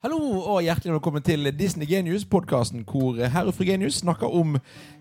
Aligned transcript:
Hallo 0.00 0.16
og 0.48 0.62
hjertelig 0.64 0.94
velkommen 0.94 1.20
til 1.20 1.44
Disney 1.58 1.84
Genius, 1.84 2.22
podkasten 2.24 2.86
hvor 2.88 3.18
herr 3.20 3.50
og 3.50 3.52
fru 3.52 3.66
Genius 3.68 3.98
snakker 4.00 4.32
om 4.32 4.54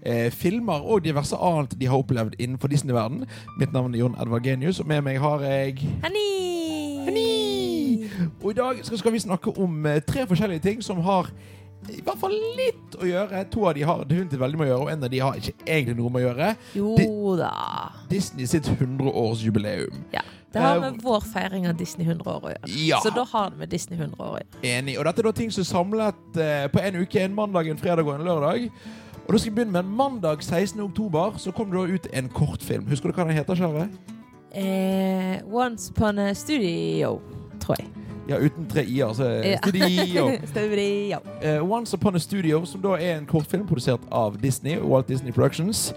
eh, 0.03 0.27
filmer 0.27 0.83
og 0.83 1.05
diverse 1.05 1.37
annet 1.39 1.71
de 1.79 1.87
har 1.87 2.01
opplevd 2.01 2.35
innenfor 2.35 2.67
Disney-verden. 2.67 3.21
Mitt 3.61 3.71
navn 3.71 3.95
er 3.95 4.01
Jon 4.01 4.17
Edvard 4.19 4.43
Genius, 4.43 4.81
og 4.83 4.89
med 4.91 4.99
meg 5.07 5.21
har 5.23 5.45
jeg 5.47 5.77
Henny! 6.03 6.25
Henny! 7.05 8.09
Og 8.43 8.51
i 8.51 8.57
dag 8.57 8.81
skal, 8.83 8.99
skal 8.99 9.15
vi 9.15 9.21
snakke 9.23 9.53
om 9.55 9.85
eh, 9.85 10.01
tre 10.03 10.27
forskjellige 10.27 10.65
ting 10.67 10.83
som 10.83 10.99
har 11.07 11.31
i 11.87 12.01
hvert 12.03 12.19
fall 12.19 12.35
litt 12.59 12.99
å 12.99 13.07
gjøre. 13.07 13.45
To 13.55 13.69
av 13.69 13.79
de 13.79 13.87
har 13.87 14.03
definitivt 14.03 14.43
veldig 14.43 14.59
med 14.59 14.67
å 14.67 14.69
gjøre, 14.73 14.81
og 14.83 14.91
en 14.97 15.07
av 15.07 15.13
de 15.15 15.23
har 15.23 15.39
ikke 15.39 15.55
egentlig 15.63 15.95
noe 16.01 16.11
med 16.11 16.25
å 16.25 16.27
gjøre. 16.27 16.51
Jo 16.75 17.37
da. 17.39 17.53
Disney 18.11 18.51
sitt 18.51 18.67
100-årsjubileum. 18.75 20.03
Ja. 20.11 20.27
Det 20.53 20.61
har 20.61 20.75
Eh, 20.75 20.81
med 20.81 21.01
vår 21.03 21.21
feiring 21.33 21.67
av 21.69 21.75
Disney 21.77 22.07
100 22.07 22.25
år 22.31 22.41
å 22.41 22.49
gjøre. 22.53 22.69
Ja. 22.87 22.99
Så 23.03 23.09
da 23.13 23.23
har 23.23 23.49
det 23.49 23.57
med 23.59 23.69
Disney 23.69 23.99
100 23.99 24.15
år 24.19 24.31
å 24.31 24.39
gjøre. 24.39 24.63
Enig. 24.63 24.97
Og 24.99 25.05
dette 25.05 25.21
er 25.21 25.23
da 25.23 25.31
ting 25.31 25.51
som 25.51 25.61
er 25.61 25.69
samlet 25.69 26.37
eh, 26.41 26.67
på 26.73 26.79
en 26.81 26.95
uke. 27.03 27.21
En 27.21 27.35
mandag, 27.35 27.69
en 27.69 27.77
fredag 27.77 28.07
og 28.07 28.15
en 28.15 28.25
lørdag. 28.25 28.69
Og 29.27 29.33
da 29.35 29.37
skal 29.37 29.51
vi 29.51 29.55
begynne 29.59 29.71
med 29.71 29.85
en 29.85 29.95
mandag 29.95 30.41
16. 30.41 30.81
oktober. 30.81 31.37
Så 31.37 31.51
kom 31.53 31.69
det 31.69 31.77
da 31.77 31.93
ut 31.93 32.07
en 32.13 32.29
kortfilm. 32.29 32.87
Husker 32.89 33.09
du 33.09 33.13
hva 33.13 33.27
den 33.29 33.37
heter, 33.37 33.55
kjære? 33.55 33.89
Eh, 34.55 35.41
Once 35.53 35.91
upon 35.91 36.19
a 36.19 36.33
studio, 36.33 37.19
tror 37.61 37.75
jeg. 37.77 37.87
Ja, 38.29 38.37
uten 38.37 38.65
tre 38.69 38.83
i-er. 38.85 39.13
Så 39.13 39.23
Ja. 39.25 39.57
Studio. 39.67 40.31
studio. 40.53 41.17
Eh, 41.41 41.61
Once 41.71 41.93
Upon 41.93 42.15
a 42.15 42.19
Studio, 42.19 42.65
som 42.65 42.81
da 42.81 42.95
er 42.97 43.17
en 43.17 43.25
kortfilm 43.25 43.67
produsert 43.67 44.01
av 44.11 44.37
Disney, 44.41 44.77
Walt 44.81 45.07
Disney 45.07 45.31
Productions. 45.31 45.93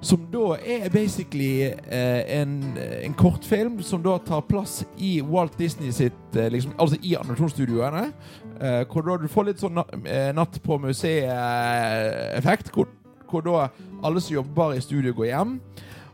Som 0.00 0.28
da 0.30 0.54
er 0.62 0.88
basically 0.94 1.62
eh, 1.66 2.40
en, 2.40 2.78
en 3.02 3.14
kortfilm 3.18 3.80
som 3.82 4.02
da 4.02 4.18
tar 4.22 4.44
plass 4.46 4.84
i 5.02 5.18
Walt 5.26 5.58
Disney 5.58 5.90
sitt 5.92 6.36
eh, 6.36 6.46
liksom, 6.54 6.72
Altså 6.78 6.96
i 7.02 7.16
animasjonsstudioene. 7.18 8.12
Eh, 8.60 8.86
hvor 8.86 9.02
da 9.02 9.16
du 9.18 9.28
får 9.30 9.44
litt 9.48 9.60
sånn 9.62 9.74
na 9.80 9.84
eh, 10.04 10.30
Natt 10.36 10.62
på 10.62 10.78
museet-effekt. 10.82 12.70
Hvor, 12.74 12.86
hvor 13.28 13.42
da 13.46 13.68
alle 14.06 14.22
som 14.22 14.38
jobber 14.38 14.76
i 14.76 14.80
studio, 14.84 15.12
går 15.18 15.32
hjem. 15.32 15.60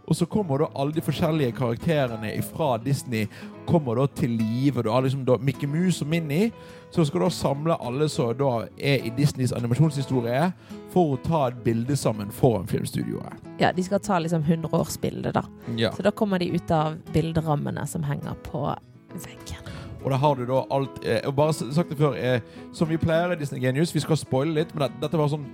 Og 0.04 0.16
så 0.16 0.26
kommer 0.28 0.60
da 0.60 0.68
alle 0.76 0.92
de 0.92 1.02
forskjellige 1.04 1.54
karakterene 1.56 2.30
fra 2.44 2.76
Disney 2.78 3.26
kommer 3.66 3.96
da 3.96 4.06
til 4.06 4.36
live. 4.36 4.82
Du 4.82 4.90
har 4.92 5.02
liksom 5.02 5.24
da 5.24 5.38
Mickey 5.40 5.66
Mouse 5.66 6.04
og 6.04 6.10
Minnie. 6.12 6.50
Så 6.92 7.06
skal 7.08 7.24
da 7.24 7.30
samle 7.32 7.76
alle 7.80 8.08
som 8.12 8.34
da 8.38 8.52
er 8.78 9.06
i 9.06 9.12
Disneys 9.16 9.54
animasjonshistorie, 9.56 10.50
for 10.92 11.14
å 11.14 11.20
ta 11.24 11.46
et 11.48 11.62
bilde 11.64 11.96
sammen 11.98 12.30
foran 12.30 12.68
filmstudioet. 12.70 13.40
Ja, 13.58 13.72
de 13.72 13.82
skal 13.82 14.02
ta 14.04 14.20
liksom 14.22 14.44
100-årsbildet, 14.44 15.34
da. 15.34 15.42
Ja. 15.80 15.90
Så 15.96 16.04
da 16.06 16.12
kommer 16.14 16.38
de 16.38 16.52
ut 16.54 16.70
av 16.70 17.00
bilderammene 17.14 17.86
som 17.90 18.04
henger 18.06 18.36
på 18.46 18.68
veggen. 19.14 19.72
Og 20.04 20.12
da 20.12 20.18
har 20.20 20.36
du 20.36 20.44
da 20.44 20.58
alt 20.74 20.98
eh, 21.08 21.30
Bare 21.32 21.54
sagt 21.56 21.88
det 21.88 21.96
før, 21.96 22.12
eh, 22.20 22.44
som 22.76 22.90
vi 22.90 23.00
pleier 23.00 23.32
i 23.32 23.38
Disney 23.40 23.62
Genius, 23.62 23.94
vi 23.94 24.02
skal 24.04 24.20
spoile 24.20 24.52
litt, 24.60 24.74
men 24.76 24.84
det, 24.84 25.00
dette 25.06 25.16
var 25.18 25.32
sånn 25.32 25.46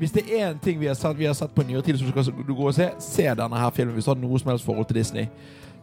hvis 0.00 0.14
det 0.16 0.22
er 0.32 0.50
en 0.50 0.60
ting 0.62 0.78
vi 0.80 0.88
har 0.88 0.96
sett, 0.96 1.18
vi 1.18 1.28
har 1.28 1.36
sett 1.36 1.52
på 1.54 1.64
nyere 1.68 1.84
tid 1.84 1.98
som 2.00 2.08
du 2.08 2.14
skal 2.14 2.44
du 2.46 2.54
gå 2.56 2.68
og 2.70 2.76
se, 2.76 2.88
se 3.04 3.26
denne 3.36 3.58
her 3.60 3.74
filmen 3.76 3.92
hvis 3.96 4.08
du 4.08 4.14
har 4.14 4.20
noe 4.20 4.40
som 4.40 4.54
helst 4.54 4.64
forhold 4.64 4.88
til 4.88 4.96
Disney. 4.96 5.26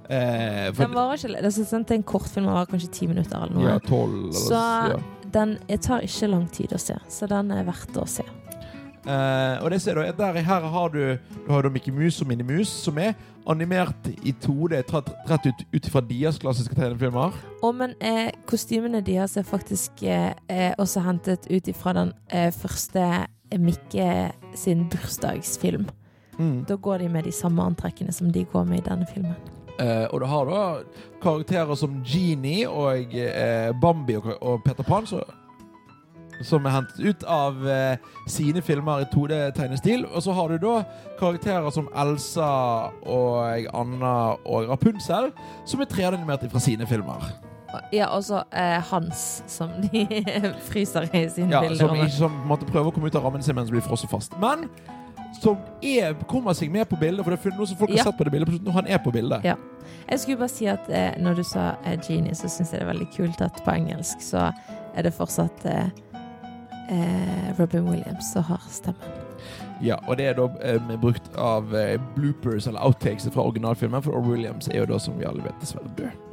Eh, 0.10 0.72
for, 0.74 0.88
Den 0.88 0.96
varer 0.96 1.20
ikke 1.20 1.36
det 1.36 1.52
er 1.52 1.56
sant, 1.58 1.86
det 1.86 1.98
er 1.98 2.02
en 2.02 2.08
kortfilm 2.08 2.50
over 2.50 2.66
kanskje 2.72 2.90
ti 2.96 3.10
minutter 3.12 3.38
eller 3.38 3.54
noe. 3.54 3.70
ja, 3.70 3.78
12 3.84 4.18
eller 4.18 4.42
Så 4.42 4.64
ja. 4.94 5.00
den 5.36 5.56
tar 5.84 6.06
ikke 6.08 6.32
lang 6.34 6.50
tid 6.50 6.74
å 6.74 6.82
se, 6.82 6.98
så 7.12 7.30
den 7.30 7.54
er 7.54 7.68
verdt 7.68 8.02
å 8.02 8.08
se. 8.10 8.26
Eh, 9.08 9.64
og 9.64 9.72
det 9.72 9.80
ser 9.82 9.96
du, 9.96 10.04
der 10.18 10.42
her 10.44 10.66
har 10.68 10.90
du, 10.90 11.18
du 11.46 11.52
har 11.52 11.70
Mickey 11.70 11.92
Mouse 11.92 12.24
og 12.24 12.28
Minnie 12.28 12.48
Mouse, 12.48 12.72
som 12.72 12.98
er 13.00 13.14
animert 13.48 14.10
i 14.24 14.34
2D, 14.44 14.82
tatt 14.90 15.14
rett 15.30 15.48
ut, 15.48 15.64
ut 15.72 15.88
fra 15.94 16.02
deres 16.04 16.40
klassiske 16.42 16.76
tegnefilmer. 16.76 17.38
Og 17.64 17.76
men 17.76 17.96
eh, 18.04 18.34
kostymene 18.50 19.00
deres 19.06 19.38
er 19.40 19.48
faktisk 19.48 20.04
eh, 20.04 20.34
eh, 20.52 20.74
også 20.78 21.06
hentet 21.06 21.48
ut 21.48 21.72
ifra 21.72 21.96
den 21.96 22.12
eh, 22.28 22.52
første 22.52 23.28
Mikke 23.56 24.32
sin 24.56 24.88
bursdagsfilm. 24.92 25.88
Mm. 26.38 26.66
Da 26.70 26.76
går 26.76 26.98
de 26.98 27.10
med 27.10 27.24
de 27.24 27.32
samme 27.32 27.64
antrekkene 27.64 28.14
som 28.14 28.32
de 28.32 28.44
går 28.46 28.68
med 28.68 28.82
i 28.82 28.90
denne 28.90 29.08
filmen. 29.14 29.36
Eh, 29.80 30.06
og 30.12 30.22
du 30.22 30.26
har 30.26 30.46
da 30.50 30.62
karakterer 31.22 31.76
som 31.78 32.00
Genie 32.06 32.70
og 32.70 33.14
eh, 33.14 33.74
Bambi 33.82 34.18
og, 34.18 34.32
og 34.42 34.64
Peter 34.66 34.84
Pan, 34.84 35.06
så, 35.06 35.22
som 36.42 36.66
er 36.66 36.74
hentet 36.74 37.02
ut 37.02 37.26
av 37.30 37.62
eh, 37.70 37.98
sine 38.30 38.62
filmer 38.66 39.06
i 39.06 39.10
2D-tegnestil. 39.14 40.06
Og 40.12 40.26
så 40.26 40.34
har 40.38 40.50
du 40.50 40.58
da 40.66 40.80
karakterer 41.20 41.70
som 41.74 41.90
Elsa 41.98 42.50
og 43.06 43.70
Anna 43.74 44.16
og 44.46 44.70
Rapunzel, 44.72 45.32
som 45.66 45.82
er 45.82 45.94
3D-animert 45.94 46.50
fra 46.52 46.64
sine 46.64 46.90
filmer. 46.90 47.30
Ja, 47.92 48.08
også 48.16 48.44
eh, 48.56 48.78
Hans, 48.92 49.44
som 49.52 49.70
de 49.84 50.06
fryser 50.70 51.08
i 51.16 51.26
sine 51.30 51.52
Ja, 51.52 51.62
bilder. 51.66 51.82
som, 51.88 51.96
ikke, 51.98 52.12
som 52.16 52.38
måtte 52.48 52.66
prøve 52.70 52.92
å 52.92 52.96
komme 52.96 53.08
ut 53.12 53.16
av 53.20 53.26
rammen 53.28 53.44
sin, 53.44 53.56
men 53.58 53.68
som 53.68 53.76
blir 53.76 53.84
frosset 53.86 54.10
fast. 54.12 54.38
Men 54.40 54.70
som 55.42 55.58
er, 55.84 56.16
kommer 56.32 56.56
seg 56.56 56.72
med 56.72 56.88
på 56.90 56.96
bildet, 57.02 57.26
for 57.28 57.36
det 57.36 57.42
er 57.52 57.58
noe 57.60 57.68
som 57.68 57.78
folk 57.78 57.92
Ja. 57.92 58.00
har 58.04 58.12
sett 58.12 58.18
på 58.18 58.24
det 58.30 58.32
bildet. 58.38 58.62
Når 58.64 58.72
han 58.80 58.88
er 58.88 58.98
på 59.04 59.12
bildet. 59.12 59.44
Ja. 59.46 59.58
Jeg 60.08 60.20
skulle 60.24 60.40
bare 60.40 60.54
si 60.56 60.66
at 60.72 60.88
eh, 60.90 61.18
når 61.20 61.42
du 61.42 61.44
sa 61.44 61.74
eh, 61.84 61.98
Genie, 62.08 62.34
så 62.36 62.48
syns 62.50 62.72
jeg 62.72 62.80
det 62.80 62.86
er 62.88 62.92
veldig 62.94 63.10
kult 63.16 63.42
at 63.44 63.60
på 63.66 63.76
engelsk 63.76 64.24
så 64.24 64.48
er 64.96 65.04
det 65.06 65.12
fortsatt 65.14 65.66
eh, 65.68 65.90
eh, 66.90 67.52
Robin 67.60 67.86
Williams 67.92 68.32
som 68.34 68.44
har 68.48 68.64
stemmen. 68.72 69.14
Ja, 69.84 70.00
og 70.08 70.18
det 70.18 70.32
er 70.32 70.40
da 70.40 70.48
eh, 70.66 70.80
brukt 71.04 71.28
av 71.38 71.76
eh, 71.78 72.00
bloopers 72.16 72.66
eller 72.72 72.82
outtakes 72.88 73.28
fra 73.30 73.44
originalfilmen, 73.46 74.02
for 74.02 74.16
Or 74.18 74.24
Williams 74.26 74.72
er 74.72 74.80
jo 74.82 74.88
da, 74.96 74.98
som 75.00 75.20
vi 75.20 75.28
alle 75.30 75.44
vet, 75.46 75.60
dessverre 75.62 75.92
død. 76.00 76.24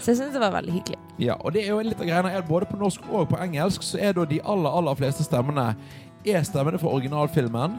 Så 0.00 0.12
jeg 0.12 0.20
syns 0.20 0.32
det 0.32 0.40
var 0.40 0.54
veldig 0.54 0.72
hyggelig. 0.72 0.98
Ja, 1.20 1.34
og 1.40 1.52
det 1.52 1.66
er 1.66 1.74
jo 1.74 1.80
litt 1.84 2.00
av 2.00 2.08
greiene 2.08 2.32
her. 2.32 2.44
både 2.48 2.66
på 2.66 2.78
norsk 2.80 3.04
og 3.12 3.28
på 3.28 3.40
engelsk 3.40 3.84
så 3.84 4.00
er 4.00 4.14
da 4.16 4.24
de 4.24 4.40
aller, 4.40 4.70
aller 4.78 4.96
fleste 4.96 5.26
stemmene 5.26 5.74
er 6.24 6.44
stemmene 6.44 6.80
for 6.80 6.96
originalfilmen. 6.96 7.76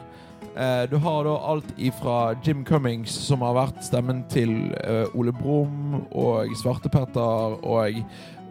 Eh, 0.56 0.90
du 0.90 0.96
har 0.96 1.24
da 1.24 1.32
alt 1.48 1.72
ifra 1.78 2.34
Jim 2.44 2.64
Cummings, 2.64 3.10
som 3.10 3.42
har 3.42 3.56
vært 3.56 3.82
stemmen 3.84 4.22
til 4.30 4.52
eh, 4.84 5.08
Ole 5.16 5.32
Brumm 5.32 6.02
og 6.10 6.52
Svartepetter, 6.60 7.56
og, 7.64 8.02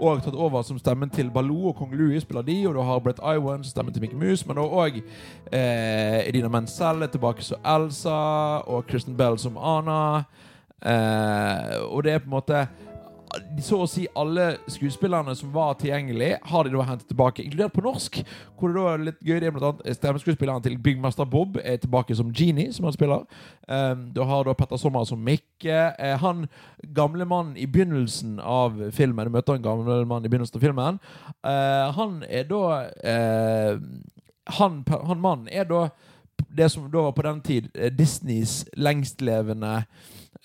og 0.01 0.23
tatt 0.25 0.35
over 0.35 0.65
som 0.65 0.79
stemmen 0.81 1.11
til 1.13 1.29
Baloo 1.31 1.69
og 1.69 1.77
Kong 1.77 1.93
Louie 1.93 2.19
spiller 2.19 2.43
de, 2.47 2.57
og 2.67 2.75
du 2.75 2.81
har 2.81 3.03
Brett 3.05 3.21
Iwan 3.21 3.63
stemmen 3.63 3.93
til 3.93 4.01
Mickey 4.01 4.17
Mouse, 4.17 4.47
men 4.49 4.59
òg 4.59 4.97
eh, 4.99 6.27
Edina 6.27 6.49
Menzel 6.49 7.05
er 7.05 7.13
tilbake 7.13 7.45
som 7.45 7.61
Elsa, 7.63 8.17
og 8.65 8.88
Kristen 8.89 9.15
Bell 9.15 9.38
som 9.39 9.59
Anna. 9.61 10.25
Eh, 10.81 11.75
og 11.85 12.01
det 12.03 12.15
er 12.15 12.23
på 12.23 12.31
en 12.31 12.39
måte 12.39 12.65
så 13.64 13.80
å 13.84 13.88
si 13.90 14.03
alle 14.18 14.58
skuespillerne 14.72 15.34
som 15.38 15.52
var 15.53 15.78
tilgjengelig, 15.80 16.34
har 16.50 16.68
de 16.68 16.74
da 16.74 16.86
hentet 16.88 17.08
tilbake, 17.09 17.44
inkludert 17.46 17.74
på 17.75 17.84
norsk. 17.86 18.19
Hvor 18.58 18.72
det 18.72 18.78
da 18.78 18.92
er 18.92 19.06
litt 19.08 19.22
gøy 19.25 19.40
det 19.42 19.52
blant 19.56 19.68
annet 19.69 19.97
stemmeskuespilleren 20.00 20.66
til 20.66 20.78
Byggmester 20.81 21.28
Bob 21.30 21.59
er 21.64 21.80
tilbake 21.81 22.16
som 22.18 22.34
Genie, 22.36 22.74
som 22.75 22.88
han 22.90 22.96
spiller. 22.96 23.25
Um, 23.68 24.08
du 24.16 24.22
har 24.28 24.46
da 24.47 24.56
Petter 24.58 24.81
Sommer 24.81 25.08
som 25.08 25.22
Mikke. 25.24 25.80
Uh, 25.96 26.16
han 26.22 26.46
gamle 26.96 27.28
mannen 27.30 27.58
i 27.58 27.68
begynnelsen 27.69 28.40
av 28.44 28.80
filmen, 28.96 29.30
du 29.30 29.38
møter 29.38 29.58
en 29.58 29.66
gammel 29.66 30.08
mann 30.09 30.25
i 30.25 30.31
begynnelsen 30.31 30.59
av 30.59 30.68
filmen, 30.68 31.02
Uh, 31.42 31.90
han 31.98 32.19
er 32.30 32.44
da 32.46 32.66
uh, 33.02 33.80
Han, 34.59 34.81
han 34.86 35.22
mannen 35.22 35.48
er 35.50 35.66
da 35.66 35.88
det 36.58 36.69
som 36.69 36.90
da 36.92 37.06
var 37.08 37.16
på 37.18 37.25
den 37.25 37.42
tid 37.42 37.69
eh, 37.74 37.92
Disneys 37.94 38.66
lengstlevende 38.74 39.84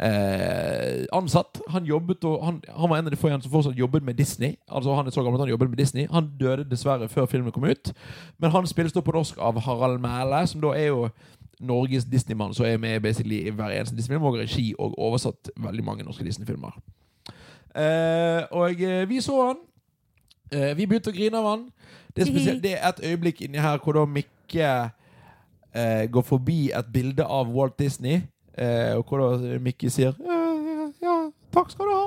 eh, 0.03 1.05
ansatt. 1.12 1.61
Han 1.73 1.84
jobbet 1.84 2.25
og 2.25 2.45
han, 2.45 2.61
han 2.69 2.91
var 2.91 2.99
en 2.99 3.07
av 3.07 3.15
de 3.15 3.19
få 3.21 3.31
igjen 3.31 3.43
som 3.45 3.53
fortsatt 3.53 3.79
jobbet 3.79 4.05
med 4.05 4.15
Disney. 4.15 4.57
Altså 4.69 4.95
Han 4.95 5.07
er 5.07 5.11
så 5.11 5.23
gammel 5.23 5.41
at 5.41 5.47
han 5.47 5.55
jobbet 5.55 5.71
med 5.71 5.79
Disney 5.79 6.07
Han 6.11 6.31
døde 6.41 6.69
dessverre 6.71 7.09
før 7.09 7.27
filmen 7.27 7.53
kom 7.53 7.65
ut. 7.65 7.93
Men 8.39 8.51
han 8.51 8.67
spilles 8.67 8.93
da 8.93 9.01
på 9.01 9.15
norsk 9.17 9.39
av 9.39 9.61
Harald 9.61 10.01
Mæle, 10.01 10.47
som 10.47 10.61
da 10.61 10.75
er 10.77 10.87
jo 10.87 11.09
Norges 11.61 12.05
Disney-mann, 12.05 12.55
som 12.55 12.67
er 12.67 12.77
med 12.77 13.01
basically 13.01 13.47
i 13.47 13.51
hver 13.51 13.73
eneste 13.73 13.97
Disney-film, 13.97 14.27
og 14.29 14.39
regi 14.39 14.75
og 14.79 14.99
oversatt 14.99 15.51
veldig 15.56 15.85
mange 15.85 16.05
norske 16.05 16.25
Disney-filmer. 16.25 16.77
Eh, 17.77 18.43
og 18.51 18.83
eh, 18.83 19.09
vi 19.09 19.21
så 19.21 19.39
han. 19.47 19.62
Eh, 20.53 20.77
vi 20.77 20.87
begynte 20.87 21.11
å 21.11 21.17
grine 21.17 21.41
av 21.41 21.49
han. 21.49 21.65
Det 22.17 22.25
er, 22.25 22.29
spesielt, 22.29 22.62
det 22.62 22.76
er 22.76 22.88
et 22.88 23.03
øyeblikk 23.11 23.43
inni 23.44 23.61
her 23.61 23.81
hvor 23.82 23.97
da 23.97 24.05
Mikke 24.09 24.69
eh, 25.76 26.05
går 26.12 26.25
forbi 26.25 26.70
et 26.76 26.93
bilde 26.93 27.25
av 27.25 27.50
Walt 27.53 27.79
Disney, 27.79 28.23
eh, 28.56 28.93
og 28.97 29.05
hvor 29.08 29.23
da 29.23 29.58
Mikke 29.62 29.91
sier 29.93 30.17
ja, 30.19 30.43
ja, 30.67 30.91
ja, 31.03 31.17
takk 31.55 31.73
skal 31.75 31.88
du 31.88 31.94
ha. 31.94 32.06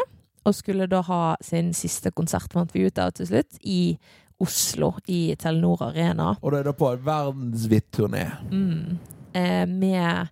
og 0.46 0.56
skulle 0.56 0.88
da 0.88 1.02
ha 1.02 1.36
sin 1.42 1.74
siste 1.74 2.12
konsert, 2.12 2.52
fant 2.54 2.74
vi 2.76 2.86
ut 2.88 2.98
av 3.00 3.12
til 3.16 3.26
slutt, 3.28 3.58
i 3.64 3.98
Oslo, 4.44 4.94
i 5.08 5.36
Telenor 5.40 5.86
Arena. 5.90 6.34
Og 6.42 6.54
det 6.54 6.62
er 6.62 6.70
da 6.70 6.76
på 6.78 6.92
en 6.94 7.06
verdensvidt 7.06 7.90
turné. 7.96 8.26
Mm. 8.52 9.00
Eh, 9.34 9.64
med 9.70 10.28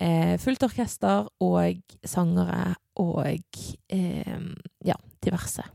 eh, 0.00 0.36
fullt 0.40 0.64
orkester 0.70 1.28
og 1.44 1.98
sangere 2.06 2.74
og 3.00 3.26
eh, 3.26 4.40
ja, 4.86 4.96
diverse. 5.24 5.66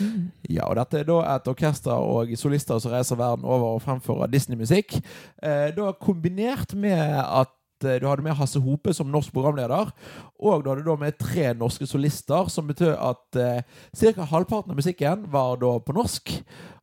Mm. 0.00 0.30
Ja, 0.50 0.66
og 0.66 0.76
dette 0.78 1.00
er 1.00 1.08
da 1.08 1.18
et 1.36 1.50
orkester 1.50 1.94
og 1.94 2.32
solister 2.38 2.80
som 2.82 2.94
reiser 2.94 3.18
verden 3.18 3.46
over 3.46 3.76
og 3.76 3.84
fremfører 3.84 4.30
Disney-musikk. 4.32 4.98
Eh, 5.42 5.68
da 5.76 5.92
kombinert 6.00 6.74
med 6.74 7.22
at 7.22 7.55
du 7.82 8.06
hadde 8.08 8.24
med 8.24 8.36
Hasse 8.38 8.60
Hope 8.62 8.94
som 8.96 9.10
norsk 9.12 9.32
programleder, 9.34 9.90
og 10.38 10.64
du 10.64 10.70
hadde 10.70 10.86
da 10.86 10.96
med 11.00 11.18
tre 11.20 11.52
norske 11.54 11.86
solister, 11.86 12.48
som 12.52 12.66
betød 12.68 12.94
at 12.94 13.40
eh, 13.40 13.62
ca. 13.96 14.28
halvparten 14.30 14.72
av 14.72 14.80
musikken 14.80 15.26
var 15.32 15.60
da 15.60 15.76
på 15.82 15.96
norsk, 15.96 16.32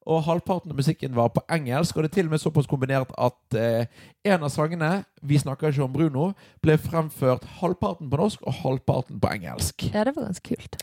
og 0.04 0.24
halvparten 0.26 0.72
av 0.72 0.78
musikken 0.78 1.16
var 1.16 1.32
på 1.32 1.44
engelsk. 1.52 1.96
Og 1.96 2.04
det 2.04 2.12
er 2.12 2.16
til 2.18 2.28
og 2.28 2.36
med 2.36 2.44
såpass 2.44 2.68
kombinert 2.68 3.14
at 3.18 3.58
eh, 3.58 3.86
en 4.26 4.44
av 4.44 4.52
sangene, 4.52 5.04
'Vi 5.22 5.38
snakker 5.38 5.72
ikke 5.72 5.84
om 5.84 5.94
Bruno', 5.94 6.34
ble 6.62 6.78
fremført 6.78 7.44
halvparten 7.62 8.10
på 8.10 8.18
norsk 8.18 8.42
og 8.44 8.54
halvparten 8.54 9.20
på 9.20 9.32
engelsk. 9.32 9.94
Ja, 9.94 10.04
det 10.04 10.16
var 10.16 10.28
ganske 10.28 10.56
kult. 10.56 10.78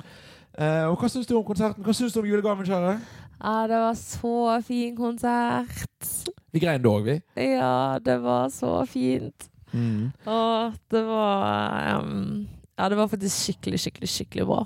Eh, 0.59 0.87
og 0.89 0.97
hva 0.99 1.09
syns 1.09 1.27
du 1.27 1.37
om 1.37 1.45
konserten? 1.45 1.85
Hva 1.85 1.93
syns 1.93 2.13
du 2.13 2.21
om 2.21 2.27
julegaven, 2.27 2.67
kjære? 2.67 2.97
Ja, 3.41 3.67
det 3.69 3.77
var 3.81 3.95
så 3.95 4.61
fin 4.65 4.97
konsert. 4.97 6.09
Vi 6.53 6.61
grein 6.61 6.83
det 6.83 6.91
òg, 6.91 7.05
vi. 7.06 7.21
Ja, 7.37 7.99
det 8.05 8.19
var 8.23 8.49
så 8.53 8.85
fint. 8.89 9.50
Og 9.75 10.78
det 10.90 11.02
var 11.06 12.00
um, 12.00 12.49
Ja, 12.78 12.88
det 12.88 12.96
var 12.99 13.11
faktisk 13.12 13.37
skikkelig, 13.44 13.81
skikkelig, 13.84 14.08
skikkelig 14.08 14.46
bra. 14.49 14.64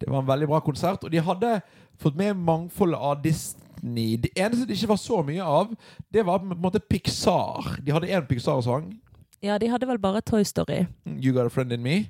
Det 0.00 0.10
var 0.10 0.22
en 0.22 0.28
veldig 0.28 0.48
bra 0.50 0.60
konsert, 0.64 1.04
og 1.04 1.10
de 1.12 1.20
hadde 1.22 1.60
fått 2.00 2.16
med 2.18 2.38
mangfoldet 2.38 2.98
av 2.98 3.20
Disney. 3.22 4.16
Det 4.16 4.32
eneste 4.34 4.66
det 4.66 4.78
ikke 4.78 4.92
var 4.94 5.02
så 5.02 5.20
mye 5.26 5.42
av, 5.42 5.74
det 6.10 6.24
var 6.26 6.42
på 6.42 6.54
en 6.54 6.62
måte 6.62 6.82
Pixar. 6.82 7.76
De 7.82 7.94
hadde 7.94 8.10
én 8.10 8.26
Pixar-sang, 8.26 8.92
Ja, 9.42 9.58
de 9.58 9.66
hadde 9.66 9.86
vel 9.90 9.98
bare 9.98 10.20
Toy 10.22 10.44
Story. 10.46 10.86
You 11.06 11.34
Got 11.34 11.46
a 11.46 11.50
Friend 11.50 11.72
In 11.72 11.82
Me. 11.82 12.04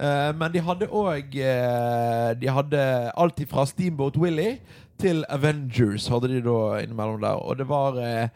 Uh, 0.00 0.32
men 0.36 0.52
de 0.52 0.60
hadde 0.64 0.86
òg 0.96 1.34
De 2.40 2.48
hadde 2.48 2.84
alt 3.20 3.40
fra 3.48 3.66
Steamboat 3.66 4.16
Willie 4.16 4.60
til 5.00 5.24
Avengers 5.28 6.08
hadde 6.12 6.28
de 6.28 6.40
da 6.44 6.80
innimellom 6.82 7.20
der. 7.22 7.40
Og 7.40 7.58
det 7.58 7.66
var 7.68 7.98
eh, 8.00 8.28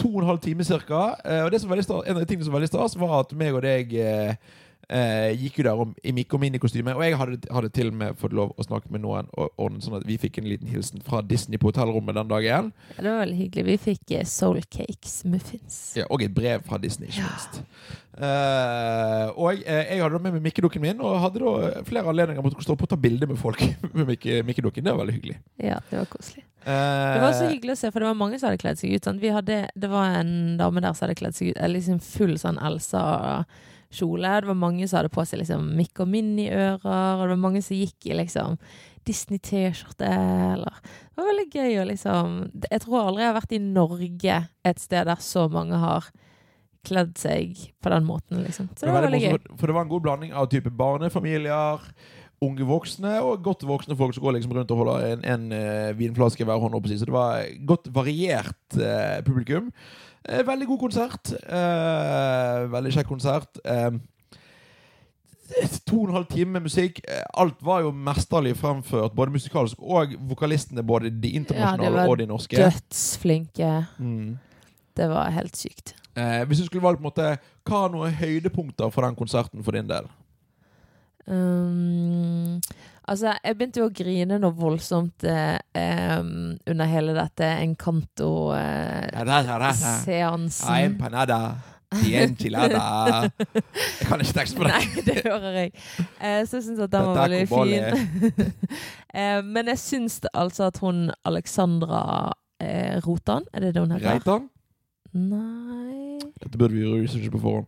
to 0.00 0.08
og 0.14 0.22
en 0.24 0.30
halv 0.32 0.40
time 0.44 0.64
cirka. 0.66 1.04
Eh, 1.24 1.44
og 1.44 1.52
det 1.52 1.60
som 1.62 1.68
var 1.70 1.76
veldig 1.76 1.86
stas, 1.90 2.02
en 2.08 2.16
av 2.18 2.24
de 2.24 2.30
tingene 2.32 2.48
som 2.48 2.54
var 2.56 2.62
veldig 2.62 2.72
stas, 2.74 2.96
var 3.00 3.18
at 3.20 3.36
meg 3.38 3.54
og 3.54 3.62
deg 3.66 3.92
eh, 4.00 4.34
eh, 4.90 5.30
gikk 5.38 5.60
jo 5.60 5.66
der 5.68 5.82
om, 5.84 5.92
i 6.02 6.12
Mikko 6.16 6.40
Minikostyme. 6.42 6.96
Og 6.96 7.04
jeg 7.04 7.18
hadde, 7.20 7.38
hadde 7.54 7.70
til 7.76 7.92
og 7.92 7.98
med 8.00 8.16
fått 8.18 8.34
lov 8.34 8.54
å 8.58 8.66
snakke 8.66 8.90
med 8.90 9.04
noen, 9.04 9.28
og, 9.38 9.52
ordnet 9.60 9.84
sånn 9.86 9.98
at 10.00 10.06
vi 10.08 10.16
fikk 10.18 10.40
en 10.42 10.48
liten 10.50 10.70
hilsen 10.72 11.04
fra 11.06 11.20
Disney 11.22 11.60
på 11.62 11.70
hotellrommet 11.70 12.16
den 12.18 12.32
dagen. 12.32 12.72
Ja, 12.96 13.02
det 13.04 13.10
var 13.12 13.22
veldig 13.26 13.38
hyggelig. 13.44 13.66
Vi 13.70 13.78
fikk 13.90 14.16
eh, 14.18 14.26
Soul 14.26 14.62
Cakes 14.66 15.20
muffins. 15.30 15.80
Ja, 16.00 16.08
og 16.10 16.24
et 16.26 16.34
brev 16.34 16.64
fra 16.66 16.80
Disney, 16.82 17.12
ikke 17.12 17.22
Ja. 17.22 17.30
minst. 17.30 17.62
Eh, 18.20 19.26
og 19.38 19.62
eh, 19.64 19.86
jeg 19.94 20.02
hadde 20.02 20.16
da 20.18 20.22
med 20.26 20.34
meg 20.36 20.42
mikkedukken 20.50 20.82
min, 20.84 20.98
og 21.04 21.20
hadde 21.22 21.40
da 21.40 21.82
flere 21.88 22.10
anledninger 22.12 22.44
mot 22.44 22.56
å 22.58 22.64
stå 22.64 22.76
på 22.76 22.84
og 22.88 22.92
ta 22.92 22.98
bilde 23.00 23.28
med 23.30 23.38
folk 23.40 23.62
med 23.96 24.08
Mikke- 24.14 24.42
Mikke-dukken. 24.48 24.84
Det 24.84 24.92
var 24.92 25.04
veldig 25.04 25.16
hyggelig. 25.16 25.38
Ja, 25.62 25.78
det 25.90 26.02
var 26.02 26.10
koselig. 26.12 26.44
Eh, 26.64 27.14
Det 27.14 27.20
var 27.22 27.32
så 27.32 27.48
hyggelig 27.48 27.72
å 27.72 27.80
se, 27.80 27.90
for 27.90 28.00
det 28.00 28.08
var 28.10 28.18
mange 28.20 28.38
som 28.38 28.50
hadde 28.50 28.60
kledd 28.60 28.78
seg 28.80 28.92
ut. 28.94 29.06
Vi 29.20 29.32
hadde, 29.32 29.68
det 29.74 29.90
var 29.90 30.18
en 30.20 30.56
dame 30.60 30.80
der 30.84 30.92
som 30.92 31.06
hadde 31.08 31.18
kledd 31.20 31.34
seg 31.38 31.52
ut 31.54 31.60
liksom 31.72 32.00
full 32.04 32.36
sånn 32.38 32.58
Elsa-kjole. 32.60 34.40
Det 34.40 34.50
var 34.50 34.58
mange 34.58 34.88
som 34.88 35.00
hadde 35.00 35.12
på 35.14 35.24
seg 35.26 35.40
liksom 35.42 35.70
Mikke 35.78 36.04
og 36.04 36.12
Minnie-ører, 36.12 36.84
og 36.84 37.24
det 37.26 37.34
var 37.36 37.44
mange 37.48 37.62
som 37.64 37.76
gikk 37.78 38.10
i 38.10 38.16
liksom 38.18 38.58
Disney-T-skjorte. 39.08 40.04
eller 40.06 40.74
Det 40.84 41.16
var 41.16 41.30
veldig 41.30 41.46
gøy 41.54 41.78
å 41.80 41.86
liksom 41.88 42.34
Jeg 42.70 42.80
tror 42.84 43.06
aldri 43.06 43.22
jeg 43.24 43.32
har 43.32 43.40
vært 43.40 43.52
i 43.56 43.62
Norge 43.64 44.36
et 44.64 44.78
sted 44.82 45.06
der 45.08 45.16
så 45.24 45.48
mange 45.50 45.78
har 45.80 46.10
kledd 46.84 47.16
seg 47.20 47.56
på 47.82 47.90
den 47.92 48.06
måten, 48.08 48.38
liksom. 48.44 48.70
Så 48.76 48.86
det 48.86 48.92
var 48.94 49.02
veldig 49.04 49.20
gøy. 49.20 49.34
For 49.60 49.66
det 49.68 49.74
var 49.76 49.82
en 49.84 49.90
god 49.90 50.02
blanding 50.06 50.32
av 50.32 50.46
type 50.48 50.70
barnefamilier, 50.72 51.82
unge 52.40 52.66
voksne 52.66 53.16
og 53.24 53.42
godt 53.44 53.66
voksne 53.68 53.96
folk 53.98 54.14
som 54.16 54.24
går 54.24 54.38
liksom 54.38 54.54
rundt 54.56 54.70
og 54.72 54.82
holder 54.82 55.08
en, 55.12 55.24
en 55.28 55.50
uh, 55.52 55.98
vinflaske 55.98 56.44
i 56.44 56.48
hver 56.48 56.60
hånd. 56.62 56.76
Så 56.88 57.08
det 57.08 57.14
var 57.14 57.44
godt 57.68 57.90
variert 57.94 58.78
uh, 58.78 59.20
publikum. 59.26 59.70
Uh, 60.24 60.40
veldig 60.46 60.68
god 60.68 60.80
konsert. 60.86 61.34
Veldig 62.72 62.94
kjekk 62.96 63.08
konsert. 63.08 63.62
To 65.88 65.96
og 65.98 66.08
en 66.08 66.14
halv 66.14 66.28
time 66.30 66.54
med 66.56 66.68
musikk. 66.68 67.00
Alt 67.34 67.58
var 67.66 67.80
jo 67.82 67.90
mesterlig 67.90 68.54
fremført, 68.60 69.16
både 69.16 69.34
musikalsk 69.34 69.80
og 69.80 70.14
vokalistene. 70.30 70.84
Både 70.86 71.10
de 71.10 71.32
internasjonale 71.40 72.04
ja, 72.04 72.08
og 72.08 72.20
de 72.20 72.28
norske. 72.30 72.60
Dødsflinke. 72.60 73.72
Mm. 73.98 74.38
Det 74.96 75.08
var 75.10 75.32
helt 75.34 75.56
sykt. 75.56 75.94
Eh, 76.18 76.44
hvis 76.46 76.58
du 76.58 76.66
skulle 76.66 76.82
valgt 76.82 76.98
på 76.98 77.06
en 77.06 77.10
måte 77.10 77.26
Hva 77.68 77.84
er 77.84 77.92
noen 77.94 78.14
høydepunkter 78.18 78.90
for 78.90 79.06
den 79.06 79.14
konserten 79.18 79.62
for 79.62 79.76
din 79.76 79.86
del? 79.88 80.08
Um, 81.30 82.60
altså, 83.06 83.34
jeg 83.38 83.56
begynte 83.56 83.80
jo 83.82 83.86
å 83.88 83.94
grine 83.94 84.38
noe 84.42 84.54
voldsomt 84.56 85.24
eh, 85.28 85.58
um, 86.18 86.56
under 86.66 86.86
hele 86.90 87.14
dette 87.14 87.46
Encanto-seansen. 87.64 89.14
da, 89.14 89.24
da, 89.24 89.42
da, 89.46 89.70
da. 89.70 90.74
Ay, 90.74 90.84
empanada. 90.90 91.40
Y 91.90 92.14
enchilada. 92.14 93.30
Jeg 93.54 94.06
kan 94.06 94.20
ikke 94.22 94.34
tekst 94.36 94.56
på 94.56 94.62
det. 94.66 94.70
Nei, 94.76 95.02
det 95.06 95.16
hører 95.24 95.56
jeg. 95.56 95.72
Eh, 96.22 96.42
så 96.46 96.60
jeg 96.60 96.66
syns 96.68 96.82
at 96.86 96.92
den 96.92 97.08
var 97.08 97.18
veldig 97.24 97.48
fin. 97.50 97.82
eh, 99.18 99.40
men 99.42 99.72
jeg 99.72 99.82
syns 99.82 100.20
altså 100.30 100.68
at 100.70 100.78
hun 100.84 101.08
Alexandra 101.26 102.02
eh, 102.62 103.00
Rotan, 103.06 103.48
er 103.52 103.66
det 103.66 103.74
det 103.74 103.82
hun 103.82 103.96
heter? 103.96 104.20
Reitan? 104.20 104.48
Nei 105.10 106.20
Dette 106.38 106.54
burde 106.54 106.76
vi 106.76 106.86
researche 106.86 107.32
på 107.32 107.42
forhånd. 107.42 107.66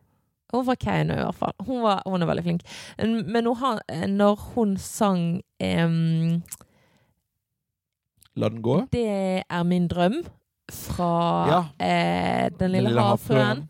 Hun 0.53 0.67
var 0.67 0.75
Keiino, 0.81 1.15
i 1.15 1.23
hvert 1.25 1.35
fall. 1.39 1.55
Hun, 1.67 1.83
var, 1.83 2.03
hun 2.07 2.23
er 2.23 2.27
veldig 2.29 2.45
flink. 2.45 2.63
Men 2.99 3.47
hun 3.47 3.57
har, 3.57 3.81
når 4.09 4.35
hun 4.55 4.77
sang 4.77 5.41
um, 5.65 6.43
La 8.37 8.49
den 8.49 8.63
gå. 8.63 8.87
'Det 8.93 9.43
er 9.51 9.63
min 9.63 9.89
drøm' 9.93 10.23
fra 10.73 11.49
Ja. 11.49 11.65
eh, 12.45 12.51
Den 12.61 12.71
lille, 12.73 13.01
havfruen. 13.01 13.69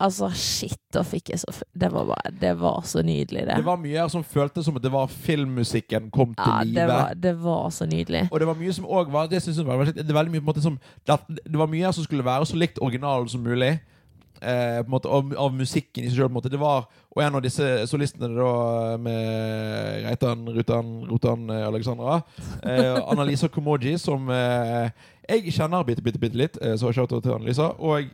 Altså, 0.00 0.28
shit, 0.34 0.76
da 0.92 1.00
fikk 1.02 1.30
jeg 1.30 1.38
så 1.40 1.62
Det 1.80 1.88
var 1.92 2.04
bare 2.04 2.32
Det 2.40 2.60
var 2.60 2.82
så 2.84 3.02
nydelig, 3.02 3.46
det. 3.46 3.56
Det 3.56 3.64
var 3.64 3.76
mye 3.80 3.96
her 3.96 4.08
som 4.08 4.24
føltes 4.24 4.64
som 4.64 4.76
at 4.76 4.82
det 4.82 4.92
var 4.92 5.06
filmmusikken 5.06 6.10
kom 6.10 6.34
til 6.34 6.52
ja, 6.52 6.62
live. 6.62 6.80
det 6.80 6.88
var, 6.88 7.14
det 7.14 7.44
var 7.44 7.70
så 7.70 7.86
nydelig. 7.86 8.28
Og 8.30 8.40
det 8.40 8.46
var 8.46 8.54
mye 8.54 8.72
som 8.72 8.84
òg 8.84 9.10
var 9.12 9.26
Det 9.26 9.42
synes 9.42 9.56
jeg 9.56 9.66
var 9.66 9.84
Det 9.84 10.14
mye 10.14 10.24
på 10.24 10.36
en 10.36 10.44
måte 10.44 10.62
som 10.62 10.78
Det, 11.06 11.18
det 11.46 11.58
var 11.58 11.66
mye 11.66 11.84
her 11.84 11.92
som 11.92 12.04
skulle 12.04 12.24
være 12.24 12.46
så 12.46 12.56
likt 12.56 12.78
originalen 12.82 13.28
som 13.28 13.40
mulig. 13.40 13.78
Eh, 14.40 14.82
på 14.82 14.86
en 14.86 14.90
måte 14.92 15.08
av, 15.08 15.32
av 15.38 15.54
musikken 15.56 16.04
i 16.04 16.10
seg 16.10 16.18
sjøl. 16.20 16.42
Det 16.50 16.60
var 16.60 16.84
Og 17.16 17.22
en 17.24 17.38
av 17.38 17.42
disse 17.44 17.64
solistene 17.88 18.28
da 18.36 18.96
med 19.00 20.04
Reitan, 20.04 20.44
Rutan, 20.52 20.90
Rutan 21.08 21.48
eh, 21.50 21.64
Alexandra, 21.66 22.18
eh, 22.62 22.98
Annalisa 23.08 23.48
Komoji, 23.48 23.96
som 23.98 24.28
eh, 24.30 24.90
jeg 25.26 25.52
kjenner 25.56 25.84
bitte, 25.88 26.04
bitte, 26.04 26.20
bitte 26.20 26.36
litt, 26.36 26.58
eh, 26.60 26.76
så 26.76 26.92
shout-out 26.92 27.24
til 27.24 27.32
Analisa. 27.38 27.72
Og 27.80 28.10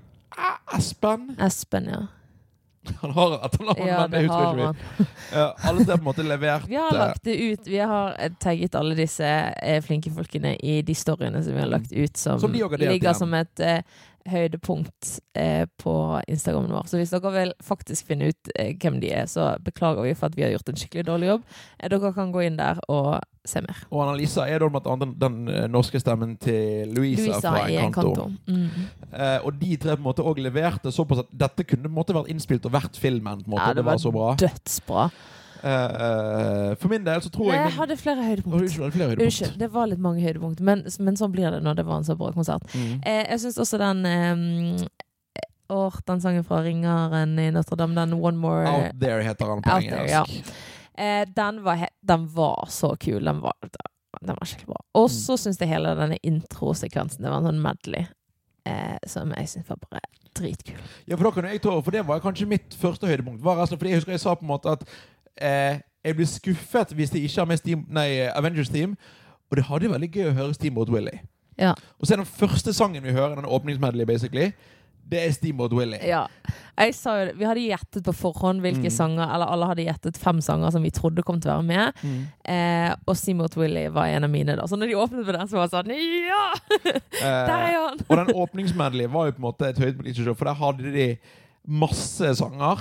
Espen 0.79 1.33
Espen, 1.43 1.91
ja. 1.91 2.05
Han 3.01 3.13
har 3.15 3.35
et 3.37 3.43
etternavn, 3.47 3.87
Ja, 3.87 3.99
men 4.01 4.11
det 4.11 4.21
husker 4.25 4.63
ikke. 4.63 5.05
Eh, 5.33 5.67
alle 5.71 5.85
tre 5.87 5.95
på 5.95 6.01
en 6.01 6.07
måte 6.09 6.25
levert 6.27 6.65
Vi 6.67 6.75
har 6.75 6.97
lagt 6.97 7.23
det 7.25 7.37
ut. 7.39 7.69
Vi 7.71 7.79
har 7.79 8.17
tagget 8.43 8.75
alle 8.75 8.97
disse 8.99 9.29
flinke 9.87 10.11
folkene 10.11 10.57
i 10.59 10.81
de 10.83 10.97
storyene 10.99 11.45
som 11.47 11.55
vi 11.55 11.63
har 11.63 11.71
lagt 11.71 11.93
ut, 11.93 12.17
som, 12.19 12.41
Som 12.43 12.53
ligger 12.53 12.83
igjen. 12.83 13.15
som 13.15 13.35
et 13.39 13.63
høydepunkt 14.29 15.19
eh, 15.39 15.65
på 15.83 15.95
Instagramen 16.31 16.73
vår. 16.73 16.87
Så 16.91 17.01
hvis 17.01 17.13
dere 17.15 17.33
vil 17.35 17.53
faktisk 17.65 18.09
finne 18.11 18.31
ut 18.33 18.53
eh, 18.57 18.73
hvem 18.81 19.01
de 19.03 19.11
er, 19.15 19.27
så 19.31 19.53
beklager 19.65 20.07
vi 20.07 20.15
for 20.19 20.31
at 20.31 20.39
vi 20.39 20.45
har 20.47 20.53
gjort 20.55 20.73
en 20.73 20.81
skikkelig 20.81 21.07
dårlig 21.09 21.31
jobb. 21.33 21.45
Eh, 21.79 21.91
dere 21.93 22.13
kan 22.17 22.33
gå 22.35 22.45
inn 22.47 22.59
der 22.61 22.81
og 22.93 23.21
se 23.49 23.63
mer. 23.65 23.83
Og 23.91 24.05
Annalisa 24.05 24.47
er 24.47 24.63
da 24.63 24.71
blant 24.71 24.87
annet 24.87 25.05
den, 25.05 25.15
den 25.23 25.53
eh, 25.55 25.69
norske 25.71 26.01
stemmen 26.03 26.37
til 26.43 26.93
Louisa, 26.95 27.27
Louisa 27.27 27.43
fra 27.43 27.67
en 27.67 27.89
Encanto. 27.89 28.29
Encanto. 28.29 28.31
Mm. 28.47 28.89
Eh, 29.11 29.39
og 29.43 29.61
de 29.61 29.77
tre 29.77 29.97
på 29.97 30.03
en 30.03 30.09
måte 30.09 30.27
òg 30.27 30.43
leverte 30.45 30.95
såpass 30.95 31.25
at 31.25 31.37
dette 31.45 31.67
kunne 31.67 31.89
på 31.89 31.93
en 31.93 31.99
måte 31.99 32.17
vært 32.17 32.31
innspilt 32.33 32.67
og 32.71 32.77
vært 32.79 32.99
filmen. 33.01 33.43
på 33.43 33.51
en 33.51 33.57
måte. 33.57 33.71
Ja, 33.71 33.79
det, 33.79 33.87
var 33.87 34.03
så 34.03 34.15
bra. 34.15 34.35
dødsbra. 34.41 35.09
Eh, 35.63 36.75
for 36.81 36.89
min 36.93 37.05
del 37.07 37.21
så 37.23 37.31
tror 37.33 37.53
jeg 37.53 37.61
jeg 37.63 37.75
hadde 37.77 37.97
flere 38.01 38.25
høydepunkt. 38.27 38.57
Unnskyld, 38.61 38.93
flere 38.95 39.09
høydepunkt. 39.13 39.29
Unnskyld, 39.29 39.55
det 39.63 39.69
var 39.75 39.87
litt 39.91 40.03
mange 40.03 40.25
høydepunkt, 40.25 40.61
men, 40.65 40.83
men 41.07 41.19
sånn 41.21 41.33
blir 41.35 41.51
det 41.55 41.63
når 41.65 41.79
det 41.81 41.85
var 41.89 42.01
en 42.03 42.09
så 42.09 42.17
bra 42.19 42.33
konsert. 42.35 42.67
Mm. 42.75 42.99
Uh, 43.07 43.23
jeg 43.31 43.41
syns 43.45 43.59
også 43.63 43.81
den 43.83 44.05
um, 44.07 44.89
Åh, 45.73 45.95
den 46.05 46.21
sangen 46.21 46.45
fra 46.45 46.59
Ringeren 46.67 47.39
i 47.41 47.47
Notre-Dame, 47.55 47.95
den 47.97 48.13
One 48.19 48.37
More 48.37 48.67
Out 48.69 48.99
There 49.01 49.23
heter 49.25 49.49
den 49.55 49.63
på 49.65 49.77
engelsk. 49.79 50.13
Ja. 50.13 50.25
eh, 51.01 51.23
den, 51.33 51.63
var 51.65 51.87
den 52.05 52.27
var 52.35 52.67
så 52.69 52.91
kul. 53.01 53.23
Den 53.25 53.39
var, 53.41 53.55
den 54.21 54.37
var 54.37 54.45
skikkelig 54.51 54.69
bra. 54.75 54.83
Og 55.01 55.07
Mm. 55.09 55.15
så 55.17 55.39
syns 55.41 55.61
jeg 55.63 55.71
hele 55.71 55.95
denne 55.97 56.19
introsekvensen 56.29 57.23
Det 57.25 57.31
var 57.33 57.39
en 57.41 57.49
sånn 57.49 57.63
medley 57.65 58.05
eh, 58.69 58.99
som 59.09 59.33
jeg 59.33 59.49
syns 59.49 59.71
var 59.73 59.81
bare 59.87 60.03
dritkul. 60.37 60.77
Ja, 61.09 61.17
for 61.17 61.25
da 61.31 61.33
kan 61.39 61.49
jeg 61.49 61.63
ta 61.65 61.79
For 61.81 61.91
det 61.97 62.05
var 62.09 62.21
kanskje 62.21 62.47
mitt 62.53 62.77
første 62.77 63.09
høydepunkt. 63.09 63.41
Var 63.45 63.65
altså, 63.65 63.77
fordi 63.81 63.95
jeg 63.95 64.03
husker 64.03 64.13
jeg 64.19 64.21
sa 64.27 64.35
på 64.37 64.45
en 64.45 64.53
måte 64.53 64.77
at 64.77 64.85
eh, 65.41 65.79
jeg 66.05 66.17
blir 66.19 66.27
skuffet 66.27 66.93
hvis 66.99 67.11
de 67.15 67.23
ikke 67.25 67.41
har 67.41 67.47
med 67.47 67.59
Steam, 67.63 67.87
nei, 67.89 68.09
Avengers 68.35 68.69
Team. 68.69 68.97
Og 69.51 69.57
det 69.57 69.65
hadde 69.69 69.91
veldig 69.93 70.11
gøy 70.13 70.31
å 70.31 70.35
høre 70.37 70.55
Steamboat 70.57 70.89
Willy. 70.91 71.19
Ja. 71.61 71.75
Og 72.01 72.07
så 72.09 72.15
er 72.15 72.23
den 72.23 72.27
første 72.27 72.73
sangen 72.73 73.03
vi 73.05 73.13
hører, 73.13 73.37
den 73.37 73.45
åpningsmedley, 73.45 74.07
basically, 74.09 74.53
det 75.13 75.19
er 75.27 75.33
Steamboat 75.35 75.73
Willy. 75.77 75.99
Ja. 76.09 76.23
Vi 76.79 77.45
hadde 77.45 77.61
gjettet 77.67 78.05
på 78.07 78.15
forhånd 78.17 78.63
hvilke 78.65 78.89
Mm. 78.89 78.95
sanger 78.97 79.35
Eller 79.35 79.47
alle 79.51 79.67
hadde 79.67 79.85
gjettet 79.85 80.17
fem 80.17 80.41
sanger 80.41 80.71
som 80.73 80.83
vi 80.83 80.91
trodde 80.91 81.23
kom 81.23 81.41
til 81.41 81.51
å 81.51 81.59
være 81.59 81.67
med. 81.69 81.93
Mm. 82.03 82.23
Eh, 82.49 82.95
og 83.07 83.17
Steamboat 83.17 83.57
Willy 83.57 83.89
var 83.93 84.07
en 84.07 84.25
av 84.25 84.31
mine. 84.31 84.57
da 84.57 84.65
Så 84.67 84.77
når 84.79 84.87
de 84.89 84.95
åpnet 84.97 85.27
på 85.27 85.33
den, 85.37 85.49
så 85.49 85.59
var 85.59 85.69
det 85.69 85.77
sånn 85.77 85.93
Ja! 85.93 86.55
Der 87.21 87.53
Eh, 87.53 87.75
er 87.75 87.89
han! 87.89 87.99
og 88.09 88.17
den 88.17 88.35
åpningsmedley 88.35 89.07
var 89.13 89.27
jo 89.27 89.33
på 89.33 89.43
en 89.43 89.49
måte 89.53 89.69
et 89.69 89.79
høydepunkt, 89.79 90.37
for 90.39 90.45
der 90.45 90.55
hadde 90.55 90.93
de 90.95 91.19
masse 91.69 92.35
sanger. 92.39 92.81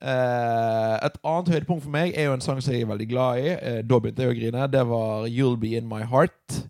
Eh, 0.00 0.94
et 1.06 1.18
annet 1.24 1.48
høydepunkt 1.54 1.82
for 1.86 1.90
meg 1.94 2.12
er 2.16 2.28
jo 2.28 2.36
en 2.36 2.44
sang 2.44 2.60
som 2.62 2.72
jeg 2.74 2.82
er 2.84 2.90
veldig 2.90 3.08
glad 3.08 3.38
i. 3.42 3.52
Uh, 3.56 3.82
da 3.86 3.98
begynte 4.00 4.22
jeg 4.26 4.32
å 4.34 4.38
grine. 4.40 4.66
Det 4.72 4.86
var 4.88 5.26
'You'll 5.28 5.56
Be 5.60 5.76
In 5.76 5.88
My 5.88 6.02
Heart'. 6.04 6.66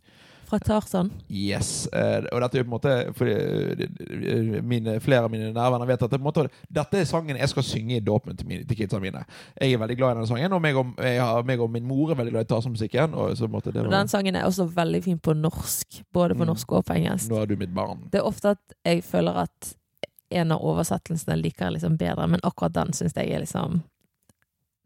Fra 0.47 0.59
Tarzan. 0.63 1.11
Yes. 1.29 1.89
Uh, 1.91 2.23
og 2.31 2.41
dette 2.41 2.59
er 2.59 2.63
på 2.63 2.71
en 2.71 2.77
måte 2.77 2.93
fordi 3.19 4.61
mine, 4.63 5.01
Flere 5.03 5.25
av 5.27 5.31
mine 5.33 5.49
nærvenner 5.53 5.89
vet 5.89 6.05
at 6.07 6.11
det, 6.13 6.21
måte, 6.23 6.45
dette 6.71 7.01
er 7.01 7.05
sangen 7.09 7.37
jeg 7.37 7.49
skal 7.51 7.65
synge 7.67 7.97
i 7.97 8.05
dåpen 8.05 8.37
til, 8.39 8.61
til 8.69 8.79
kidsa 8.79 9.01
mine. 9.03 9.25
Jeg 9.61 9.73
er 9.75 9.81
veldig 9.83 9.97
glad 9.99 10.13
i 10.13 10.19
denne 10.21 10.31
sangen, 10.31 10.53
og 10.53 10.63
meg 10.63 10.79
og, 10.79 10.93
jeg 11.03 11.47
meg 11.49 11.61
og 11.61 11.71
min 11.75 11.87
mor 11.89 12.13
er 12.13 12.21
veldig 12.21 12.33
glad 12.37 12.47
i 12.47 12.51
Tarzan-musikken. 12.53 13.15
Og 13.15 13.35
Og 13.43 13.91
den 13.91 14.09
sangen 14.09 14.37
er 14.37 14.45
også 14.45 14.69
veldig 14.71 15.03
fin 15.05 15.19
på 15.19 15.35
norsk. 15.35 16.03
Både 16.13 16.35
på 16.35 16.45
Mm. 16.45 16.47
norsk 16.47 16.73
og 16.73 16.85
på 16.85 16.95
engelsk. 16.95 17.29
Nå 17.31 17.43
er 17.43 17.47
du 17.47 17.57
mitt 17.57 17.75
barn. 17.75 18.07
Det 18.13 18.21
er 18.21 18.25
ofte 18.25 18.51
at 18.55 18.75
jeg 18.85 19.03
føler 19.05 19.33
at 19.33 19.75
en 20.31 20.53
av 20.53 20.65
oversettelsene 20.65 21.37
liker 21.41 21.67
jeg 21.69 21.77
liksom 21.77 21.99
bedre, 22.01 22.27
men 22.31 22.43
akkurat 22.43 22.75
den 22.75 22.93
syns 22.97 23.17
jeg 23.17 23.31
er 23.31 23.45
liksom 23.45 23.83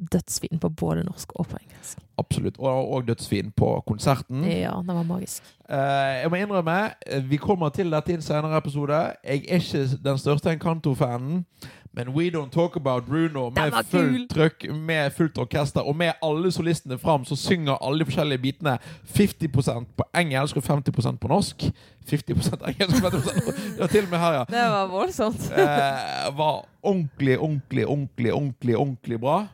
dødsfin 0.00 0.61
på 0.61 0.68
både 0.68 1.04
norsk 1.04 1.32
og 1.37 1.47
på 1.50 1.59
engelsk. 1.61 1.99
Absolutt. 2.18 2.59
Og, 2.59 2.92
og 2.94 3.09
dødsfin 3.09 3.50
på 3.56 3.68
konserten. 3.87 4.44
Ja, 4.44 4.73
den 4.87 4.97
var 4.97 5.04
magisk. 5.04 5.44
Eh, 5.68 6.23
jeg 6.23 6.30
må 6.30 6.40
innrømme, 6.40 6.76
eh, 7.06 7.30
vi 7.30 7.37
kommer 7.37 7.68
til 7.68 7.92
dette 7.92 8.12
i 8.12 8.16
en 8.16 8.25
senere 8.25 8.56
episode. 8.56 9.00
Jeg 9.25 9.44
er 9.49 9.61
ikke 9.61 9.85
den 10.04 10.18
største 10.18 10.52
Encanto-fanen. 10.52 11.44
Men 11.92 12.12
We 12.14 12.30
Don't 12.30 12.50
Talk 12.50 12.76
About 12.76 13.06
Bruno 13.06 13.49
med 13.50 13.75
fullt 13.90 14.30
trøkk, 14.30 14.68
med 14.75 15.11
fullt 15.11 15.38
orkester 15.38 15.82
og 15.82 15.97
med 15.97 16.12
alle 16.23 16.52
solistene 16.54 16.99
fram, 16.99 17.25
så 17.26 17.35
synger 17.37 17.80
alle 17.82 17.99
de 17.99 18.06
forskjellige 18.06 18.38
bitene 18.38 18.76
50% 19.11 19.88
på 19.99 20.06
engelsk 20.14 20.56
og 20.61 20.62
50% 20.68 21.18
på 21.18 21.30
norsk. 21.32 21.64
50 22.11 22.30
engelsk 22.30 23.04
og 23.04 23.12
50 23.12 23.25
norsk. 23.25 23.56
Det 23.75 23.80
var 23.80 23.87
til 23.87 24.04
og 24.04 24.11
med 24.11 24.18
her, 24.18 24.32
ja. 24.38 24.44
Det 24.50 24.66
var 24.75 24.87
voldsomt. 24.87 25.50
Eh, 25.50 26.38
var 26.38 26.62
ordentlig, 26.82 27.38
ordentlig, 27.38 27.87
ordentlig, 27.87 28.35
ordentlig, 28.35 28.76
ordentlig 28.76 29.20
bra. 29.20 29.47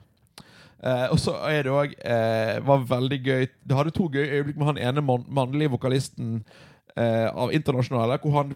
Eh, 0.85 1.07
og 1.11 1.19
så 1.19 1.39
er 1.49 1.63
det 1.65 1.73
òg 1.73 1.95
eh, 2.05 2.59
Var 2.67 2.83
veldig 2.85 3.17
gøy 3.25 3.47
Det 3.65 3.77
hadde 3.79 3.95
to 3.97 4.11
gøye 4.13 4.29
øyeblikk 4.29 4.59
med 4.61 4.67
han 4.69 4.79
ene 4.79 5.01
mann, 5.01 5.25
mannlige 5.33 5.73
vokalisten 5.73 6.43
eh, 6.97 7.31
av 7.33 7.49
internasjonale, 7.53 8.19
hvor 8.21 8.37
han 8.37 8.53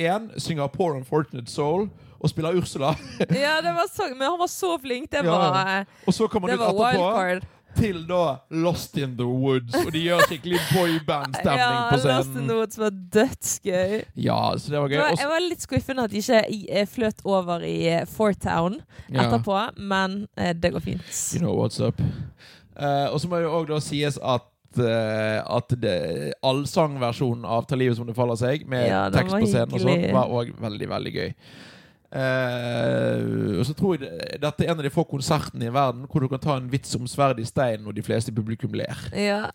én 0.00 0.30
synger 0.40 0.66
'Poor 0.72 0.96
Unfortunate 0.96 1.52
Soul' 1.52 1.90
og 2.22 2.30
spiller 2.30 2.58
Ursula. 2.58 2.94
Ja, 3.44 3.58
det 3.64 3.72
var 3.74 3.88
så, 3.90 4.08
men 4.14 4.28
han 4.28 4.38
var 4.38 4.46
så 4.50 4.78
flink. 4.78 5.10
Det 5.10 5.24
var, 5.26 5.58
ja. 5.58 5.84
Og 6.06 6.14
så 6.14 6.28
kommer 6.28 6.48
han 6.48 6.58
ut 6.58 6.64
etterpå 6.64 6.86
wildcard. 6.86 7.50
til 7.72 8.02
da 8.04 8.36
'Lost 8.50 8.98
in 9.00 9.16
the 9.16 9.24
Woods', 9.24 9.86
og 9.86 9.92
de 9.92 10.02
gjør 10.04 10.20
skikkelig 10.28 10.58
boyband-stemning 10.74 11.62
Ja, 11.62 11.88
på 11.88 11.96
Lost 12.04 12.36
in 12.36 12.48
the 12.48 12.56
Woods 12.56 12.78
var 12.78 12.90
dødsgøy. 12.90 14.02
Ja, 14.16 14.52
så 14.58 14.70
det 14.70 14.80
var 14.80 14.88
gøy. 14.88 14.96
Det 14.96 15.04
var, 15.04 15.16
jeg 15.20 15.28
var 15.28 15.46
litt 15.48 15.64
skuffende 15.64 16.04
at 16.04 16.12
de 16.12 16.20
ikke 16.20 16.42
eh, 16.68 16.86
fløt 16.86 17.24
over 17.24 17.64
i 17.64 17.78
Fortown 18.04 18.12
Fort 18.16 18.40
Town 18.44 18.80
ja. 19.08 19.24
etterpå, 19.24 19.58
men 19.76 20.26
eh, 20.36 20.52
det 20.54 20.72
går 20.72 20.84
fint. 20.84 21.34
You 21.34 21.40
know 21.40 21.56
what's 21.56 21.80
up. 21.80 22.00
Uh, 22.76 23.08
og 23.12 23.20
så 23.20 23.28
må 23.28 23.40
det 23.40 23.48
òg 23.52 23.68
da 23.68 23.80
sies 23.84 24.16
at 24.20 24.48
uh, 24.80 25.56
at 25.56 25.74
allsangversjonen 26.42 27.44
av 27.44 27.66
'Ta 27.66 27.76
livet 27.76 27.96
som 27.96 28.06
det 28.06 28.16
faller 28.16 28.36
seg', 28.36 28.66
med 28.66 28.88
Ja, 28.88 29.08
tekst 29.10 29.34
på 29.36 29.46
scenen 29.46 29.74
og 29.74 29.80
sånt, 29.80 30.08
var 30.12 30.32
òg 30.32 30.52
veldig, 30.60 30.88
veldig 30.88 31.12
gøy. 31.12 31.34
Eh, 32.12 33.58
og 33.58 33.64
så 33.66 33.74
tror 33.76 33.94
jeg 33.96 34.02
det, 34.04 34.40
dette 34.42 34.64
er 34.64 34.72
en 34.72 34.80
av 34.82 34.84
de 34.84 34.92
få 34.92 35.04
konsertene 35.08 35.64
i 35.68 35.72
verden 35.72 36.04
hvor 36.10 36.20
du 36.20 36.28
kan 36.28 36.42
ta 36.42 36.56
en 36.60 36.68
vits 36.72 36.92
om 36.98 37.06
sverdet 37.08 37.46
i 37.46 37.48
steinen, 37.48 37.86
og 37.88 37.96
de 37.96 38.04
fleste 38.04 38.34
publikum 38.34 38.74
ler. 38.76 38.98
Ja. 39.16 39.46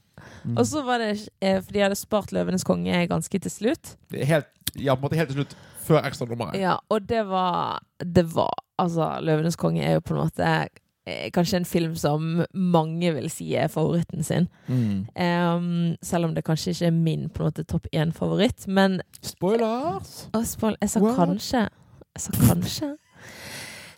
Mm. 0.44 0.58
Og 0.58 0.66
så 0.66 0.82
var 0.86 1.04
det 1.04 1.12
eh, 1.42 1.60
For 1.62 1.74
de 1.74 1.84
hadde 1.86 2.00
spart 2.00 2.34
'Løvenes 2.34 2.66
konge' 2.66 3.06
ganske 3.12 3.40
til 3.40 3.52
slutt. 3.52 3.96
Helt, 4.12 4.50
ja, 4.76 4.96
på 4.96 5.00
en 5.00 5.06
måte 5.06 5.20
helt 5.20 5.30
til 5.30 5.44
slutt, 5.44 5.56
før 5.86 6.02
ekstranummeret. 6.08 6.60
Ja, 6.60 6.80
og 6.90 7.10
det 7.10 7.28
var 7.30 7.80
Det 8.00 8.26
var 8.36 8.54
Altså, 8.80 9.20
'Løvenes 9.22 9.58
konge' 9.58 9.82
er 9.82 9.94
jo 9.94 10.00
på 10.00 10.14
en 10.14 10.22
måte 10.22 10.68
eh, 11.08 11.32
kanskje 11.34 11.58
en 11.58 11.66
film 11.66 11.96
som 11.96 12.46
mange 12.54 13.14
vil 13.14 13.30
si 13.30 13.54
er 13.56 13.68
favoritten 13.68 14.24
sin. 14.24 14.48
Mm. 14.68 15.08
Em, 15.16 15.96
selv 16.04 16.26
om 16.26 16.36
det 16.36 16.44
kanskje 16.46 16.70
ikke 16.70 16.86
er 16.86 16.92
min 16.92 17.30
på 17.30 17.44
en 17.44 17.50
måte 17.50 17.64
topp 17.64 17.88
én-favoritt. 17.94 18.68
Men 18.68 19.02
Spoilers! 19.22 20.30
Å, 20.34 20.44
spoil, 20.46 20.78
jeg 20.82 20.90
sa 20.90 21.00
What? 21.00 21.16
kanskje. 21.16 21.68
Sa 22.20 22.34
kanskje. 22.48 22.94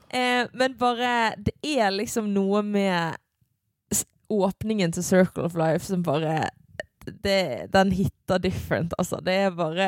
Eh, 0.09 0.47
men 0.53 0.73
bare 0.79 1.35
Det 1.37 1.53
er 1.61 1.91
liksom 1.93 2.31
noe 2.33 2.63
med 2.65 3.17
åpningen 4.29 4.91
til 4.93 5.03
Circle 5.03 5.43
of 5.45 5.55
Life 5.57 5.85
som 5.85 6.03
bare 6.05 6.49
det, 7.23 7.67
Den 7.73 7.91
hitter 7.91 8.39
different, 8.39 8.93
altså. 8.97 9.19
Det 9.25 9.33
er 9.33 9.51
bare 9.51 9.87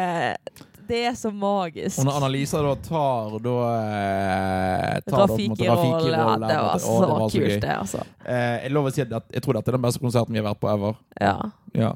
Det 0.88 1.02
er 1.06 1.14
så 1.16 1.30
magisk. 1.32 2.00
Og 2.02 2.06
når 2.08 2.18
Annalisa 2.20 2.62
da 2.66 2.76
tar 2.84 3.36
da 3.46 3.56
eh, 3.72 4.96
tar 5.06 5.22
da 5.22 5.28
på 5.30 5.38
en 5.38 5.52
måte 5.54 5.68
Rafiki-roll. 5.70 6.12
Ja, 6.12 6.48
det 6.48 6.58
var 6.58 6.74
å, 6.76 6.80
så, 6.82 6.96
det 7.02 7.10
var 7.12 7.22
så 7.22 7.38
kult, 7.38 7.52
gøy. 7.52 7.60
det, 7.62 7.76
altså. 7.78 8.06
Eh, 8.26 8.56
jeg 8.66 8.74
lover 8.76 8.92
å 8.92 8.96
si 8.98 9.04
at 9.06 9.14
jeg 9.38 9.46
tror 9.46 9.60
dette 9.60 9.72
er 9.72 9.78
den 9.78 9.86
beste 9.86 10.02
konserten 10.04 10.36
vi 10.36 10.42
har 10.42 10.50
vært 10.50 10.62
på 10.64 10.72
ever. 10.74 10.98
Ja. 11.22 11.36
Ja. 11.78 11.92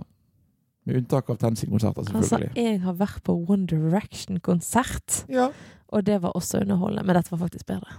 Med 0.86 1.00
unntak 1.00 1.30
av 1.34 1.38
Tenzing-konserter, 1.42 2.04
Altså, 2.06 2.20
selvfølgelig. 2.22 2.52
jeg 2.56 2.82
har 2.84 2.94
vært 3.00 3.24
på 3.26 3.34
One 3.50 3.66
Direction-konsert, 3.66 5.24
ja. 5.34 5.48
og 5.90 6.04
det 6.06 6.20
var 6.22 6.36
også 6.38 6.62
underholdende. 6.62 7.06
Men 7.08 7.16
dette 7.18 7.32
var 7.34 7.40
faktisk 7.42 7.66
bedre. 7.66 7.96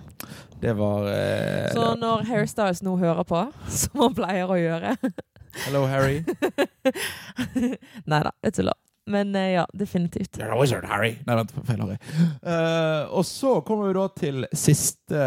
Det 0.62 0.76
var 0.78 1.08
eh, 1.10 1.72
Så 1.74 1.82
det- 1.92 2.00
når 2.00 2.22
Harry 2.30 2.46
Styles 2.46 2.82
nå 2.86 2.96
hører 3.00 3.24
på, 3.26 3.42
som 3.68 4.00
han 4.04 4.14
pleier 4.14 4.46
å 4.46 4.58
gjøre 4.60 4.96
Hello, 5.64 5.86
Harry. 5.88 6.20
Nei 8.10 8.20
da, 8.22 8.30
jeg 8.44 8.52
tuller. 8.58 8.76
Men 9.06 9.34
eh, 9.38 9.52
ja, 9.54 9.66
definitivt. 9.72 10.38
You're 10.38 10.50
a 10.52 10.58
wizard, 10.60 10.84
Harry. 10.90 11.12
Nei, 11.26 11.36
vent, 11.38 11.52
feil 11.64 11.80
Harry. 11.84 11.96
Uh, 12.42 13.06
og 13.14 13.22
så 13.28 13.52
kommer 13.66 13.86
vi 13.88 13.94
da 13.96 14.06
til 14.18 14.46
siste 14.52 15.20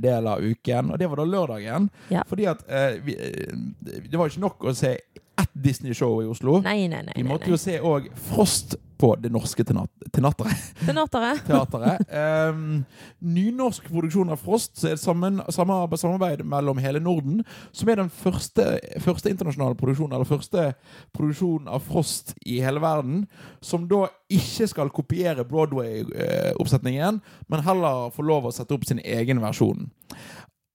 del 0.00 0.28
av 0.30 0.42
uken, 0.44 0.92
og 0.94 1.00
det 1.02 1.08
var 1.10 1.20
da 1.22 1.26
lørdagen. 1.26 1.88
Ja. 2.14 2.22
Fordi 2.30 2.46
at 2.52 2.62
uh, 2.70 2.94
vi, 3.04 3.16
eh, 3.18 3.98
det 4.06 4.14
var 4.20 4.30
ikke 4.30 4.44
nok 4.46 4.68
å 4.70 4.74
se 4.78 4.94
ett 5.40 5.50
Disney-show 5.52 6.22
i 6.22 6.26
Oslo. 6.26 6.60
Nei, 6.64 6.88
nei, 6.88 7.02
nei. 7.06 7.14
Vi 7.16 7.26
måtte 7.26 7.50
jo 7.50 7.58
se 7.60 7.78
òg 7.82 8.10
Frost 8.30 8.76
på 8.98 9.16
Det 9.20 9.30
Norske. 9.32 9.64
Teateret. 9.64 10.56
teateret. 11.46 12.04
Um, 12.50 12.84
nynorsk 13.18 13.88
produksjon 13.90 14.30
av 14.30 14.40
Frost, 14.40 14.76
så 14.78 14.88
er 14.88 14.94
et 14.94 15.02
sammen, 15.02 15.40
samarbeid, 15.52 16.00
samarbeid 16.00 16.44
mellom 16.48 16.78
hele 16.82 17.02
Norden, 17.02 17.42
som 17.74 17.90
er 17.90 17.98
den 18.00 18.12
første, 18.14 18.78
første 19.02 19.32
internasjonale 19.32 19.76
produksjonen, 19.80 20.14
eller 20.14 20.28
første 20.28 20.68
produksjonen 21.16 21.68
av 21.68 21.82
Frost 21.88 22.34
i 22.46 22.60
hele 22.64 22.82
verden, 22.84 23.24
som 23.64 23.88
da 23.90 24.06
ikke 24.32 24.70
skal 24.70 24.94
kopiere 24.94 25.44
Broadway-oppsetningen, 25.48 27.20
men 27.50 27.66
heller 27.66 28.14
få 28.14 28.24
lov 28.24 28.48
å 28.48 28.54
sette 28.54 28.76
opp 28.76 28.86
sin 28.88 29.02
egen 29.04 29.42
versjon. 29.42 29.90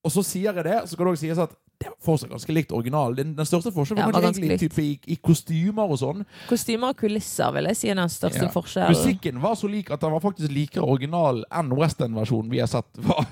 Og 0.04 0.12
så 0.14 0.22
sier 0.24 0.54
jeg 0.56 0.64
det, 0.64 0.78
så 0.88 0.96
kan 0.96 1.06
det 1.06 1.12
også 1.12 1.26
sies 1.26 1.38
at 1.42 1.50
det 1.80 1.88
var 1.88 1.96
fortsatt 2.04 2.28
ganske 2.30 2.52
likt 2.52 2.72
originalen. 2.76 3.16
Den, 3.16 3.30
den 3.36 3.46
største 3.48 3.70
forskjellen 3.72 4.02
Ja, 4.02 4.06
var 4.10 4.12
var 4.18 4.24
ganske 4.26 4.42
egentlig 4.44 4.60
type 4.60 4.82
i, 4.84 4.98
i 5.12 5.16
kostymer 5.16 5.88
og 5.92 5.96
sånn. 6.00 6.22
Kostymer 6.48 6.92
og 6.92 6.98
kulisser 7.00 7.52
vil 7.56 7.68
jeg 7.70 7.76
si 7.78 7.88
er 7.88 7.96
den 7.96 8.12
største 8.12 8.42
Ja. 8.44 8.50
forskjellen. 8.52 8.96
Musikken 8.96 9.40
var 9.40 9.54
så 9.56 9.68
lik 9.72 9.90
at 9.92 10.00
den 10.04 10.12
var 10.12 10.20
faktisk 10.20 10.52
likere 10.52 10.84
original 10.84 11.40
enn 11.56 11.72
western-versjonen 11.76 12.50
vi 12.52 12.60
har 12.60 12.68
sett. 12.68 12.88
var. 13.00 13.24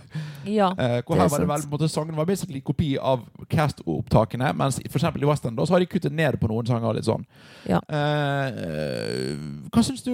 Ja, 0.48 0.70
Eh, 0.78 1.02
hvor 1.04 1.16
Det 1.16 1.18
er 1.18 1.22
her 1.24 1.28
var 1.28 1.38
det 1.44 1.48
vel, 1.48 1.66
måte, 1.72 1.88
Sangene 1.92 2.16
var 2.16 2.24
basically 2.24 2.60
kopi 2.64 2.96
av 2.96 3.24
cast-opptakene, 3.52 4.52
mens 4.56 4.80
for 4.88 4.98
eksempel 4.98 5.22
i 5.22 5.28
western 5.28 5.56
da, 5.56 5.64
så 5.66 5.72
har 5.76 5.80
de 5.80 5.86
kuttet 5.86 6.12
ned 6.12 6.38
på 6.40 6.48
noen 6.48 6.66
sanger. 6.66 6.94
litt 6.94 7.04
sånn. 7.04 7.24
Ja. 7.68 7.80
Eh, 7.88 8.48
eh, 8.64 9.36
hva 9.72 9.84
syns 9.84 10.02
du, 10.04 10.12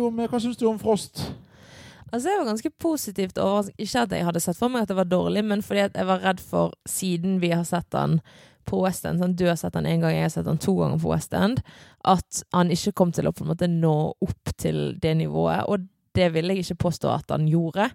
du 0.59 0.67
om 0.67 0.79
Frost? 0.79 1.31
Altså 2.15 2.31
Jeg 2.31 2.39
var 2.39 2.47
ganske 2.53 2.71
positivt 2.79 3.39
overrasket. 3.43 3.81
Ikke 3.83 4.03
at 4.07 4.13
jeg 4.15 4.27
hadde 4.29 4.43
sett 4.43 4.59
for 4.59 4.71
meg 4.71 4.85
at 4.85 4.93
det 4.93 4.99
var 5.01 5.11
dårlig, 5.11 5.43
men 5.45 5.65
fordi 5.67 5.89
jeg 5.89 6.07
var 6.07 6.23
redd 6.23 6.43
for, 6.43 6.75
siden 6.87 7.41
vi 7.43 7.51
har 7.51 7.65
sett 7.67 7.91
den 7.95 8.21
på 8.65 8.79
West 8.81 9.05
End, 9.05 9.21
sånn, 9.21 9.35
du 9.37 9.45
har 9.49 9.59
sett 9.61 9.75
den 9.77 9.89
én 9.89 10.01
gang, 10.01 10.15
jeg 10.15 10.25
har 10.25 10.33
sett 10.33 10.47
den 10.47 10.61
to 10.63 10.73
ganger 10.79 11.01
på 11.03 11.11
West 11.11 11.35
End, 11.37 11.59
at 12.09 12.45
han 12.55 12.71
ikke 12.73 12.95
kom 12.97 13.11
til 13.13 13.29
å 13.29 13.33
på 13.35 13.45
en 13.45 13.51
måte 13.51 13.69
nå 13.69 13.97
opp 14.25 14.55
til 14.57 14.95
det 15.03 15.13
nivået. 15.19 15.67
Og 15.69 15.85
det 16.17 16.31
vil 16.33 16.49
jeg 16.53 16.63
ikke 16.63 16.85
påstå 16.87 17.11
at 17.13 17.35
han 17.35 17.49
gjorde, 17.51 17.91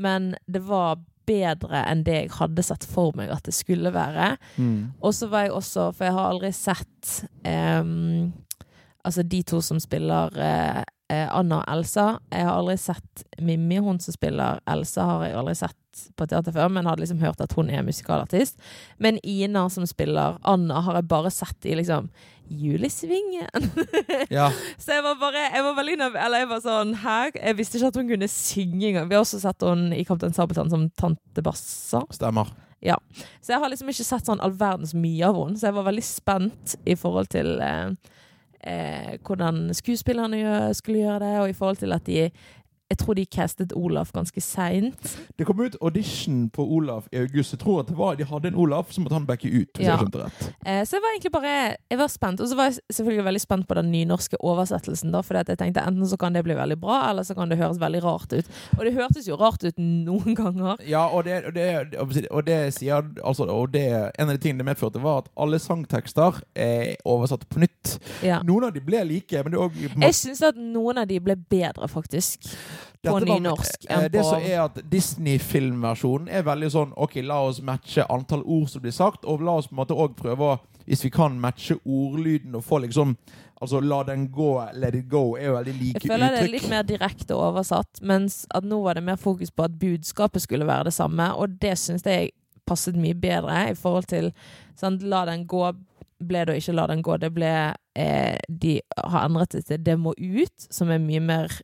men 0.00 0.32
det 0.46 0.62
var 0.64 1.02
bedre 1.28 1.82
enn 1.88 2.04
det 2.06 2.16
jeg 2.18 2.32
hadde 2.38 2.64
sett 2.64 2.84
for 2.88 3.12
meg 3.16 3.32
at 3.32 3.44
det 3.48 3.56
skulle 3.56 3.92
være. 3.92 4.34
Og 5.02 5.14
så 5.16 5.28
var 5.32 5.46
jeg 5.46 5.54
også, 5.58 5.90
for 5.96 6.08
jeg 6.08 6.16
har 6.16 6.30
aldri 6.30 6.52
sett 6.56 7.14
um, 7.44 8.32
Altså 9.04 9.20
de 9.22 9.42
to 9.44 9.58
som 9.60 9.76
spiller 9.76 10.32
eh, 10.40 10.78
Anna 11.30 11.62
og 11.62 11.70
Elsa. 11.76 12.06
Jeg 12.32 12.46
har 12.48 12.58
aldri 12.58 12.76
sett 12.80 13.24
Mimmi, 13.42 13.80
hun 13.82 14.00
som 14.02 14.16
spiller 14.16 14.60
Elsa, 14.70 15.06
har 15.08 15.24
jeg 15.26 15.38
aldri 15.40 15.56
sett 15.58 15.80
på 16.18 16.26
teater 16.26 16.54
før, 16.54 16.70
men 16.74 16.88
hadde 16.88 17.04
liksom 17.04 17.22
hørt 17.22 17.42
at 17.42 17.54
hun 17.54 17.70
er 17.70 17.84
musikalartist. 17.86 18.58
Men 18.98 19.20
Ina 19.22 19.68
som 19.70 19.86
spiller 19.86 20.38
Anna, 20.42 20.82
har 20.86 20.98
jeg 20.98 21.10
bare 21.10 21.32
sett 21.34 21.68
i 21.70 21.76
liksom 21.78 22.10
Julesvingen. 22.48 23.48
Ja. 24.28 24.50
Så 24.82 24.92
jeg 24.92 25.04
var 25.04 25.14
bare 25.16 25.46
Jeg 25.46 25.64
var 25.64 25.76
veldig 25.78 25.94
nervøs. 25.96 26.20
Eller 26.26 26.42
jeg 26.42 26.50
var 26.50 26.60
sånn 26.60 26.90
Hæ? 27.00 27.14
Jeg 27.38 27.56
visste 27.56 27.78
ikke 27.78 27.88
at 27.88 27.96
hun 27.96 28.10
kunne 28.10 28.28
synge 28.28 28.90
engang. 28.90 29.08
Vi 29.08 29.16
har 29.16 29.24
også 29.24 29.40
sett 29.40 29.64
henne 29.64 29.96
i 29.96 30.04
Kaptein 30.04 30.36
Sabeltann 30.36 30.72
som 30.72 30.84
tante 31.00 31.44
Bassa. 31.44 32.02
Stemmer. 32.12 32.52
Ja. 32.84 32.98
Så 33.40 33.54
jeg 33.54 33.62
har 33.62 33.72
liksom 33.72 33.88
ikke 33.88 34.04
sett 34.04 34.28
sånn 34.28 34.42
all 34.44 34.52
verdens 34.60 34.92
mye 34.92 35.24
av 35.24 35.38
henne, 35.38 35.56
så 35.56 35.70
jeg 35.70 35.76
var 35.78 35.86
veldig 35.88 36.04
spent 36.04 36.74
i 36.84 36.96
forhold 37.00 37.30
til 37.32 37.54
eh, 37.64 37.94
eh, 38.66 39.18
hvordan 39.26 39.74
skuespillerne 39.74 40.74
skulle 40.74 40.98
gjøre 40.98 41.20
det, 41.20 41.40
og 41.40 41.48
i 41.48 41.52
forhold 41.52 41.76
til 41.76 41.92
at 41.92 42.06
de 42.06 42.30
Jeg 42.90 42.98
tror 43.00 43.16
de 43.16 43.24
castet 43.26 43.72
Olaf 43.72 44.10
ganske 44.12 44.40
seint. 44.44 45.14
Det 45.38 45.46
kom 45.48 45.60
ut 45.64 45.76
audition 45.80 46.50
på 46.52 46.62
Olaf 46.76 47.06
i 47.12 47.22
august. 47.22 47.54
Jeg 47.54 47.60
tror 47.62 47.80
at 47.80 47.88
det 47.88 47.96
var, 47.96 48.14
de 48.14 48.26
hadde 48.28 48.50
en 48.52 48.58
Olaf, 48.60 48.92
så 48.92 49.00
måtte 49.00 49.16
han 49.16 49.24
backe 49.26 49.48
ut. 49.48 49.80
Ja. 49.80 49.96
jeg. 49.96 50.50
Eh, 50.66 50.82
så 50.84 50.98
jeg 50.98 51.02
var 51.02 51.14
egentlig 51.14 51.32
bare 51.32 51.54
Jeg 51.90 51.98
var 51.98 52.10
spent. 52.12 52.40
Og 52.40 52.48
så 52.48 52.56
var 52.56 52.68
jeg 52.68 52.78
selvfølgelig 52.92 53.24
veldig 53.24 53.40
spent 53.40 53.68
på 53.68 53.74
den 53.74 53.90
nynorske 53.92 54.36
oversettelsen, 54.40 55.14
at 55.14 55.48
jeg 55.48 55.58
tenkte 55.58 55.80
enten 55.80 56.06
så 56.06 56.16
kan 56.20 56.34
det 56.34 56.44
bli 56.44 56.54
veldig 56.54 56.76
bra, 56.80 57.10
eller 57.10 57.22
så 57.22 57.34
kan 57.34 57.48
det 57.48 57.58
høres 57.58 57.80
veldig 57.80 58.04
rart 58.04 58.32
ut. 58.32 58.46
Og 58.78 58.84
det 58.84 58.92
hørtes 58.92 59.28
jo 59.28 59.36
rart 59.40 59.64
ut 59.64 59.78
noen 59.78 60.34
ganger. 60.34 60.76
Ja, 60.86 61.06
og 61.08 61.24
det, 61.24 61.40
og 61.46 61.54
det, 61.54 62.28
og 62.30 62.46
det 62.46 62.74
sier 62.74 63.02
altså, 63.24 63.48
og 63.48 63.72
det, 63.72 63.84
En 64.18 64.28
av 64.28 64.36
de 64.36 64.38
tingene 64.38 64.60
det 64.60 64.68
medførte, 64.74 65.02
var 65.02 65.24
at 65.24 65.32
alle 65.36 65.58
sangtekster 65.58 66.42
er 66.54 66.96
oversatt 67.04 67.48
på 67.48 67.64
nytt. 67.64 67.96
Ja. 68.22 68.42
Noen 68.44 68.68
av 68.68 68.76
de 68.76 68.84
ble 68.84 69.04
like, 69.08 69.42
men 69.42 69.56
det 69.56 69.60
òg 69.60 69.80
Jeg 69.88 70.14
syns 70.14 70.42
at 70.44 70.56
noen 70.60 71.00
av 71.00 71.08
de 71.08 71.20
ble 71.20 71.36
bedre, 71.36 71.88
faktisk. 71.88 72.52
På 73.04 73.20
nynorsk 73.20 73.86
eh, 73.88 73.96
enn 73.96 74.12
Det 74.12 74.20
på 74.20 74.28
som 74.28 74.44
er 74.44 74.60
at 74.64 74.78
Disney-filmversjonen 74.90 76.28
er 76.28 76.44
veldig 76.46 76.70
sånn 76.74 76.92
Ok, 76.96 77.18
la 77.26 77.40
oss 77.48 77.62
matche 77.64 78.06
antall 78.10 78.44
ord 78.44 78.70
som 78.72 78.84
blir 78.84 78.94
sagt, 78.94 79.24
og 79.24 79.44
la 79.44 79.58
oss 79.60 79.70
på 79.70 79.76
en 79.76 79.82
måte 79.82 79.96
òg 79.96 80.16
prøve 80.18 80.54
å 80.54 80.60
Hvis 80.84 81.04
vi 81.06 81.10
kan 81.14 81.38
matche 81.40 81.78
ordlyden 81.84 82.54
og 82.58 82.64
få 82.64 82.82
liksom 82.84 83.16
Altså 83.64 83.80
la 83.80 84.02
den 84.04 84.26
gå, 84.34 84.50
let 84.76 84.96
it 84.98 85.06
go, 85.08 85.36
er 85.38 85.46
jo 85.46 85.52
veldig 85.54 85.72
like 85.72 85.96
uttrykk. 85.96 86.04
Jeg 86.04 86.10
føler 86.10 86.34
det 86.34 86.40
er 86.42 86.50
litt 86.52 86.66
mer 86.68 86.82
direkte 86.84 87.36
oversatt, 87.38 88.00
mens 88.04 88.42
at 88.52 88.66
nå 88.66 88.80
var 88.84 88.98
det 88.98 89.04
mer 89.06 89.16
fokus 89.16 89.54
på 89.54 89.64
at 89.64 89.78
budskapet 89.80 90.42
skulle 90.42 90.66
være 90.68 90.90
det 90.90 90.92
samme, 90.92 91.30
og 91.38 91.54
det 91.62 91.72
syns 91.80 92.04
jeg 92.04 92.34
passet 92.68 92.98
mye 92.98 93.16
bedre 93.16 93.70
i 93.70 93.76
forhold 93.78 94.10
til 94.10 94.32
sånn, 94.76 94.98
La 95.08 95.22
den 95.30 95.46
gå 95.48 95.70
ble 96.24 96.44
det 96.44 96.54
å 96.54 96.60
ikke 96.60 96.74
la 96.76 96.86
den 96.90 97.02
gå. 97.04 97.16
Det 97.20 97.30
ble 97.34 97.52
eh, 97.98 98.36
De 98.48 98.78
har 98.98 99.24
endret 99.26 99.56
det 99.56 99.64
til 99.68 99.82
'det 99.84 99.96
må 100.00 100.14
ut', 100.18 100.68
som 100.70 100.90
er 100.90 100.98
mye 100.98 101.20
mer 101.20 101.60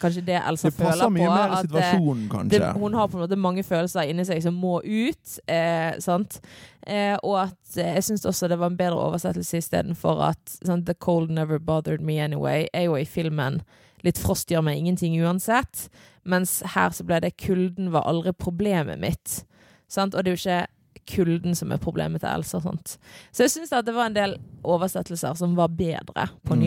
Kanskje 0.00 0.24
det 0.26 0.40
Elsa 0.48 0.68
Det 0.68 0.74
føler 0.74 1.10
på. 1.10 1.26
at, 1.58 1.64
eh, 1.64 2.48
det, 2.48 2.60
hun 2.80 2.94
har 2.94 3.08
på 3.08 3.16
en 3.18 3.22
måte 3.28 3.36
mange 3.38 3.62
følelser 3.62 4.10
inni 4.10 4.24
seg 4.26 4.42
som 4.42 4.54
må 4.54 4.80
ut. 4.82 5.38
Eh, 5.48 5.92
sant? 6.02 6.40
Eh, 6.86 7.16
og 7.22 7.38
at 7.44 7.76
eh, 7.78 7.94
jeg 7.94 8.04
syns 8.04 8.26
også 8.26 8.48
det 8.48 8.58
var 8.58 8.72
en 8.72 8.76
bedre 8.76 8.98
oversettelse 8.98 9.56
istedenfor 9.62 10.20
at 10.30 10.58
sant, 10.66 10.86
'The 10.86 10.94
cold 10.94 11.30
never 11.30 11.58
bothered 11.58 12.00
me 12.00 12.18
anyway' 12.18 12.66
er 12.74 12.82
jo 12.88 12.96
i 12.96 13.04
filmen 13.04 13.62
litt 14.04 14.18
frost 14.18 14.50
gjør 14.50 14.64
meg 14.64 14.78
ingenting 14.78 15.14
uansett. 15.22 15.88
Mens 16.24 16.62
her 16.74 16.90
så 16.90 17.04
ble 17.04 17.20
det 17.20 17.36
'kulden 17.36 17.92
var 17.92 18.02
aldri 18.02 18.32
problemet 18.32 18.98
mitt'. 19.00 19.44
Sant? 19.88 20.14
Og 20.14 20.24
det 20.24 20.32
er 20.32 20.36
jo 20.36 20.42
ikke 20.50 20.66
kulden 21.06 21.54
som 21.54 21.72
er 21.72 21.76
problemet 21.76 22.20
til 22.20 22.28
Elsa. 22.28 22.60
Sant? 22.60 22.98
Så 23.32 23.44
jeg 23.44 23.50
syns 23.50 23.70
det 23.84 23.94
var 23.94 24.06
en 24.06 24.16
del 24.16 24.36
oversettelser 24.64 25.36
som 25.36 25.54
var 25.56 25.68
bedre 25.68 26.28
på 26.44 26.54
Mm. 26.56 26.60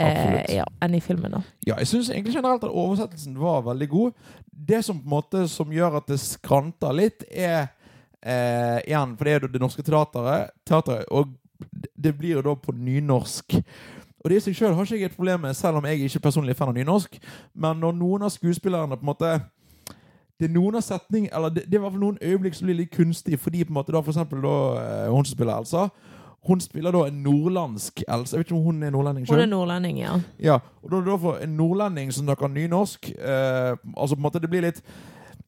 Eh, 0.00 0.56
ja, 0.56 0.64
enn 0.80 0.96
i 0.96 1.02
filmen. 1.04 1.34
da 1.36 1.42
Ja, 1.66 1.76
jeg 1.78 1.90
syns 1.90 2.10
egentlig 2.10 2.34
generelt 2.34 2.64
at 2.64 2.70
oversettelsen 2.70 3.38
var 3.40 3.62
veldig 3.66 3.88
god. 3.88 4.12
Det 4.46 4.82
som 4.84 4.98
på 4.98 5.06
en 5.06 5.14
måte 5.16 5.46
som 5.48 5.72
gjør 5.72 6.00
at 6.00 6.10
det 6.10 6.20
skranter 6.22 6.96
litt, 6.96 7.24
er 7.30 7.72
eh, 8.22 8.78
igjen 8.86 9.16
For 9.16 9.24
det 9.24 9.32
er 9.32 9.46
jo 9.46 9.52
det 9.52 9.62
norske 9.62 9.84
teateret, 9.86 10.52
teateret 10.68 11.08
og 11.10 11.34
det 11.94 12.14
blir 12.18 12.38
jo 12.38 12.42
da 12.42 12.54
på 12.58 12.74
nynorsk. 12.74 13.58
Og 14.22 14.30
det 14.30 14.38
i 14.38 14.44
seg 14.44 14.56
sjøl 14.56 14.74
har 14.74 14.86
ikke 14.86 14.98
jeg 14.98 15.10
et 15.10 15.16
problem 15.16 15.44
med, 15.46 15.56
selv 15.58 15.80
om 15.80 15.86
jeg 15.86 16.06
ikke 16.06 16.22
personlig 16.28 16.54
er 16.54 16.58
fan 16.58 16.70
av 16.70 16.78
nynorsk. 16.78 17.18
Men 17.54 17.80
når 17.82 17.98
noen 17.98 18.26
av 18.26 18.32
skuespillerne 18.34 18.98
på 18.98 19.02
en 19.02 19.10
måte 19.10 19.32
det 20.42 20.48
er 20.48 20.54
noen 20.56 20.74
av 20.74 20.82
setning, 20.82 21.28
eller 21.30 21.52
det, 21.54 21.68
det 21.70 21.76
er 21.76 21.78
i 21.78 21.82
hvert 21.84 21.94
fall 21.94 22.02
noen 22.02 22.18
øyeblikk 22.18 22.56
som 22.58 22.66
blir 22.66 22.80
litt 22.80 22.90
kunstige, 22.90 23.38
fordi 23.38 23.62
på 23.62 23.70
en 23.70 23.76
måte 23.76 23.92
da 23.94 24.00
for 24.02 24.10
eksempel 24.10 24.40
da, 24.42 24.54
eh, 24.80 25.10
hun 25.12 25.22
som 25.22 25.36
spiller 25.36 25.54
Elsa, 25.54 25.84
hun 26.48 26.60
spiller 26.60 26.90
da 26.90 27.04
en 27.06 27.22
nordlandsk 27.22 28.02
Elsa. 28.02 28.34
Jeg 28.34 28.42
vet 28.42 28.48
ikke 28.50 28.58
om 28.58 28.64
hun 28.66 28.82
er 28.82 28.90
nordlending 28.90 29.28
Hun 29.30 29.38
er 29.38 29.46
nordlending, 29.46 30.00
ja. 30.02 30.16
Ja, 30.42 30.58
og 30.82 30.90
da 30.90 30.98
er 30.98 31.04
det 31.04 31.12
da 31.12 31.18
for 31.22 31.44
en 31.44 31.56
nordlending 31.56 32.10
som 32.14 32.26
snakker 32.26 32.50
nynorsk 32.50 33.12
eh, 33.14 33.76
Altså 33.94 34.16
på 34.16 34.18
en 34.18 34.26
måte 34.26 34.42
det 34.42 34.50
blir 34.50 34.66
litt 34.66 34.80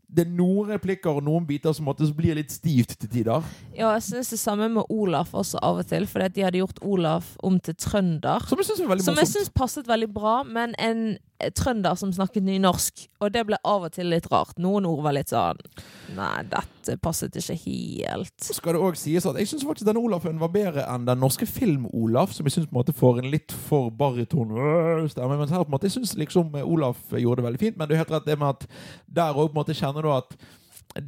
Det 0.07 0.22
er 0.28 0.30
noen 0.30 0.70
replikker 0.70 1.11
og 1.18 1.24
noen 1.26 1.46
biter 1.48 1.74
som 1.74 1.90
blir 2.14 2.38
litt 2.38 2.52
stivt 2.54 2.94
til 3.00 3.11
tider. 3.11 3.42
Ja, 3.74 3.88
jeg 3.96 4.04
syns 4.07 4.30
det 4.30 4.38
samme 4.38 4.68
med 4.70 4.87
Olaf 4.88 5.35
også 5.35 5.59
av 5.59 5.80
og 5.83 5.88
til, 5.90 6.07
fordi 6.07 6.28
at 6.28 6.37
de 6.37 6.44
hadde 6.46 6.61
gjort 6.61 6.78
Olaf 6.87 7.33
om 7.42 7.59
til 7.59 7.74
trønder. 7.74 8.46
Som 8.46 9.18
jeg 9.18 9.26
syns 9.33 9.50
passet 9.50 9.90
veldig 9.90 10.12
bra, 10.14 10.44
men 10.46 10.76
en 10.78 11.16
trønder 11.59 11.97
som 11.99 12.12
snakket 12.14 12.44
nynorsk. 12.47 13.05
Og 13.23 13.33
det 13.35 13.42
ble 13.49 13.59
av 13.66 13.87
og 13.87 13.94
til 13.94 14.09
litt 14.12 14.27
rart. 14.33 14.57
Noen 14.62 14.87
ord 14.88 15.03
var 15.05 15.16
litt 15.16 15.33
sånn 15.33 15.61
Nei, 16.14 16.44
dette 16.51 16.97
passet 17.03 17.35
ikke 17.40 17.57
helt. 17.64 18.35
Skal 18.44 18.77
det 18.77 18.83
også 18.83 19.03
sies 19.03 19.27
at 19.29 19.38
Jeg 19.40 19.51
syns 19.51 19.66
faktisk 19.66 19.88
denne 19.88 20.03
Olafen 20.05 20.40
var 20.42 20.53
bedre 20.55 20.87
enn 20.90 21.09
den 21.09 21.20
norske 21.23 21.49
Film-Olaf, 21.49 22.35
som 22.37 22.47
jeg 22.47 22.57
syns 22.57 22.70
på 22.70 22.77
en 22.77 22.81
måte 22.81 22.97
får 22.97 23.23
en 23.23 23.31
litt 23.33 23.55
for 23.68 23.90
bariton 23.94 24.55
øh. 24.55 25.05
Mens 25.05 25.16
her 25.51 25.64
på 25.64 25.68
en 25.68 25.77
måte 25.77 25.90
Jeg 25.90 25.99
syns 25.99 26.16
liksom 26.20 26.55
Olaf 26.62 27.03
gjorde 27.11 27.42
det 27.42 27.49
veldig 27.49 27.62
fint, 27.62 27.79
men 27.79 27.88
du 27.88 27.97
har 27.97 28.05
helt 28.05 28.14
rett 28.14 28.29
det 28.29 28.38
med 28.38 28.55
at 28.55 28.66
der 29.07 29.35
òg 29.35 29.51
på 29.51 29.57
en 29.57 29.62
måte 29.62 29.79
kjenner 29.79 30.05
du 30.05 30.12
at 30.14 30.37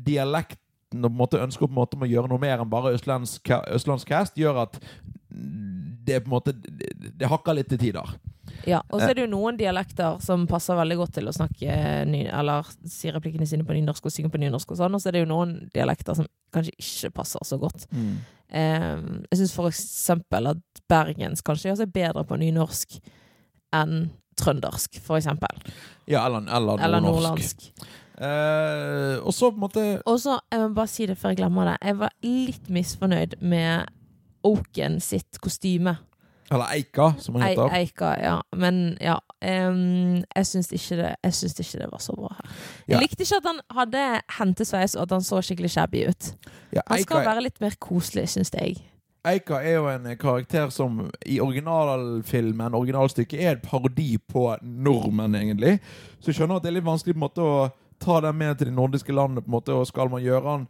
dialekten 0.06 1.04
og 1.04 1.10
på 1.10 1.12
en 1.12 1.20
måte 1.20 1.42
ønsker 1.42 1.66
på 1.66 1.74
en 1.74 1.80
måte 1.80 1.98
å 2.00 2.08
gjøre 2.08 2.30
noe 2.30 2.42
mer 2.42 2.62
enn 2.62 2.70
bare 2.70 2.94
østlandsk, 2.96 3.50
østlandsk 3.74 4.08
cast, 4.08 4.38
gjør 4.38 4.64
at 4.64 4.78
det 6.06 6.22
på 6.22 6.30
en 6.30 6.34
måte 6.34 6.54
det 6.56 7.28
hakker 7.30 7.58
litt 7.58 7.70
til 7.72 7.80
tider. 7.82 8.16
Ja, 8.66 8.80
Og 8.90 9.00
så 9.00 9.10
er 9.10 9.14
det 9.14 9.26
jo 9.26 9.30
noen 9.30 9.58
dialekter 9.58 10.18
som 10.24 10.46
passer 10.50 10.74
veldig 10.78 10.96
godt 10.98 11.12
til 11.20 11.30
å 11.30 11.34
snakke 11.34 11.76
ny, 12.10 12.24
Eller 12.26 12.66
si 12.90 13.12
replikkene 13.14 13.46
sine 13.46 13.66
på 13.66 13.76
nynorsk 13.76 14.08
og 14.08 14.14
synge 14.14 14.32
på 14.34 14.40
nynorsk 14.42 14.74
og 14.74 14.80
sånn. 14.80 14.96
Og 14.96 15.02
så 15.02 15.10
er 15.10 15.16
det 15.18 15.22
jo 15.22 15.30
noen 15.30 15.54
dialekter 15.74 16.18
som 16.18 16.26
kanskje 16.54 16.74
ikke 16.82 17.12
passer 17.20 17.46
så 17.46 17.58
godt. 17.62 17.86
Eh, 18.48 18.96
jeg 19.30 19.38
syns 19.40 19.54
for 19.54 19.70
eksempel 19.70 20.52
at 20.54 20.82
bergens 20.90 21.42
kanskje 21.46 21.76
seg 21.78 21.92
bedre 21.94 22.24
på 22.26 22.38
nynorsk 22.42 22.98
enn 23.74 24.08
trøndersk, 24.36 24.98
for 25.00 25.16
eksempel. 25.16 25.62
Ja, 26.06 26.26
eller, 26.26 26.44
eller, 26.52 26.82
Eller 26.84 27.00
nordnorsk. 27.00 27.70
Eh, 28.16 29.16
og 29.20 29.32
så 29.36 29.50
på 29.52 29.58
en 29.58 29.60
måte 29.60 29.82
Og 30.08 30.20
så, 30.22 30.38
jeg 30.48 30.60
må 30.62 30.70
bare 30.72 30.88
si 30.88 31.04
det 31.04 31.18
før 31.20 31.34
jeg 31.34 31.42
glemmer 31.42 31.68
det, 31.68 31.76
jeg 31.84 31.98
var 32.00 32.14
litt 32.24 32.70
misfornøyd 32.72 33.34
med 33.44 33.90
Oaken 34.46 35.00
sitt 35.02 35.40
kostyme. 35.42 35.96
Eller 36.50 36.64
Eika, 36.76 37.12
som 37.18 37.34
han 37.34 37.48
heter. 37.48 37.72
Eika, 37.74 38.10
ja. 38.22 38.36
Men 38.54 38.96
ja. 39.00 39.16
Um, 39.42 40.22
jeg 40.36 40.46
syns 40.46 40.70
ikke, 40.72 40.96
det- 40.96 41.16
jeg 41.24 41.32
syns 41.34 41.58
ikke 41.60 41.78
det 41.82 41.88
var 41.92 41.98
så 41.98 42.14
bra 42.16 42.28
her. 42.36 42.50
Jeg 42.88 42.94
Ja. 42.94 43.00
likte 43.00 43.22
ikke 43.24 43.36
at 43.36 43.46
han 43.46 43.60
hadde 43.70 44.20
hentesveis, 44.38 44.94
og 44.96 45.02
at 45.02 45.10
han 45.10 45.20
så 45.20 45.40
skikkelig 45.42 45.70
shabby 45.70 46.06
ut. 46.08 46.34
Ja, 46.72 46.80
Han 46.88 46.98
skal 47.02 47.24
være 47.24 47.42
litt 47.42 47.60
mer 47.60 47.74
koselig, 47.80 48.28
syns 48.28 48.50
jeg. 48.54 48.76
Eika 49.26 49.54
er 49.58 49.74
jo 49.74 49.88
en 49.88 50.16
karakter 50.16 50.70
som 50.70 51.10
i 51.26 51.40
originalfilmen, 51.40 52.74
originalstykket, 52.74 53.40
er 53.42 53.50
en 53.56 53.60
parodi 53.64 54.18
på 54.18 54.56
nordmenn, 54.62 55.34
egentlig. 55.34 55.80
Så 56.20 56.26
jeg 56.30 56.34
skjønner 56.36 56.56
at 56.56 56.62
det 56.62 56.70
er 56.70 56.74
litt 56.80 56.84
vanskelig 56.84 57.14
på 57.14 57.18
en 57.22 57.28
måte 57.28 57.42
å 57.42 57.72
ta 57.98 58.20
den 58.20 58.38
med 58.38 58.58
til 58.58 58.68
de 58.68 58.72
nordiske 58.76 59.12
landene, 59.12 59.42
på 59.42 59.48
en 59.50 59.56
måte, 59.60 59.74
og 59.74 59.86
skal 59.88 60.08
man 60.08 60.22
gjøre 60.22 60.44
han 60.44 60.68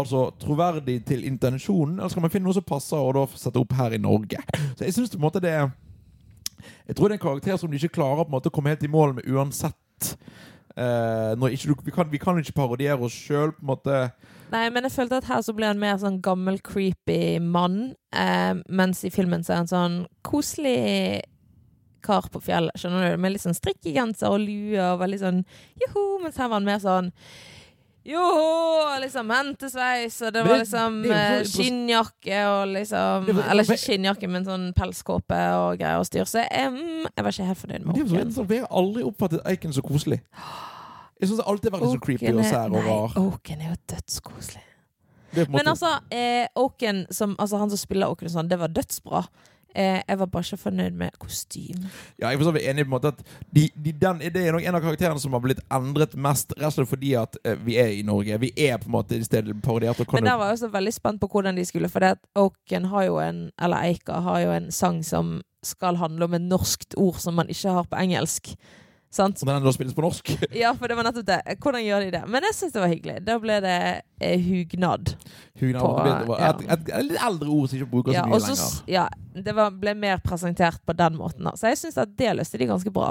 altså, 0.00 0.30
troverdig 0.40 1.00
til 1.08 1.24
intensjonen, 1.28 1.98
eller 1.98 2.12
skal 2.12 2.24
man 2.24 2.32
finne 2.32 2.48
noe 2.48 2.56
som 2.56 2.66
passer, 2.66 2.98
og 2.98 3.14
da 3.16 3.24
sette 3.38 3.60
opp 3.60 3.74
her 3.78 3.96
i 3.96 4.02
Norge? 4.02 4.40
Så 4.76 4.86
jeg 4.86 4.96
synes 4.96 5.12
på 5.12 5.20
en 5.20 5.26
måte 5.26 5.42
det 5.42 5.56
Jeg 6.86 6.96
tror 6.96 7.08
det 7.08 7.16
er 7.16 7.18
en 7.18 7.26
karakter 7.26 7.56
som 7.58 7.70
de 7.70 7.76
ikke 7.76 7.96
klarer 7.98 8.22
på 8.22 8.30
en 8.30 8.36
måte 8.36 8.50
å 8.50 8.54
komme 8.54 8.70
helt 8.70 8.84
i 8.86 8.90
mål 8.90 9.16
med 9.16 9.26
uansett. 9.26 10.14
Uh, 10.72 11.34
ikke, 11.50 11.74
vi, 11.84 11.90
kan, 11.92 12.08
vi 12.10 12.20
kan 12.22 12.38
ikke 12.38 12.54
parodiere 12.56 13.02
oss 13.02 13.12
sjøl, 13.12 13.50
på 13.52 13.64
en 13.64 13.70
måte. 13.72 13.96
Nei, 14.52 14.68
men 14.70 14.86
jeg 14.86 14.94
følte 14.94 15.18
at 15.18 15.28
her 15.28 15.42
så 15.44 15.54
ble 15.56 15.68
han 15.68 15.80
mer 15.80 15.98
sånn 16.00 16.20
gammel, 16.22 16.60
creepy 16.64 17.40
mann. 17.42 17.94
uh, 18.14 18.54
mens 18.68 19.02
i 19.04 19.10
filmen 19.10 19.44
så 19.44 19.56
er 19.56 19.62
han 19.62 19.70
sånn 19.70 19.98
koselig 20.22 21.22
kar 22.02 22.26
på 22.32 22.40
fjellet, 22.42 22.74
skjønner 22.78 23.12
du? 23.12 23.20
Med 23.22 23.34
litt 23.34 23.44
sånn 23.44 23.56
strikkegenser 23.56 24.32
og 24.32 24.42
lue 24.42 24.80
og 24.80 25.02
veldig 25.02 25.20
sånn 25.22 25.42
joho. 25.84 26.06
Mens 26.22 26.38
her 26.40 26.50
var 26.50 26.60
han 26.60 26.68
mer 26.68 26.82
sånn 26.82 27.12
Joho! 28.04 28.98
Liksom 29.02 29.30
hentesveis, 29.30 30.16
og 30.26 30.32
det 30.34 30.42
var 30.46 30.58
liksom 30.62 30.98
eh, 31.06 31.44
skinnjakke 31.46 32.40
og 32.50 32.72
liksom 32.74 33.28
Eller 33.30 33.62
ikke 33.62 33.78
skinnjakke, 33.78 34.30
men 34.30 34.46
sånn 34.46 34.66
pelskåpe 34.76 35.38
og 35.58 35.78
greier 35.80 36.02
å 36.02 36.06
styre 36.06 36.26
seg. 36.30 36.48
jeg, 36.50 36.72
mm, 36.74 37.06
jeg 37.08 37.26
var 37.26 37.36
ikke 37.36 37.48
helt 37.52 37.62
fornøyd 37.62 37.86
med 37.86 37.94
Åken. 37.94 38.10
interessant, 38.10 38.50
Jeg 38.56 38.64
har 38.66 38.76
aldri 38.82 39.06
oppfattet 39.06 39.46
Eiken 39.52 39.74
så 39.76 39.84
koselig. 39.86 40.20
Jeg 41.22 41.30
syns 41.30 41.44
alltid 41.46 41.70
har 41.70 41.78
vært 41.78 41.94
så 41.94 42.02
creepy 42.02 42.34
og 42.34 42.44
sær 42.50 42.74
og 42.74 42.86
rar. 42.90 43.16
Åken 43.22 43.62
er 43.62 43.70
jo 43.70 43.78
dødskoselig. 43.94 44.64
Men 45.48 45.70
altså, 45.70 45.94
eh, 46.12 46.48
Oaken, 46.58 47.06
som, 47.14 47.36
altså 47.38 47.60
han 47.62 47.70
som 47.72 47.80
spiller 47.80 48.10
Åken 48.12 48.32
sånn, 48.34 48.50
det 48.50 48.58
var 48.60 48.72
dødsbra. 48.74 49.22
Eh, 49.74 50.00
jeg 50.08 50.18
var 50.20 50.28
bare 50.28 50.44
ikke 50.44 50.60
fornøyd 50.66 50.96
med 51.00 51.14
kostymet. 51.20 51.86
Ja, 52.20 52.28
jeg 52.28 52.40
er 52.40 52.44
så 52.44 52.52
enig 52.60 52.84
på 52.84 52.90
en 52.90 52.94
måte 52.94 53.12
at 53.12 53.22
de, 53.54 53.68
de, 53.74 53.92
den, 53.92 54.18
Det 54.34 54.42
er 54.42 54.52
nok 54.52 54.66
en 54.68 54.76
av 54.78 54.84
karakterene 54.84 55.22
som 55.22 55.32
har 55.32 55.42
blitt 55.44 55.62
endret 55.72 56.16
mest, 56.16 56.52
rett 56.58 56.68
og 56.68 56.76
slett 56.76 56.90
fordi 56.90 57.14
at 57.18 57.38
eh, 57.44 57.56
vi 57.64 57.78
er 57.80 57.94
i 57.96 58.02
Norge. 58.06 58.40
Vi 58.42 58.52
er 58.56 58.76
på 58.82 58.90
en 58.90 58.96
måte 58.98 59.16
i 59.16 59.24
stedet 59.24 59.56
parodiert. 59.64 60.02
Men 60.12 60.28
der 60.28 60.36
var 60.36 60.52
jeg 60.52 60.60
også 60.60 60.72
veldig 60.74 60.92
spent 60.94 61.22
på 61.22 61.30
hvordan 61.32 61.56
de 61.56 61.64
skulle, 61.68 61.88
for 61.92 62.04
det 62.04 62.14
at 62.18 62.22
Oaken 62.38 62.90
har 62.92 63.08
jo 63.08 63.18
en, 63.22 63.42
eller 63.60 63.88
Eika 63.88 64.20
har 64.26 64.44
jo 64.44 64.52
en 64.58 64.70
sang 64.72 65.02
som 65.06 65.40
skal 65.64 65.96
handle 65.96 66.26
om 66.26 66.34
et 66.34 66.42
norskt 66.42 66.96
ord 66.98 67.20
som 67.22 67.38
man 67.38 67.50
ikke 67.52 67.76
har 67.78 67.86
på 67.88 68.00
engelsk. 68.02 68.54
Sant? 69.12 69.42
Og 69.44 69.48
den 69.50 69.64
da 69.66 69.72
spilles 69.76 69.92
på 69.96 70.04
norsk. 70.04 70.30
Ja, 70.62 70.70
for 70.72 70.88
det 70.88 70.96
var 70.96 71.04
nettopp 71.04 71.26
det. 71.28 71.40
Hvordan 71.60 71.82
gjør 71.84 72.06
de 72.06 72.12
det? 72.14 72.22
Men 72.32 72.46
jeg 72.48 72.56
syns 72.56 72.72
det 72.72 72.80
var 72.80 72.88
hyggelig. 72.92 73.16
Da 73.26 73.34
ble 73.42 73.58
det 73.60 73.74
eh, 74.24 74.46
hugnad. 74.46 75.10
Hugnad. 75.60 75.82
På, 75.82 75.90
Det 76.06 76.14
var 76.30 76.44
et, 76.48 76.62
et, 76.64 76.86
et 76.96 77.10
litt 77.10 77.26
eldre 77.28 77.50
ord 77.52 77.68
som 77.68 77.76
ikke 77.78 77.90
bruker 77.92 78.16
Ja, 78.16 78.22
så 78.24 78.30
mye 78.30 78.38
også, 78.40 78.54
lenger. 78.56 78.94
ja, 78.94 79.42
det 79.48 79.54
var, 79.58 79.74
ble 79.84 79.94
mer 80.06 80.22
presentert 80.24 80.80
på 80.88 80.96
den 80.96 81.18
måten. 81.20 81.44
Da. 81.44 81.52
Så 81.60 81.68
jeg 81.74 81.82
syns 81.82 82.00
at 82.00 82.14
det 82.18 82.32
løste 82.38 82.60
de 82.62 82.70
ganske 82.72 82.92
bra. 82.94 83.10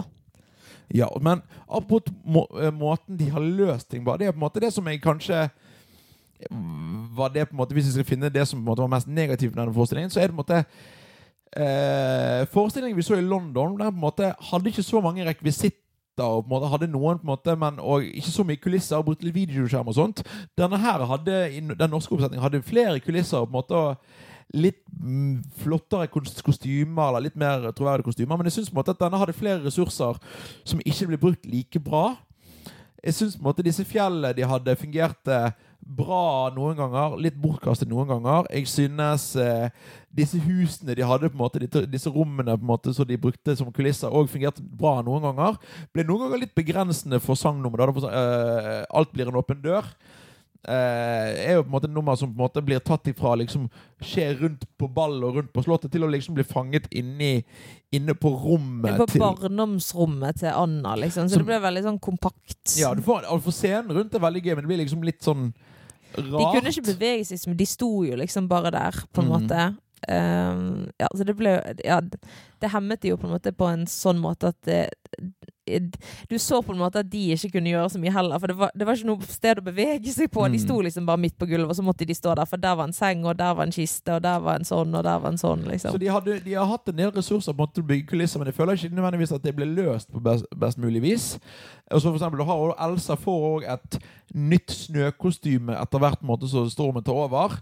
Ja, 0.92 1.08
men 1.24 1.44
apropos 1.70 2.10
må, 2.26 2.48
eh, 2.60 2.74
måten 2.74 3.16
de 3.22 3.30
har 3.32 3.46
løst 3.46 3.88
ting 3.94 4.02
på, 4.04 4.18
det 4.20 4.28
er 4.28 4.34
på 4.34 4.42
en 4.42 4.48
måte 4.48 4.64
det 4.64 4.74
som 4.74 4.90
jeg 4.90 5.00
kanskje 5.06 5.46
var 7.14 7.30
det 7.30 7.46
på 7.46 7.54
en 7.54 7.60
måte 7.60 7.76
Hvis 7.78 7.86
jeg 7.86 7.94
skal 8.00 8.08
finne 8.08 8.30
det 8.34 8.48
som 8.50 8.58
på 8.58 8.64
en 8.64 8.72
måte 8.72 8.82
var 8.82 8.90
mest 8.96 9.08
negativt 9.08 9.54
med 9.54 9.62
denne 9.62 9.76
forestillingen, 9.76 10.10
så 10.10 10.20
er 10.24 10.28
det 10.32 10.34
på 10.34 10.42
en 10.42 10.42
måte 10.42 10.64
eh, 11.54 12.46
Forestillingen 12.50 12.98
vi 12.98 13.06
så 13.06 13.16
i 13.20 13.22
London, 13.22 13.78
der 13.80 13.92
på 13.92 13.96
en 14.00 14.06
måte 14.06 14.32
hadde 14.50 14.72
ikke 14.72 14.84
så 14.86 15.02
mange 15.06 15.26
rekvisitter. 15.28 15.78
Og 16.24 16.44
på 16.46 16.50
en 16.50 16.56
måte 16.56 16.72
hadde 16.72 16.92
noen 16.92 17.22
på 17.22 17.28
en 17.28 17.32
måte 17.34 17.56
Men 17.60 17.80
og 17.84 18.08
ikke 18.08 18.34
så 18.34 18.46
mye 18.48 18.62
kulisser 18.62 19.00
og 19.00 19.08
brukte 19.10 19.28
litt 19.28 19.38
videoskjerm 19.38 19.92
og 19.92 19.98
sånt. 19.98 20.24
Denne 20.58 20.80
her 20.82 21.06
hadde 21.10 21.40
Den 21.80 21.92
norske 21.92 22.16
oppsetningen 22.16 22.44
hadde 22.44 22.66
flere 22.66 23.00
kulisser 23.04 23.46
på 23.46 23.52
en 23.52 23.58
måte 23.60 23.78
og 23.78 24.20
litt 24.52 24.82
mm, 25.00 25.44
flottere 25.62 26.10
kostymer, 26.12 27.08
eller 27.08 27.24
litt 27.24 27.38
mer 27.40 27.70
troverdige 27.76 28.10
kostymer. 28.10 28.38
Men 28.38 28.50
jeg 28.50 28.58
syns 28.60 28.72
at 28.76 29.00
denne 29.00 29.22
hadde 29.22 29.38
flere 29.38 29.64
ressurser 29.64 30.20
som 30.68 30.82
ikke 30.84 31.08
ble 31.08 31.22
brukt 31.22 31.48
like 31.48 31.80
bra. 31.80 32.18
Jeg 33.02 33.16
syns 33.18 33.38
disse 33.64 33.86
fjellene 33.88 34.34
de 34.38 34.46
hadde, 34.46 34.76
fungerte 34.78 35.38
bra 35.82 36.52
noen 36.56 36.78
ganger, 36.78 37.18
litt 37.22 37.38
bortkastet 37.42 37.90
noen 37.90 38.10
ganger. 38.10 38.48
Jeg 38.54 38.70
synes 38.70 39.32
eh, 39.40 39.68
disse 40.16 40.40
husene 40.44 40.96
de 40.98 41.06
hadde, 41.08 41.30
på 41.32 41.38
en 41.38 41.44
måte, 41.44 41.86
disse, 41.90 42.12
rommene 42.12 42.56
på 42.56 42.66
en 42.66 42.72
måte, 42.72 42.94
som 42.96 43.08
de 43.08 43.20
brukte 43.20 43.56
som 43.58 43.72
kulisser, 43.74 44.12
òg 44.12 44.30
fungerte 44.32 44.64
bra 44.64 45.00
noen 45.06 45.26
ganger. 45.30 45.60
Ble 45.96 46.06
noen 46.08 46.26
ganger 46.28 46.44
litt 46.46 46.56
begrensende 46.58 47.22
for 47.24 47.40
sangnummeret. 47.40 48.02
da, 48.02 48.12
eh, 48.12 48.86
alt 48.90 49.14
blir 49.14 49.28
en 49.28 49.42
åpen 49.42 49.62
dør. 49.62 49.86
Eh, 50.62 51.30
er 51.50 51.56
jo 51.56 51.64
på 51.64 51.72
en 51.72 51.74
måte 51.74 51.88
et 51.90 51.94
nummer 51.96 52.16
som 52.16 52.30
på 52.30 52.38
en 52.38 52.44
måte 52.44 52.62
blir 52.62 52.80
tatt 52.86 53.08
ifra 53.10 53.32
liksom 53.40 53.64
skjer 54.00 54.36
rundt 54.44 54.66
på 54.78 54.88
ball 54.94 55.16
og 55.26 55.40
rundt 55.40 55.52
på 55.56 55.64
slottet, 55.66 55.90
til 55.92 56.04
å 56.06 56.10
liksom 56.12 56.36
bli 56.38 56.44
fanget 56.46 56.86
inni, 56.94 57.44
inne 57.92 58.14
på 58.14 58.30
rommet 58.44 58.94
På 59.00 59.08
til 59.10 59.24
barndomsrommet 59.24 60.38
til 60.44 60.54
Anna, 60.54 60.94
liksom. 61.02 61.26
Så 61.26 61.34
Som- 61.34 61.46
det 61.46 61.48
blir 61.50 61.64
veldig 61.66 61.84
sånn 61.84 62.00
kompakt. 62.00 62.78
Ja, 62.78 62.94
du 62.94 63.02
får, 63.02 63.24
altså, 63.26 63.42
for 63.42 63.52
scenen 63.52 63.90
rundt 63.98 64.14
er 64.14 64.20
veldig 64.20 64.44
gøy, 64.44 64.56
men 64.56 64.64
det 64.68 64.70
blir 64.70 64.86
liksom 64.86 65.04
litt 65.04 65.22
sånn 65.26 65.54
rart. 66.14 66.54
De 66.54 66.60
kunne 66.60 66.70
ikke 66.76 66.94
bevege 66.94 67.26
seg, 67.26 67.48
men 67.48 67.58
de 67.58 67.66
sto 67.66 68.04
jo 68.06 68.16
liksom 68.16 68.48
bare 68.48 68.70
der, 68.72 68.92
på 69.14 69.24
en 69.24 69.30
Mm. 69.30 69.34
måte. 69.48 69.78
Um, 70.10 70.90
ja, 71.00 71.08
så 71.16 71.24
det 71.26 71.36
ble 71.38 71.76
Ja, 71.86 72.00
det 72.02 72.70
hemmet 72.72 73.02
de 73.02 73.10
jo 73.10 73.18
på 73.18 73.26
en 73.30 73.38
måte 73.40 73.52
på 73.54 73.68
en 73.72 73.86
sånn 73.86 74.18
måte 74.20 74.48
at 74.50 74.62
det, 74.64 74.90
Du 76.30 76.38
så 76.42 76.62
på 76.66 76.74
en 76.74 76.80
måte 76.80 77.00
at 77.04 77.10
de 77.12 77.20
ikke 77.36 77.52
kunne 77.54 77.70
gjøre 77.70 77.90
så 77.94 78.00
mye 78.02 78.12
heller, 78.12 78.40
for 78.42 78.48
det 78.48 78.56
var, 78.58 78.72
det 78.76 78.86
var 78.88 78.96
ikke 78.98 79.10
noe 79.12 79.28
sted 79.30 79.60
å 79.62 79.64
bevege 79.66 80.10
seg 80.14 80.32
på. 80.34 80.46
De 80.50 80.58
Mm. 80.58 80.64
sto 80.64 80.80
liksom 80.82 81.06
bare 81.06 81.18
midt 81.22 81.38
på 81.38 81.46
gulvet, 81.46 81.70
og 81.70 81.76
så 81.78 81.84
måtte 81.86 82.06
de 82.08 82.14
stå 82.18 82.34
der, 82.36 82.46
for 82.46 82.58
der 82.58 82.76
var 82.76 82.84
en 82.90 82.94
seng, 82.94 83.26
og 83.26 83.38
der 83.38 83.54
var 83.54 83.64
en 83.64 83.72
kiste, 83.72 84.16
og 84.16 84.22
der 84.24 84.40
var 84.40 84.56
en 84.56 84.66
sånn, 84.66 84.96
og 84.98 85.04
der 85.04 85.20
var 85.20 85.30
en 85.30 85.38
sånn, 85.38 85.62
Så 85.64 85.70
liksom. 85.70 86.00
de, 86.00 86.08
hadde, 86.08 86.40
de 86.44 86.54
har 86.54 86.66
hatt 86.66 86.90
en 86.90 86.96
del 86.98 87.12
ressurser 87.12 87.54
på 87.54 87.68
å 87.68 87.84
bygge 87.88 88.08
kulisser, 88.08 88.40
men 88.40 88.48
jeg 88.48 88.56
føler 88.56 88.74
ikke 88.74 88.96
nødvendigvis 88.96 89.32
at 89.36 89.44
det 89.44 89.56
ble 89.56 89.66
løst 89.66 90.12
på 90.12 90.20
best, 90.24 90.46
best 90.58 90.78
mulig 90.78 91.02
vis. 91.02 91.40
Og 91.92 92.02
så 92.02 92.10
for 92.10 92.16
eksempel, 92.18 92.40
du 92.40 92.44
har 92.50 92.90
Elsa 92.90 93.16
får 93.16 93.62
òg 93.62 93.70
et 93.74 94.00
nytt 94.34 94.72
snøkostyme 94.72 95.76
etter 95.82 96.00
hvert 96.00 96.22
måte 96.24 96.48
så 96.50 96.66
stormen 96.72 97.04
tar 97.04 97.14
over. 97.14 97.60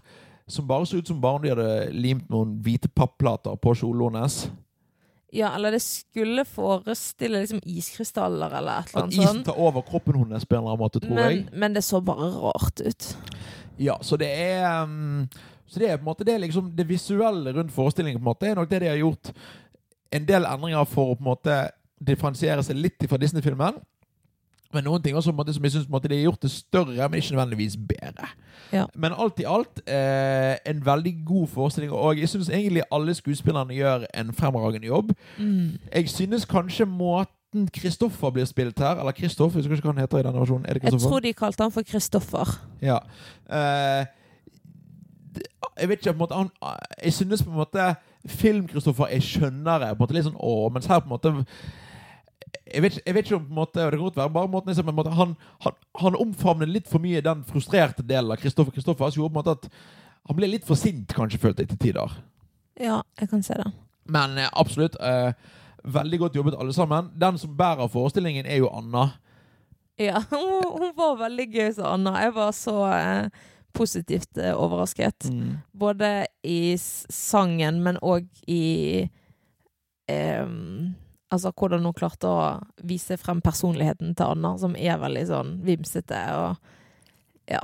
Som 0.48 0.66
bare 0.66 0.86
så 0.86 0.98
ut 0.98 1.06
som 1.06 1.20
bare 1.20 1.34
om 1.38 1.42
de 1.42 1.48
hadde 1.52 1.92
limt 1.92 2.28
noen 2.30 2.56
hvite 2.62 2.88
papplater 2.88 3.54
på 3.60 3.74
kjolen 3.76 4.14
hennes. 4.16 4.48
Ja, 5.32 5.52
eller 5.54 5.76
det 5.76 5.80
skulle 5.84 6.44
forestille 6.44 7.40
liksom 7.44 7.60
iskrystaller 7.62 8.50
eller 8.58 8.80
et 8.80 8.94
eller 8.94 9.06
At 9.06 9.14
isen 9.14 9.44
tar 9.46 9.58
over 9.58 9.84
kroppen 9.86 10.18
hennes 10.24 10.44
på 10.44 10.56
en 10.56 10.62
eller 10.62 10.74
annen 10.74 10.82
måte, 10.82 11.00
tror 11.00 11.14
Men, 11.14 11.30
jeg. 11.30 11.46
men 11.52 11.76
det 11.76 11.84
så 11.86 12.00
bare 12.02 12.30
rart 12.34 12.80
ut. 12.80 13.16
Ja, 13.78 13.98
så 14.02 14.18
det 14.20 14.28
er 14.28 14.82
um, 14.82 15.28
Så 15.70 15.78
det 15.78 15.88
er 15.88 15.96
på 15.96 16.02
en 16.02 16.10
måte 16.10 16.26
det, 16.26 16.38
liksom, 16.42 16.72
det 16.76 16.88
visuelle 16.88 17.52
rundt 17.54 17.72
forestillingen 17.72 18.18
på 18.18 18.24
en 18.24 18.32
måte 18.32 18.50
er 18.50 18.58
nok 18.58 18.70
det 18.70 18.82
de 18.82 18.90
har 18.90 18.98
gjort 18.98 19.30
en 20.10 20.26
del 20.26 20.46
endringer 20.50 20.88
for 20.90 21.12
å 21.12 21.14
på 21.14 21.22
en 21.22 21.30
måte 21.30 21.60
differensiere 22.00 22.64
seg 22.66 22.80
litt 22.80 23.04
fra 23.06 23.18
Disney-filmen. 23.20 23.78
Men 24.72 24.84
noen 24.86 25.02
ting 25.02 25.16
også 25.18 25.32
måte, 25.34 25.54
som 25.54 25.64
jeg 25.64 25.82
måte 25.90 26.08
de 26.08 26.14
har 26.14 26.28
gjort 26.28 26.42
det 26.42 26.50
større, 26.50 27.08
men 27.08 27.18
ikke 27.18 27.34
nødvendigvis 27.34 27.76
bedre. 27.76 28.28
Ja. 28.72 28.84
Men 28.94 29.16
alt 29.18 29.40
i 29.42 29.46
alt 29.48 29.80
eh, 29.86 30.56
en 30.66 30.84
veldig 30.86 31.14
god 31.26 31.46
forestilling, 31.46 31.92
og 31.92 32.20
jeg 32.20 32.28
syns 32.28 32.48
egentlig 32.48 32.82
alle 32.92 33.14
skuespillerne 33.14 33.74
gjør 33.74 34.06
en 34.14 34.30
fremragende 34.34 34.86
jobb. 34.86 35.10
Mm. 35.38 35.78
Jeg 35.94 36.08
synes 36.08 36.44
kanskje 36.44 36.86
måten 36.86 37.68
Kristoffer 37.74 38.30
blir 38.30 38.44
spilt 38.46 38.78
her, 38.78 39.00
eller 39.00 39.12
Kristoff, 39.12 39.54
jeg 39.54 39.64
husker 39.64 39.74
ikke 39.74 39.88
hva 39.88 39.96
han 39.96 40.04
heter 40.04 40.18
i 40.18 40.22
denne 40.22 40.38
versjonen. 40.38 40.66
Er 40.68 40.78
Jeg 40.82 41.00
tror 41.00 41.20
de 41.20 41.32
kalte 41.32 41.62
han 41.62 41.72
for 41.72 41.82
Kristoffer. 41.82 42.54
Ja. 42.82 42.98
Eh, 43.50 44.06
jeg 45.80 45.88
vet 45.88 45.98
ikke, 45.98 46.12
på 46.12 46.14
en 46.14 46.18
måte 46.18 46.34
han, 46.34 46.50
Jeg 47.02 47.12
synes 47.12 47.42
på 47.42 47.50
en 47.50 47.56
måte 47.56 47.94
Film-Kristoffer 48.26 49.04
er 49.10 49.20
skjønnere. 49.20 49.94
På 49.96 50.04
en 50.04 50.04
måte 50.04 50.14
litt 50.14 50.26
sånn 50.28 50.38
å, 50.38 50.68
mens 50.68 50.86
her 50.86 51.00
på 51.00 51.08
en 51.08 51.14
måte 51.14 51.32
jeg 52.66 52.82
vet, 52.84 52.98
jeg 53.06 53.14
vet 53.16 53.26
ikke 53.26 53.38
om 53.38 53.46
på 53.46 53.50
en 53.54 53.58
måte 53.58 53.84
Det 53.84 53.96
kan 53.96 54.04
godt 54.04 54.18
være 54.20 54.32
bare 54.34 54.50
måten 54.52 54.70
liksom, 54.70 54.90
måte, 54.94 55.12
han, 55.16 55.32
han, 55.64 55.78
han 56.02 56.18
omfavner 56.20 56.68
litt 56.70 56.90
for 56.90 57.02
mye 57.02 57.22
den 57.24 57.44
frustrerte 57.48 58.04
delen 58.06 58.30
av 58.34 58.42
Kristoffer 58.42 58.74
Kristoffer. 58.74 59.10
Som 59.10 59.22
gjorde 59.22 59.34
på 59.34 59.40
en 59.40 59.42
måte 59.42 59.56
at 59.58 59.70
han 60.28 60.38
ble 60.38 60.50
litt 60.52 60.66
for 60.68 60.78
sint, 60.78 61.10
kanskje, 61.16 61.40
følte 61.42 61.64
jeg 61.64 61.72
til 61.72 61.80
tider. 61.88 62.18
Ja, 62.80 63.00
jeg 63.18 63.30
kan 63.32 63.42
se 63.42 63.56
det. 63.58 63.70
Men 64.12 64.36
eh, 64.38 64.50
absolutt. 64.52 64.98
Eh, 65.00 65.32
veldig 65.84 66.20
godt 66.20 66.36
jobbet, 66.36 66.58
alle 66.60 66.74
sammen. 66.76 67.10
Den 67.18 67.38
som 67.40 67.56
bærer 67.56 67.90
forestillingen, 67.90 68.46
er 68.46 68.60
jo 68.60 68.70
Anna. 68.70 69.08
Ja, 70.00 70.22
hun, 70.30 70.68
hun 70.78 70.92
var 70.96 71.18
veldig 71.24 71.48
gøy, 71.50 71.70
sa 71.76 71.94
Anna. 71.94 72.14
Jeg 72.22 72.34
var 72.36 72.52
så 72.56 72.76
eh, 72.92 73.42
positivt 73.76 74.38
eh, 74.38 74.54
overrasket. 74.54 75.30
Både 75.72 76.26
i 76.44 76.76
sangen, 76.76 77.82
men 77.84 78.00
òg 78.02 78.28
i 78.46 79.08
em, 80.10 80.94
Altså 81.30 81.52
hvordan 81.54 81.84
hun 81.86 81.94
klarte 81.94 82.26
å 82.28 82.38
vise 82.86 83.16
frem 83.20 83.40
personligheten 83.44 84.16
til 84.18 84.32
Anna, 84.34 84.56
som 84.58 84.74
er 84.76 84.98
veldig 85.02 85.26
sånn 85.30 85.58
vimsete 85.66 86.24
og 86.38 86.56
Ja. 87.50 87.60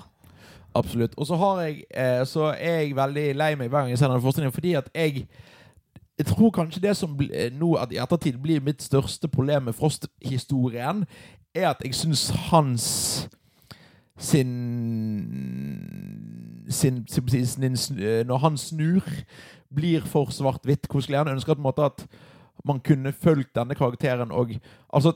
Absolutt. 0.75 1.15
Og 1.17 1.27
så 1.27 1.37
jeg 1.63 1.85
eh, 1.91 2.25
Så 2.27 2.51
er 2.53 2.81
jeg 2.83 2.97
veldig 2.97 3.35
lei 3.37 3.55
meg 3.57 3.71
hver 3.71 3.85
gang 3.85 3.91
jeg 3.91 3.99
ser 3.99 4.11
denne 4.11 4.21
forestillingen, 4.21 4.55
fordi 4.55 4.75
at 4.75 4.91
jeg 4.95 5.29
jeg 6.19 6.27
tror 6.27 6.51
kanskje 6.51 6.81
det 6.81 6.95
som 6.97 7.19
eh, 7.33 7.51
nå 7.53 7.75
at 7.77 7.93
i 7.93 7.99
ettertid 8.01 8.39
blir 8.41 8.63
mitt 8.65 8.83
største 8.83 9.29
problem 9.29 9.69
med 9.69 9.75
Frost-historien, 9.77 11.05
er 11.55 11.69
at 11.69 11.83
jeg 11.85 11.95
syns 11.95 12.31
hans 12.49 12.87
sin 14.17 14.55
sin, 16.69 17.05
sin, 17.09 17.29
sin, 17.29 17.77
sin 17.77 17.99
eh, 18.01 18.27
Når 18.27 18.39
han 18.39 18.57
snur, 18.57 19.03
blir 19.75 20.01
for 20.01 20.31
svart-hvitt. 20.31 20.87
Hvordan 20.89 21.03
skulle 21.03 21.19
gjerne 21.19 21.37
ønske 21.37 21.51
at, 21.51 21.57
på 21.57 21.61
en 21.61 21.69
måte, 21.69 21.85
at 21.85 22.07
man 22.65 22.81
kunne 22.81 23.13
fulgt 23.13 23.55
denne 23.55 23.75
karakteren 23.75 24.33
og 24.33 24.57
Altså, 24.97 25.13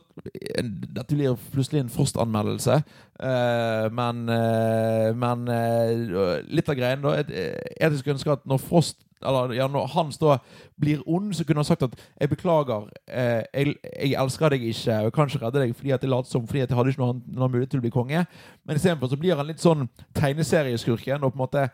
dette 0.96 1.14
blir 1.14 1.36
plutselig 1.54 1.80
en 1.80 1.88
Frost-anmeldelse, 1.88 2.82
eh, 3.22 3.86
men, 3.96 4.18
uh, 4.28 5.16
men 5.16 5.46
uh, 5.48 6.34
litt 6.52 6.68
av 6.68 6.76
greien 6.76 7.00
da 7.00 7.14
Jeg 7.22 7.96
skulle 7.96 8.18
ønske 8.18 8.34
at 8.34 8.44
når 8.44 8.60
Frost 8.60 8.98
eller 9.24 9.52
ja, 9.52 9.68
når 9.68 9.86
Hans 9.94 10.18
da 10.18 10.38
blir 10.80 11.00
ond, 11.06 11.34
så 11.36 11.44
kunne 11.44 11.60
han 11.60 11.68
sagt 11.68 11.82
at 11.82 11.96
'jeg 12.20 12.28
beklager, 12.28 12.88
jeg, 13.08 13.74
jeg 13.84 14.22
elsker 14.22 14.48
deg 14.48 14.62
ikke, 14.62 14.96
og 14.96 15.04
jeg 15.04 15.12
kan 15.12 15.28
ikke 15.28 15.46
redde 15.46 15.60
deg 15.60 15.74
fordi 15.76 15.90
at 15.90 16.02
jeg 16.02 16.10
lot 16.10 16.26
som 16.26 16.46
fordi 16.46 16.60
at 16.60 16.70
jeg 16.70 16.76
hadde 16.76 16.88
ikke 16.88 17.02
noen, 17.02 17.22
noen 17.26 17.52
mulighet 17.52 17.70
til 17.70 17.80
å 17.80 17.84
bli 17.84 17.90
konge'. 17.90 18.26
Men 18.64 18.76
istedenfor 18.76 19.08
så 19.08 19.16
blir 19.16 19.36
han 19.36 19.46
litt 19.46 19.60
sånn 19.60 19.88
tegneserieskurken, 20.14 21.24
og 21.24 21.32
på 21.32 21.36
en 21.36 21.44
måte 21.44 21.68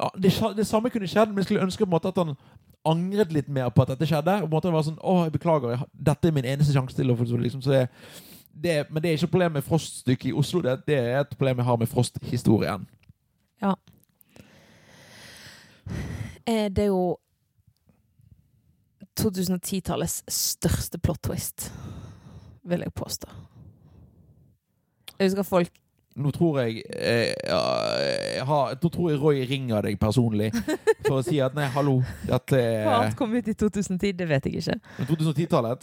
ja, 0.00 0.08
det, 0.18 0.32
det 0.56 0.66
samme 0.66 0.90
kunne 0.90 1.08
skjedd, 1.08 1.28
men 1.28 1.36
jeg 1.36 1.44
skulle 1.44 1.62
ønske 1.62 1.84
på 1.84 1.88
en 1.88 1.96
måte 1.96 2.08
at 2.08 2.18
han 2.18 2.34
angret 2.84 3.32
litt 3.32 3.48
mer 3.48 3.70
på 3.70 3.82
at 3.82 3.94
dette 3.94 4.08
skjedde. 4.08 4.42
Og 4.42 4.48
på 4.48 4.52
en 4.52 4.56
måte 4.56 4.72
var 4.72 4.86
sånn 4.86 4.98
'Å, 4.98 5.24
jeg 5.24 5.32
beklager, 5.32 5.84
dette 5.92 6.28
er 6.28 6.32
min 6.32 6.44
eneste 6.44 6.72
sjanse 6.72 6.96
til 6.96 7.10
å 7.10 7.16
få 7.16 7.24
liksom, 7.24 7.62
så 7.62 7.70
det, 7.70 7.88
det, 8.54 8.90
Men 8.90 9.02
det 9.02 9.10
er 9.10 9.14
ikke 9.16 9.24
et 9.24 9.30
problem 9.30 9.52
med 9.52 9.64
Frost-stykket 9.64 10.30
i 10.30 10.32
Oslo, 10.32 10.60
det, 10.60 10.86
det 10.86 10.98
er 10.98 11.20
et 11.20 11.36
problem 11.36 11.56
jeg 11.56 11.66
har 11.66 11.76
med 11.76 11.88
Frost-historien. 11.88 12.86
Ja. 13.62 13.74
Det 16.46 16.78
er 16.78 16.86
jo 16.92 17.18
2010-tallets 19.20 20.22
største 20.28 20.98
plot 20.98 21.22
twist, 21.22 21.72
vil 22.62 22.80
jeg 22.80 22.92
påstå. 22.92 23.28
Jeg 25.18 25.30
husker 25.30 25.42
folk 25.42 25.72
Nå 26.16 26.30
tror 26.32 26.62
jeg 26.62 26.78
eh, 26.96 27.34
ja, 27.44 27.60
ha, 28.48 28.58
Nå 28.80 28.88
tror 28.88 29.10
jeg 29.12 29.18
Roy 29.20 29.42
ringer 29.50 29.84
deg 29.84 29.98
personlig 30.00 30.48
for 31.06 31.18
å 31.18 31.22
si 31.24 31.36
at 31.44 31.52
nei, 31.58 31.66
hallo, 31.74 31.98
dette 32.24 32.56
Hva 32.56 32.62
er 32.62 32.88
annet 33.02 33.16
kom 33.18 33.34
ut 33.36 33.48
i 33.52 33.54
2010, 33.54 34.16
det 34.16 34.24
vet 34.30 34.44
jeg 34.48 34.54
ikke. 34.62 34.76
2010-tallet? 35.10 35.82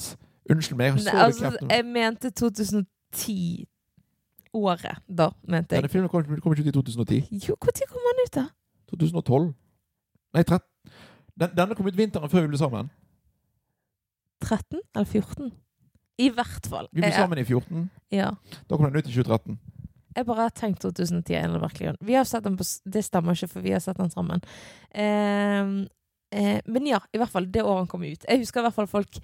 Unnskyld 0.50 0.78
meg, 0.80 0.88
jeg 0.98 1.04
Nei, 1.06 1.14
altså, 1.28 1.52
jeg 1.70 1.84
mente 1.88 2.28
2010-året, 2.42 4.98
da, 5.08 5.28
mente 5.48 5.76
jeg. 5.78 5.82
Denne 5.84 5.94
filmen 5.94 6.10
kom, 6.12 6.20
kom 6.44 6.52
ikke 6.56 6.66
ut 6.66 6.72
i 6.74 6.76
2010. 6.82 7.30
Jo, 7.48 7.54
når 7.62 7.72
kom 7.94 8.02
den 8.10 8.20
ut, 8.26 8.34
da? 8.42 8.46
2012. 8.92 9.54
Nei, 10.34 10.44
13. 10.44 10.60
Den, 11.40 11.50
denne 11.58 11.76
kom 11.78 11.88
ut 11.88 11.98
vinteren 11.98 12.30
før 12.30 12.42
vi 12.46 12.52
ble 12.52 12.60
sammen. 12.62 12.90
13 14.44 14.82
eller 14.96 15.08
14? 15.08 15.52
I 16.22 16.28
hvert 16.34 16.68
fall. 16.70 16.88
Vi 16.92 17.02
ble 17.02 17.08
Jeg- 17.10 17.18
sammen 17.22 17.38
i 17.40 17.44
14. 17.48 17.90
Ja. 18.12 18.32
Da 18.70 18.76
kom 18.78 18.86
den 18.90 18.98
ut 19.00 19.08
i 19.08 19.12
2013. 19.14 19.58
Jeg 20.16 20.28
bare 20.28 20.48
har 20.48 20.54
tenkt 20.58 20.84
2010 20.84 21.36
en 21.38 21.50
eller 21.50 21.64
annen 21.64 21.78
grunn. 21.80 21.98
Vi 22.02 22.18
har 22.18 22.28
sett 22.30 22.46
den 22.46 22.58
på 22.60 22.68
Det 22.86 23.04
stemmer 23.06 23.38
ikke, 23.38 23.52
for 23.56 23.66
vi 23.66 23.74
har 23.76 23.84
sett 23.84 23.98
den 23.98 24.12
sammen. 24.14 24.44
Ehm, 24.94 25.88
eh, 26.34 26.60
men 26.66 26.88
ja, 26.90 27.00
i 27.14 27.22
hvert 27.22 27.34
fall 27.34 27.50
det 27.50 27.64
året 27.64 27.86
han 27.86 27.92
kom 27.92 28.06
ut. 28.06 28.28
Jeg 28.30 28.44
husker 28.44 28.62
i 28.62 28.68
hvert 28.68 28.78
fall 28.82 28.92
folk 28.92 29.22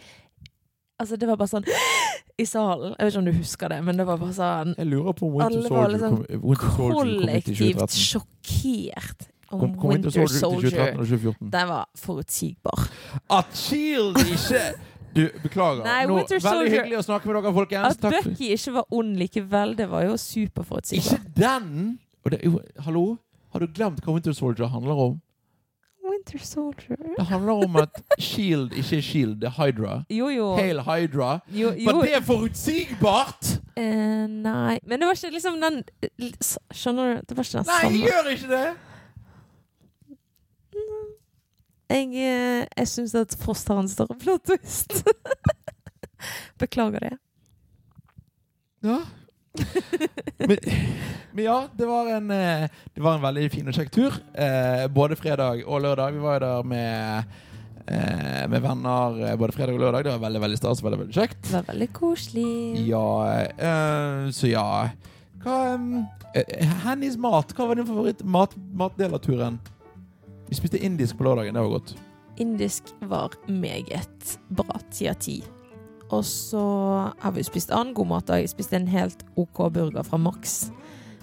Altså, 0.99 1.15
det 1.15 1.30
var 1.30 1.38
bare 1.39 1.47
sånn 1.47 1.63
i 2.43 2.45
salen. 2.47 2.91
Jeg 2.97 3.06
vet 3.08 3.13
ikke 3.13 3.21
om 3.21 3.28
du 3.30 3.38
husker 3.38 3.71
det, 3.71 3.80
men 3.88 3.99
det 3.99 4.06
var 4.08 4.19
bare 4.19 4.36
sånn 4.36 4.73
Jeg 4.75 4.89
lurer 4.89 5.15
på 5.15 5.30
om 5.30 5.38
Winter 5.38 5.67
Soldier 5.67 5.93
liksom 5.93 6.15
kom, 6.17 6.49
Winter 6.49 6.73
Soldier 6.75 6.75
kom 6.75 6.91
ut 6.91 7.47
i 7.47 7.56
kollektivt 7.56 7.95
sjokkert 7.95 9.28
om 9.49 9.62
Kom, 9.63 9.78
kom 9.80 9.93
Winter 9.93 10.13
Soldier 10.13 10.36
ut 10.36 10.41
Soldier. 10.43 10.69
2013 10.69 10.99
og 10.99 11.08
2014? 11.08 11.52
Den 11.56 11.69
var 11.71 11.86
forutsigbar. 11.97 12.84
At 13.39 13.56
Shield 13.58 14.19
ikke 14.25 14.63
Du, 15.20 15.40
beklager. 15.44 15.84
Nei, 15.86 16.02
Nå, 16.10 16.18
veldig 16.24 16.42
Soldier- 16.42 16.76
hyggelig 16.78 17.00
å 17.02 17.06
snakke 17.08 17.30
med 17.32 17.40
dere, 17.40 17.54
folkens. 17.60 17.96
At 17.98 18.04
Takk 18.08 18.24
Bucky 18.32 18.52
ikke 18.56 18.74
var 18.80 18.86
ond 19.00 19.16
likevel, 19.20 19.76
det 19.80 19.90
var 19.92 20.06
jo 20.08 20.18
superforutsigbart. 20.26 21.26
Ikke 21.26 21.34
den! 21.40 21.98
Det, 22.30 22.40
jo, 22.46 22.60
hallo? 22.86 23.06
Har 23.54 23.64
du 23.64 23.68
glemt 23.74 24.04
hva 24.06 24.14
Winter 24.14 24.36
Soldier 24.38 24.68
handler 24.70 25.00
om? 25.10 25.16
Winter 26.10 26.40
Soldier 26.42 26.98
Det 27.18 27.26
handler 27.30 27.64
om 27.66 27.76
at 27.82 28.00
Shield 28.20 28.74
ikke 28.78 28.98
er 28.98 29.02
Shield, 29.06 29.36
det 29.42 29.50
er 29.50 29.56
Hydra. 29.58 29.96
Jo, 30.10 30.30
jo. 30.34 30.48
Hail 30.58 30.80
Hydra. 30.86 31.40
jo, 31.54 31.72
jo. 31.78 31.86
Men 31.92 32.02
det 32.06 32.24
forutsigbart?! 32.26 33.56
Uh, 33.80 34.26
nei 34.28 34.80
Men 34.84 35.00
det 35.00 35.08
var 35.08 35.16
ikke 35.16 35.30
liksom 35.32 35.62
den 35.62 35.78
Skjønner 36.76 37.14
du? 37.14 37.22
Det 37.30 37.38
var 37.38 37.46
ikke 37.48 37.62
den 37.62 37.70
Nei, 37.70 37.82
samme. 37.86 38.02
gjør 38.10 38.32
ikke 38.34 38.50
det! 38.52 38.66
Jeg, 41.89 42.10
eh, 42.21 42.67
jeg 42.78 42.89
syns 42.91 43.15
at 43.17 43.34
Frost 43.41 43.69
har 43.71 43.80
en 43.82 43.89
større 43.89 44.17
plot 44.21 44.43
twist. 44.45 44.99
Beklager 46.62 47.02
det. 47.08 47.15
Ja. 48.86 48.99
men, 50.38 50.58
men 51.34 51.43
ja, 51.43 51.56
det 51.75 51.88
var, 51.89 52.12
en, 52.13 52.30
eh, 52.32 52.67
det 52.93 53.02
var 53.04 53.17
en 53.17 53.23
veldig 53.25 53.47
fin 53.52 53.71
og 53.71 53.75
kjekk 53.75 53.89
tur. 53.95 54.19
Eh, 54.38 54.86
både 54.93 55.17
fredag 55.19 55.63
og 55.65 55.82
lørdag. 55.84 56.13
Vi 56.13 56.21
var 56.23 56.38
jo 56.38 56.43
der 56.45 56.69
med, 56.69 57.34
eh, 57.88 58.45
med 58.54 58.62
venner 58.67 59.17
eh, 59.25 59.36
både 59.41 59.58
fredag 59.58 59.73
og 59.80 59.84
lørdag. 59.88 60.06
Det 60.06 60.13
var 60.13 60.23
veldig 60.28 60.43
veldig 60.45 60.62
stas. 60.62 60.84
Veldig, 60.86 61.02
veldig 61.04 61.17
kjekt. 61.17 61.41
Det 61.49 61.58
var 61.58 61.67
veldig 61.73 61.89
koselig. 61.97 62.54
Ja 62.86 63.08
eh, 63.49 64.30
Så 64.36 64.54
ja. 64.54 64.69
Hva 65.41 65.58
Hennys 66.86 67.17
mat. 67.17 67.58
Hva 67.58 67.71
var 67.71 67.80
din 67.82 67.89
favoritt 67.89 68.21
mat, 68.23 68.54
matdel 68.78 69.17
av 69.17 69.25
turen? 69.25 69.58
Vi 70.50 70.58
spiste 70.58 70.82
indisk 70.82 71.18
på 71.18 71.24
lørdagen. 71.28 71.54
Det 71.54 71.62
var 71.62 71.70
godt. 71.70 71.96
Indisk 72.38 72.84
var 73.02 73.36
meget 73.48 74.40
bra. 74.50 74.80
Ti 74.92 75.10
av 75.12 75.20
ti. 75.22 75.44
Og 76.10 76.26
så 76.26 76.64
har 77.20 77.32
vi 77.36 77.44
spist 77.46 77.72
annen 77.72 77.94
god 77.94 78.10
mat. 78.10 78.32
Jeg 78.34 78.50
spiste 78.50 78.80
en 78.80 78.88
helt 78.90 79.26
OK 79.38 79.68
burger 79.74 80.04
fra 80.04 80.18
Max. 80.18 80.72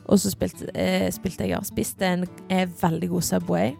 Og 0.07 0.21
så 0.23 0.31
spilte, 0.31 0.71
eh, 0.75 1.11
spilte 1.11 1.49
jeg 1.49 1.59
og 1.59 1.67
spiste 1.67 2.07
en 2.07 2.27
eh, 2.49 2.69
veldig 2.83 3.09
god 3.09 3.23
Subway. 3.23 3.75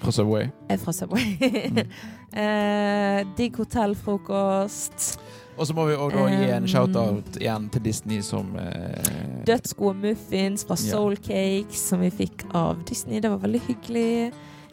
Fra 0.00 0.12
Subway. 0.12 0.48
Eh, 0.68 0.78
fra 0.78 0.92
Subway. 0.92 1.38
eh, 2.42 3.24
digg 3.36 3.56
hotellfrokost. 3.56 5.20
Og 5.56 5.66
så 5.66 5.74
må 5.76 5.86
vi 5.86 5.96
også 5.96 6.26
gi 6.28 6.52
en 6.56 6.68
shout-out 6.68 7.36
igjen 7.40 7.66
til 7.72 7.84
Disney 7.84 8.20
som 8.24 8.54
eh, 8.56 9.42
Dødsgode 9.48 9.96
muffins 10.04 10.64
fra. 10.64 10.76
Soul 10.76 11.16
Cakes 11.16 11.88
som 11.88 12.00
vi 12.00 12.12
fikk 12.12 12.46
av 12.56 12.84
Disney. 12.88 13.20
Det 13.20 13.32
var 13.32 13.42
veldig 13.42 13.60
hyggelig. 13.66 14.32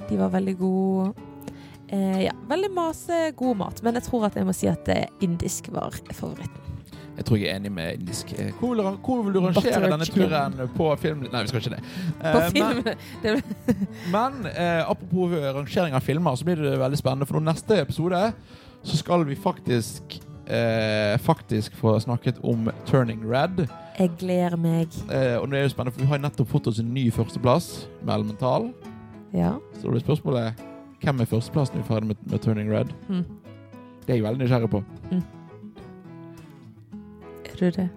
De 0.10 0.18
var 0.20 0.30
veldig 0.34 0.58
gode. 0.60 1.14
Eh, 1.90 2.22
ja, 2.26 2.32
veldig 2.50 2.70
masse 2.76 3.18
god 3.40 3.58
mat, 3.62 3.82
men 3.84 3.96
jeg 3.96 4.04
tror 4.10 4.26
at 4.28 4.36
jeg 4.36 4.46
må 4.46 4.54
si 4.56 4.68
at 4.68 4.90
eh, 4.92 5.06
indisk 5.24 5.70
var 5.72 5.96
favoritten. 6.14 6.64
Jeg 7.18 7.26
tror 7.26 7.38
jeg 7.40 7.48
er 7.50 7.56
enig 7.58 7.72
med 7.74 7.96
indisk. 8.02 8.30
Eh, 8.38 8.52
Hvor 8.60 8.76
vil, 8.76 8.84
du- 8.84 8.98
hvor 9.02 9.24
vil 9.26 9.34
du 9.34 9.40
rangere 9.42 9.88
denne 9.90 10.06
turen 10.06 10.58
på 10.76 10.90
film... 11.02 11.24
Nei, 11.32 11.42
vi 11.42 11.48
skal 11.50 11.64
ikke 11.64 11.72
det. 11.74 11.80
På 12.22 12.42
Eh, 12.44 12.50
film 12.52 12.84
Men, 13.24 13.42
men 14.16 14.46
eh, 14.52 14.84
apropos 14.90 15.32
rangering 15.56 15.96
av 15.98 16.04
filmer, 16.06 16.36
så 16.38 16.46
blir 16.46 16.62
det 16.62 16.76
veldig 16.78 17.00
spennende. 17.00 17.26
For 17.26 17.40
nå 17.40 17.48
neste 17.48 17.80
episode 17.82 18.20
så 18.86 19.00
skal 19.00 19.26
vi 19.26 19.36
faktisk 19.36 20.20
eh, 20.46 21.18
faktisk 21.26 21.74
få 21.80 21.96
snakket 22.04 22.38
om 22.46 22.70
Turning 22.86 23.24
Red. 23.26 23.64
Jeg 23.98 24.12
gleder 24.20 24.56
meg. 24.62 24.94
Eh, 25.10 25.40
og 25.42 25.50
det 25.50 25.58
er 25.58 25.66
jo 25.66 25.74
spennende, 25.74 25.96
for 25.98 26.06
vi 26.06 26.12
har 26.14 26.22
nettopp 26.22 26.52
fått 26.54 26.68
oss 26.70 26.84
en 26.84 26.94
ny 26.94 27.08
førsteplass 27.12 27.88
med 28.04 28.14
Elemental. 28.14 28.70
Ja. 29.38 29.54
Så 29.78 29.92
blir 29.92 30.02
spørsmålet 30.02 30.66
hvem 31.04 31.22
er 31.22 31.30
førsteplass 31.30 31.74
når 31.74 31.84
vi 31.84 31.88
ferdig 31.92 32.08
med, 32.10 32.22
med 32.32 32.42
Turning 32.42 32.72
Red? 32.74 32.94
Mm. 33.08 33.24
Det 34.08 34.14
er 34.14 34.18
jeg 34.18 34.26
veldig 34.26 34.44
nysgjerrig 34.44 34.70
på. 34.74 34.84
Er 37.46 37.60
du 37.60 37.66
det? 37.66 37.90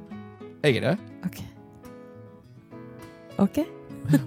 Jeg 0.65 0.77
er 0.77 0.81
det. 0.81 0.97
OK. 1.25 1.39
OK. 3.39 3.63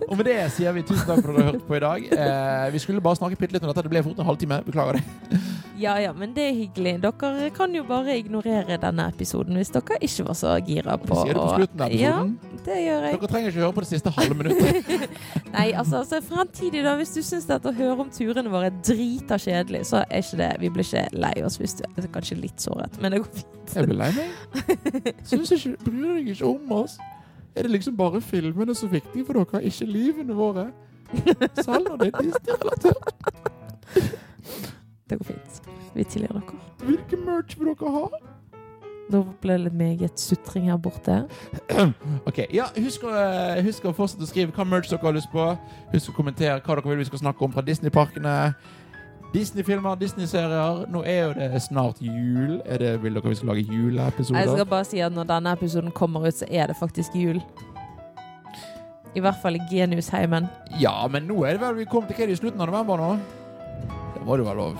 Og 0.10 0.16
med 0.20 0.26
det 0.30 0.38
sier 0.56 0.76
vi 0.76 0.86
tusen 0.86 1.06
takk 1.08 1.24
for 1.24 1.34
at 1.34 1.38
dere 1.38 1.46
har 1.46 1.52
hørt 1.56 1.68
på 1.68 1.78
i 1.78 1.84
dag. 1.84 2.08
Eh, 2.18 2.68
vi 2.76 2.82
skulle 2.84 3.04
bare 3.04 3.20
snakke 3.20 3.40
bitte 3.40 3.58
litt 3.58 3.66
om 3.66 3.72
dette. 3.72 3.86
Det 3.86 3.94
ble 3.94 4.04
fort 4.06 4.22
en 4.22 4.30
halvtime. 4.30 4.62
Beklager 4.68 5.00
det. 5.00 5.42
Ja 5.84 5.96
ja, 6.00 6.14
men 6.14 6.34
det 6.36 6.44
er 6.48 6.54
hyggelig. 6.54 6.94
Dere 7.02 7.50
kan 7.56 7.74
jo 7.76 7.84
bare 7.88 8.16
ignorere 8.20 8.78
denne 8.80 9.08
episoden 9.10 9.58
hvis 9.58 9.72
dere 9.74 9.98
ikke 10.06 10.28
var 10.28 10.38
så 10.38 10.54
gira 10.64 10.98
på 11.02 11.16
å 11.16 11.24
sier 11.24 11.34
det 11.34 11.42
på 11.42 11.56
slutten 11.58 11.84
av 11.84 11.96
Ja, 11.98 12.14
det 12.68 12.78
gjør 12.84 13.08
jeg. 13.08 13.18
Dere 13.18 13.32
trenger 13.32 13.52
ikke 13.52 13.64
høre 13.64 13.76
på 13.80 13.84
det 13.86 13.90
siste 13.90 14.14
halve 14.14 14.38
minuttet. 14.38 15.18
Nei, 15.56 15.66
altså, 15.72 16.04
altså 16.04 16.22
fremtidig 16.28 16.84
da, 16.86 16.94
hvis 17.00 17.16
du 17.18 17.22
syns 17.26 17.50
at 17.52 17.66
å 17.66 17.74
høre 17.76 17.98
om 18.06 18.14
turene 18.14 18.54
våre 18.54 18.70
er 18.70 18.78
drita 18.86 19.40
kjedelig, 19.42 19.84
så 19.90 20.04
er 20.06 20.22
ikke 20.24 20.40
det 20.44 20.52
Vi 20.62 20.72
blir 20.78 20.88
ikke 20.88 21.08
lei 21.26 21.34
oss 21.46 21.58
hvis 21.62 21.76
du 21.82 21.84
er 21.90 22.08
kanskje 22.14 22.40
litt 22.40 22.64
såret, 22.64 23.02
men 23.02 23.16
det 23.16 23.24
går 23.24 23.34
fint. 23.34 23.50
Jeg 23.74 23.90
blir 23.90 23.98
lei 23.98 24.12
meg. 24.14 25.10
Syns 25.26 25.54
ikke, 25.56 25.74
Bryr 25.88 26.18
deg 26.20 26.32
ikke 26.36 26.50
om 26.54 26.74
oss? 26.84 27.00
Er 27.56 27.62
det 27.68 27.72
liksom 27.72 27.98
bare 27.98 28.22
filmene 28.22 28.76
som 28.76 28.90
er 28.90 29.00
viktige 29.00 29.26
for 29.28 29.38
dere, 29.38 29.64
ikke 29.70 29.86
livene 29.86 30.36
våre? 30.38 30.68
Selv 31.62 31.90
når 31.90 31.98
det 32.02 32.08
er 32.10 32.22
Disney-relatert. 32.26 33.10
Det 35.10 35.18
går 35.20 35.26
fint. 35.28 35.60
Vi 35.94 36.04
tilgir 36.04 36.34
dere. 36.34 36.62
Hvilken 36.84 37.26
merch 37.28 37.58
vil 37.60 37.70
dere 37.74 37.92
ha? 37.94 38.06
Nå 39.12 39.20
ble 39.44 39.58
det 39.58 39.64
litt 39.66 39.76
meget 39.78 40.20
sutring 40.20 40.70
her 40.72 40.80
borte. 40.82 41.20
Ok, 42.26 42.46
ja, 42.56 42.70
husk 42.80 43.04
å, 43.06 43.12
husk 43.66 43.86
å 43.86 43.94
fortsette 43.94 44.26
å 44.26 44.30
skrive 44.32 44.56
hva 44.56 44.66
merch 44.66 44.90
dere 44.90 45.04
har 45.04 45.14
lyst 45.18 45.30
på. 45.34 45.46
Husk 45.94 46.14
å 46.14 46.16
kommentere 46.18 46.62
hva 46.64 46.78
dere 46.80 46.90
vil 46.94 47.04
vi 47.04 47.10
skal 47.12 47.22
snakke 47.26 47.46
om 47.46 47.54
fra 47.54 47.66
Disney-parkene. 47.68 48.38
Disney-filmer, 49.34 49.96
Disney-serier. 49.98 50.84
Nå 50.94 51.02
er 51.10 51.20
jo 51.26 51.34
det 51.38 51.62
snart 51.66 52.02
jul. 52.04 52.60
Er 52.70 52.78
det, 52.84 52.92
vil 53.04 53.16
dere 53.18 53.32
vi 53.32 53.36
skal 53.40 53.50
lage 53.54 53.64
juleepisoder? 53.66 54.40
Jeg 54.44 54.52
skal 54.54 54.68
bare 54.70 54.86
si 54.86 55.02
at 55.02 55.16
når 55.16 55.30
denne 55.32 55.54
episoden 55.58 55.92
kommer 55.96 56.28
ut, 56.28 56.38
så 56.38 56.46
er 56.54 56.70
det 56.70 56.78
faktisk 56.78 57.16
jul. 57.18 57.40
I 59.14 59.22
hvert 59.22 59.38
fall 59.42 59.58
i 59.58 59.62
Geniusheimen. 59.72 60.48
Ja, 60.82 60.96
men 61.12 61.28
nå 61.30 61.44
er 61.46 61.58
det 61.58 61.62
vel 61.62 61.76
vi 61.82 61.86
kom 61.90 62.06
til 62.10 62.18
hva 62.18 62.26
er 62.26 62.32
det 62.32 62.38
i 62.38 62.42
slutten 62.42 62.62
av 62.66 62.70
november 62.72 63.02
nå? 63.02 63.10
Det 64.16 64.24
må 64.26 64.38
det 64.40 64.46
være 64.48 64.58
lov. 64.62 64.78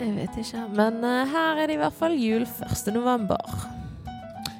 Jeg 0.00 0.14
vet 0.16 0.38
ikke. 0.40 0.62
Men 0.78 1.02
uh, 1.04 1.20
her 1.28 1.60
er 1.60 1.68
det 1.70 1.76
i 1.76 1.82
hvert 1.82 1.98
fall 1.98 2.14
jul 2.18 2.46
1. 2.46 2.92
november. 2.94 3.42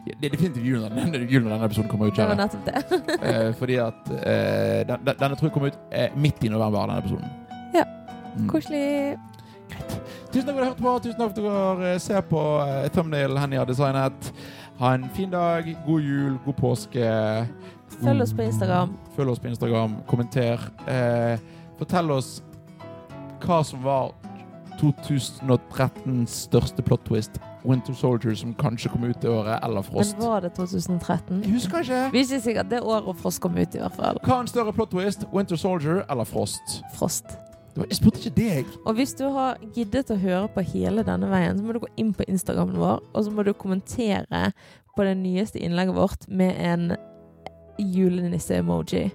Ja, 0.07 0.15
Det 0.21 0.27
er 0.31 0.35
definitivt 0.35 0.67
jul 0.67 0.83
når 0.85 0.95
denne, 0.97 1.23
jul 1.31 1.43
når 1.47 1.55
denne 1.55 1.67
episoden 1.71 1.91
kommer 1.91 2.11
ut. 2.11 2.19
Det 2.19 2.27
var 2.27 2.39
nettopp 2.39 2.67
det. 2.67 3.01
Eh, 3.31 3.51
fordi 3.59 3.77
at 3.83 4.11
eh, 4.17 4.81
den, 4.89 5.03
den- 5.07 5.19
denne 5.21 5.37
tror 5.39 5.49
jeg 5.51 5.55
kommer 5.55 5.71
ut 5.75 5.79
eh, 5.93 6.15
midt 6.17 6.45
i 6.45 6.51
november, 6.53 6.87
denne 6.87 6.99
episoden. 7.03 7.31
Ja. 7.77 7.85
Mm. 8.37 8.49
Greit. 9.71 9.99
Tusen 10.33 10.47
takk 10.47 10.55
for 10.55 10.63
at 10.63 10.63
du 10.63 10.69
hørte 10.69 10.83
på. 10.83 10.95
Tusen 11.05 11.19
takk 11.21 11.37
for 11.37 11.59
at 11.59 11.83
dere 11.83 12.01
ser 12.03 12.25
på 12.27 12.41
uh, 12.63 12.89
thumbnail 12.95 13.39
Henny 13.39 13.59
har 13.59 13.69
designet. 13.69 14.33
Ha 14.81 14.95
en 14.97 15.09
fin 15.15 15.31
dag, 15.31 15.67
god 15.87 16.01
jul, 16.01 16.39
god 16.45 16.55
påske. 16.57 17.11
Følg 18.01 18.23
oss 18.23 18.33
på 18.33 18.43
Instagram. 18.43 18.95
Følg 19.17 19.31
oss 19.35 19.43
på 19.43 19.51
Instagram. 19.51 19.99
Kommenter. 20.09 20.63
Eh, 20.89 21.43
fortell 21.79 22.11
oss 22.15 22.39
hva 23.45 23.61
som 23.67 23.83
var 23.85 24.15
2013s 24.81 26.39
største 26.47 26.83
plot 26.87 27.05
twist. 27.05 27.37
Winter 27.65 27.93
Soldier, 27.93 28.33
som 28.35 28.55
kanskje 28.57 28.89
kom 28.89 29.05
ut 29.05 29.21
det 29.21 29.29
året, 29.29 29.59
eller 29.65 29.85
Frost. 29.85 30.17
Men 30.17 30.27
var 30.27 30.41
det 30.41 30.55
2013? 30.57 31.43
Jeg 31.45 31.53
husker 31.53 31.85
ikke. 31.85 32.01
Vi 32.13 32.19
er 32.19 32.25
ikke 32.25 32.41
sikkert 32.41 32.71
det 32.71 32.81
året 32.81 33.21
Frost 33.21 33.41
kom 33.45 33.59
ut, 33.59 33.75
i 33.75 33.83
hvert 33.83 34.01
fall. 34.01 34.21
Hva 34.25 34.39
er 34.39 34.47
en 34.47 34.49
større 34.49 34.73
plot 34.73 34.95
twist? 34.97 35.29
Winter 35.35 35.61
Soldier 35.61 36.07
eller 36.09 36.25
Frost? 36.25 36.81
Frost. 36.97 37.37
Jeg 37.77 37.97
spurte 37.97 38.19
ikke 38.19 38.35
deg. 38.37 38.73
Og 38.85 38.97
hvis 38.99 39.15
du 39.19 39.25
har 39.31 39.61
giddet 39.75 40.11
å 40.11 40.19
høre 40.19 40.49
på 40.53 40.65
hele 40.73 41.05
denne 41.07 41.29
veien, 41.31 41.59
så 41.59 41.65
må 41.65 41.77
du 41.77 41.83
gå 41.85 41.91
inn 42.01 42.13
på 42.17 42.27
Instagramen 42.29 42.79
vår, 42.81 43.01
og 43.15 43.25
så 43.25 43.33
må 43.35 43.45
du 43.47 43.53
kommentere 43.55 44.51
på 44.97 45.07
det 45.07 45.17
nyeste 45.21 45.63
innlegget 45.63 45.97
vårt 45.97 46.27
med 46.29 46.59
en 46.59 46.91
julenisse-emoji. 47.79 49.11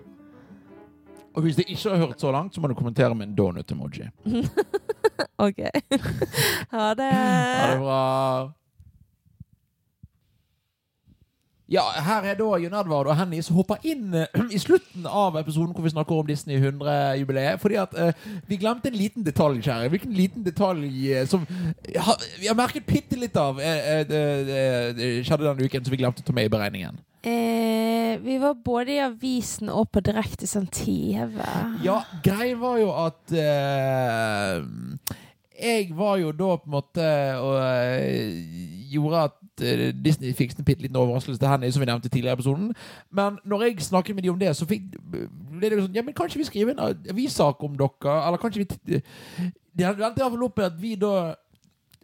Og 1.35 1.43
hvis 1.43 1.57
du 1.59 1.65
ikke 1.65 1.89
har 1.91 2.05
hørt 2.05 2.21
så 2.21 2.31
langt, 2.31 2.55
så 2.55 2.61
må 2.63 2.71
du 2.71 2.77
kommentere 2.79 3.15
med 3.15 3.27
en 3.27 3.35
donut-emoji. 3.35 4.07
OK. 5.47 5.65
Ha 6.75 6.93
det. 6.95 7.11
Ha 7.11 7.71
det 7.71 7.79
bra. 7.81 8.03
Ja, 11.71 11.81
her 12.05 12.27
er 12.29 12.35
da 12.37 12.47
Jon 12.61 12.75
Edvard 12.77 13.07
og 13.09 13.17
Henny 13.17 13.39
som 13.41 13.57
hopper 13.57 13.81
inn 13.87 14.13
eh, 14.13 14.41
i 14.55 14.59
slutten 14.61 15.07
av 15.09 15.37
episoden 15.41 15.73
hvor 15.73 15.85
vi 15.85 15.93
snakker 15.95 16.19
om 16.21 16.27
Disney 16.29 16.59
100-jubileet. 16.59 17.57
Fordi 17.61 17.79
at 17.81 17.95
eh, 17.97 18.27
vi 18.45 18.59
glemte 18.61 18.91
en 18.91 18.99
liten 18.99 19.25
detalj, 19.25 19.63
kjære. 19.65 19.89
Hvilken 19.95 20.13
liten 20.13 20.45
detalj 20.45 20.85
eh, 21.13 21.25
som 21.29 21.47
ha, 21.49 22.17
vi 22.37 22.51
har 22.51 22.57
merket 22.59 22.85
bitte 22.85 23.17
litt 23.17 23.37
av 23.41 23.57
eh, 23.63 24.05
eh, 24.05 25.23
skjedde 25.25 25.41
denne 25.47 25.65
uken, 25.65 25.85
som 25.87 25.95
vi 25.95 26.01
glemte 26.03 26.21
å 26.21 26.27
ta 26.29 26.37
med 26.37 26.49
i 26.49 26.53
beregningen. 26.53 27.01
Eh, 27.25 28.19
vi 28.21 28.37
var 28.37 28.53
både 28.53 28.93
i 28.93 29.01
avisen 29.01 29.71
og 29.73 29.89
på 29.89 30.03
direktesendt 30.05 30.83
TV. 30.85 31.41
Ja, 31.81 32.03
greien 32.23 32.59
var 32.61 32.77
jo 32.77 32.91
at 32.93 33.33
eh, 33.33 34.61
Jeg 35.57 35.89
var 35.97 36.19
jo 36.21 36.29
da 36.37 36.51
på 36.61 36.69
en 36.69 36.75
måte 36.75 37.09
og 37.41 37.57
eh, 37.65 38.45
gjorde 38.93 39.23
at 39.31 39.35
eh, 39.41 39.44
Disney 39.57 40.33
fikk 40.35 40.57
en 40.57 40.65
bitte 40.67 40.83
liten 40.83 40.97
overraskelse 40.99 41.39
til 41.39 41.47
Henny, 41.47 41.71
som 41.71 41.81
vi 41.81 41.87
nevnte 41.89 42.09
tidligere 42.09 42.35
i 42.35 42.39
episoden. 42.39 42.73
Men 43.11 43.37
når 43.45 43.63
jeg 43.63 43.87
snakket 43.87 44.15
med 44.15 44.23
de 44.23 44.29
om 44.29 44.39
det, 44.39 44.55
så 44.55 44.67
fikk, 44.67 44.83
ble 45.11 45.69
det 45.69 45.77
jo 45.77 45.85
sånn 45.85 45.95
Ja, 45.95 46.03
men 46.03 46.15
kanskje 46.17 46.41
vi 46.41 46.47
skriver 46.49 46.75
en 46.75 46.83
avissak 47.11 47.63
om 47.63 47.77
dere? 47.79 48.15
Eller 48.27 48.41
kanskje 48.41 48.65
vi 48.65 49.01
De 49.75 49.87
endte 49.87 50.21
iallfall 50.21 50.47
opp 50.47 50.57
med 50.59 50.65
at 50.67 50.79
vi 50.79 50.95
da 50.99 51.13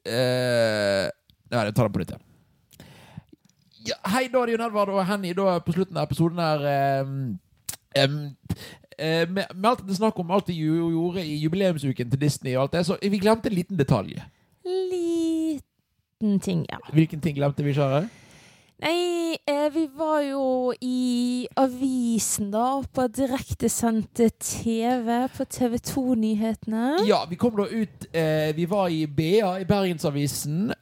eh, 0.06 1.08
Nei, 1.52 1.66
jeg 1.68 1.76
tar 1.76 1.88
det 1.88 1.94
på 1.94 2.02
nytt 2.02 2.14
igjen. 2.14 2.28
Ja, 3.90 3.98
hei, 4.14 4.28
da 4.32 4.44
er 4.44 4.48
det 4.48 4.56
Jon 4.56 4.68
Edvard 4.68 4.92
og 4.94 5.06
Henny 5.10 5.34
på 5.34 5.74
slutten 5.76 5.98
av 5.98 6.06
episoden 6.06 6.40
her. 6.40 6.66
eh, 6.70 8.08
eh, 8.98 9.26
med, 9.30 9.66
alt 9.66 9.88
det 9.88 9.98
snakk 9.98 10.20
om 10.20 10.32
alt 10.32 10.48
de 10.48 10.54
gjorde 10.54 11.26
i 11.26 11.42
jubileumsuken 11.42 12.12
til 12.12 12.22
Disney, 12.22 12.56
og 12.56 12.62
alt 12.64 12.78
det, 12.78 12.86
så 12.86 12.98
vi 13.02 13.18
glemte 13.18 13.50
en 13.50 13.56
liten 13.56 13.78
detalj. 13.78 14.22
Liten 14.64 15.71
ting, 16.40 16.66
ja. 16.70 16.80
Hvilken 16.94 17.22
ting 17.22 17.36
glemte 17.38 17.64
vi, 17.66 17.74
kjære? 17.76 18.06
Nei, 18.82 19.38
eh, 19.46 19.68
vi 19.74 19.84
var 19.94 20.22
jo 20.26 20.74
i 20.82 21.48
avisen, 21.58 22.50
da. 22.52 22.82
På 22.94 23.06
direktesendte 23.08 24.32
TV 24.42 25.28
på 25.38 25.46
TV 25.46 25.78
2-nyhetene. 25.78 26.96
Ja, 27.06 27.22
vi 27.30 27.38
kom 27.38 27.60
da 27.60 27.68
ut 27.70 28.08
eh, 28.10 28.56
Vi 28.58 28.66
var 28.66 28.90
i 28.90 29.06
BA, 29.06 29.60
i 29.62 29.68
Bergensavisen, 29.70 30.74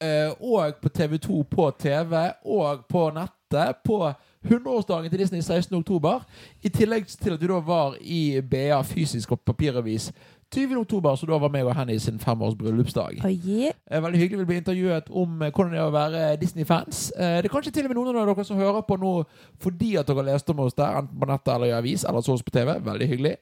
eh, 0.00 0.32
og 0.40 0.80
på 0.80 0.88
TV2 0.88 1.42
på 1.50 1.70
TV, 1.78 2.16
og 2.44 2.86
på 2.88 3.10
nettet 3.12 3.84
på 3.84 4.00
100-årsdagen 4.48 5.10
til 5.10 5.18
Disney 5.18 5.40
16. 5.40 5.76
oktober. 5.76 6.24
I 6.62 6.68
tillegg 6.68 7.06
til 7.06 7.36
at 7.36 7.40
vi 7.40 7.52
da 7.52 7.60
var 7.60 7.96
i 8.00 8.40
BA 8.40 8.80
fysisk 8.82 9.36
og 9.36 9.40
papiravis 9.46 10.08
20. 10.54 10.76
oktober, 10.80 11.14
så 11.16 11.26
da 11.26 11.38
var 11.40 11.50
meg 11.52 11.64
og 11.66 11.74
Henny 11.76 11.96
sin 11.98 12.18
femårs 12.20 12.54
bryllupsdag. 12.60 13.22
Oh, 13.24 13.30
yeah. 13.32 13.72
Eh, 13.90 14.02
Veldig 14.04 14.20
hyggelig 14.20 14.44
å 14.44 14.48
bli 14.50 14.58
intervjuet 14.60 15.08
om 15.10 15.42
eh, 15.42 15.50
hvordan 15.52 15.72
det 15.72 15.80
er 15.80 15.86
å 15.88 15.94
være 15.94 16.24
Disney-fans. 16.40 17.00
Eh, 17.16 17.38
Det 17.40 17.48
er 17.48 17.54
kanskje 17.54 17.72
til 17.72 17.86
og 17.88 17.94
med 17.94 18.00
noen 18.00 18.20
av 18.20 18.28
dere 18.32 18.44
som 18.48 18.60
hører 18.60 18.84
på 18.88 18.98
nå 19.00 19.14
fordi 19.62 19.94
at 20.00 20.06
dere 20.10 20.26
leste 20.28 20.52
om 20.52 20.60
oss 20.66 20.76
der, 20.76 21.00
enten 21.00 21.18
på 21.22 21.30
nettet 21.30 21.54
eller 21.54 21.72
i 21.72 21.76
avis, 21.78 22.04
eller 22.04 22.20
så 22.20 22.36
oss 22.36 22.44
på 22.44 22.54
TV. 22.54 22.74
Veldig 22.84 23.08
hyggelig. 23.08 23.36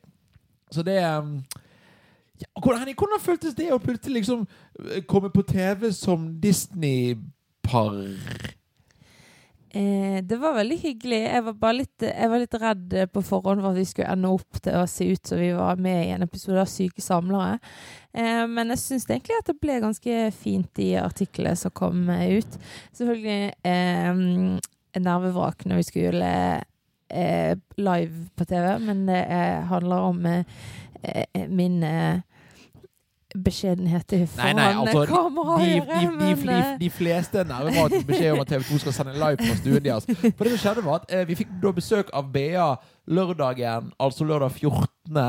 Så 0.70 0.82
det 0.86 0.96
ja, 1.00 2.46
hvordan, 2.62 2.80
Henning, 2.80 2.96
hvordan 2.96 3.20
føltes 3.20 3.54
det 3.58 3.72
å 3.74 3.80
plutselig 3.82 4.22
liksom 4.22 4.46
komme 5.10 5.28
på 5.34 5.42
TV 5.50 5.90
som 5.92 6.30
Disney-par? 6.40 7.98
Eh, 9.72 10.24
det 10.24 10.36
var 10.36 10.54
veldig 10.54 10.78
hyggelig. 10.78 11.18
Jeg 11.22 11.42
var 11.46 11.54
bare 11.60 11.76
litt, 11.78 12.02
jeg 12.02 12.30
var 12.32 12.42
litt 12.42 12.54
redd 12.58 12.94
eh, 12.98 13.06
på 13.06 13.22
forhånd 13.22 13.62
for 13.62 13.70
at 13.70 13.78
vi 13.78 13.84
skulle 13.86 14.10
ende 14.10 14.32
opp 14.34 14.58
til 14.64 14.78
å 14.80 14.88
se 14.90 15.06
ut 15.12 15.30
som 15.30 15.38
vi 15.38 15.52
var 15.54 15.78
med 15.78 16.00
i 16.08 16.14
en 16.16 16.26
episode 16.26 16.58
av 16.58 16.70
Syke 16.70 17.04
samlere. 17.04 17.60
Eh, 18.10 18.42
men 18.50 18.74
jeg 18.74 18.82
syns 18.82 19.06
egentlig 19.06 19.38
at 19.38 19.52
det 19.52 19.60
ble 19.62 19.78
ganske 19.84 20.16
fint, 20.34 20.82
i 20.82 20.90
artiklene 20.98 21.54
som 21.58 21.74
kom 21.76 22.10
eh, 22.10 22.40
ut. 22.40 22.58
Selvfølgelig 22.98 23.52
eh, 23.70 24.98
nervevrak 24.98 25.62
når 25.70 25.78
vi 25.78 25.86
skulle 25.86 26.32
eh, 27.06 27.54
live 27.78 28.26
på 28.34 28.48
TV, 28.50 28.72
men 28.88 29.06
det 29.06 29.22
handler 29.70 30.10
om 30.10 30.26
min 31.46 31.78
beskjedenhet 33.34 34.12
i 34.16 34.20
nei, 34.38 34.70
altså, 34.74 35.04
kommer 35.10 35.52
å 35.54 35.58
gjøre 35.62 35.86
de, 35.86 36.08
de, 36.18 36.30
de, 36.42 36.54
eh, 36.56 36.72
de 36.80 36.90
fleste 36.90 37.44
nerver 37.46 37.76
har 37.76 37.94
beskjed 38.08 38.32
om 38.34 38.42
at 38.42 38.50
TV 38.50 38.64
2 38.68 38.80
skal 38.84 38.96
sende 38.96 39.14
live 39.14 39.38
fra 39.40 39.56
stuen 39.60 39.84
deres. 39.84 40.08
For 40.08 40.46
det 40.46 40.54
som 40.54 40.62
skjedde 40.64 40.86
var 40.86 41.02
at 41.02 41.14
eh, 41.14 41.26
Vi 41.28 41.38
fikk 41.42 41.52
da 41.62 41.72
besøk 41.76 42.10
av 42.16 42.32
BA 42.34 42.68
lørdagen, 43.10 43.92
altså 44.00 44.26
lørdag 44.26 44.52
14. 44.56 45.20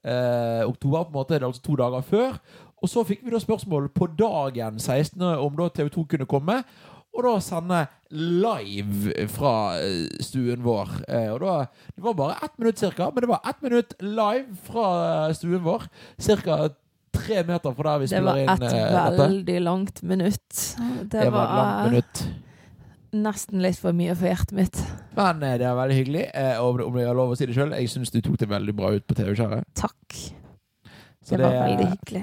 Eh, 0.00 0.62
oktober. 0.66 1.04
på 1.04 1.08
en 1.08 1.18
måte, 1.18 1.34
det 1.34 1.42
er 1.42 1.50
altså 1.50 1.64
to 1.64 1.76
dager 1.80 2.04
før. 2.06 2.38
Og 2.80 2.88
så 2.88 3.04
fikk 3.04 3.24
vi 3.24 3.32
da 3.34 3.40
spørsmål 3.40 3.90
på 3.92 4.08
dagen 4.16 4.78
16. 4.80 5.20
om 5.20 5.56
da 5.56 5.68
TV 5.68 5.90
2 5.92 6.06
kunne 6.14 6.28
komme. 6.28 6.62
Og 7.10 7.24
da 7.26 7.32
sende 7.42 7.80
live 8.14 9.26
fra 9.34 9.54
eh, 9.82 10.06
stuen 10.22 10.62
vår. 10.64 10.92
Eh, 11.08 11.30
og 11.34 11.40
da, 11.42 11.54
Det 11.96 12.04
var 12.04 12.14
bare 12.14 12.38
ett 12.44 12.58
minutt 12.58 12.78
cirka, 12.78 13.10
men 13.10 13.24
det 13.24 13.28
var 13.28 13.40
ett 13.48 13.62
minutt 13.62 13.94
live 14.00 14.56
fra 14.66 14.86
eh, 15.26 15.34
stuen 15.34 15.64
vår. 15.64 15.88
Cirka 16.18 16.68
tre 17.12 17.42
meter 17.48 17.74
fra 17.76 17.92
der 17.94 18.02
vi 18.04 18.06
spiller 18.10 18.40
inn 18.42 18.50
inn 18.50 18.64
Det 18.64 18.82
var 18.92 19.10
dette. 19.10 19.22
veldig 19.24 19.58
langt 19.66 20.02
minutt. 20.02 20.48
Det, 20.78 21.08
Det 21.10 21.30
var 21.32 21.44
et 21.44 21.56
langt 21.58 21.74
var 21.74 21.90
minutt. 21.90 22.22
nesten 23.12 23.62
litt 23.64 23.78
for 23.82 23.92
mye 23.96 24.14
for 24.14 24.30
hjertet 24.30 24.52
mitt. 24.54 24.82
Men 25.16 25.42
eh, 25.42 25.56
det 25.58 25.66
er 25.66 25.74
veldig 25.78 25.96
hyggelig. 26.00 26.26
Eh, 26.34 26.60
og 26.62 26.80
om 26.86 26.94
du 26.94 27.02
har 27.06 27.14
lov 27.18 27.32
å 27.34 27.38
si 27.38 27.46
det 27.50 27.56
sjøl, 27.56 27.72
jeg 27.74 27.90
syns 27.90 28.10
du 28.14 28.20
tok 28.22 28.38
det 28.38 28.48
veldig 28.50 28.74
bra 28.78 28.92
ut 28.94 29.06
på 29.06 29.16
TV, 29.18 29.32
kjære. 29.34 29.62
Takk. 29.74 30.20
Så 31.30 31.36
Det 31.36 31.46
var 31.46 31.68
veldig 31.68 31.86
hyggelig. 31.90 32.22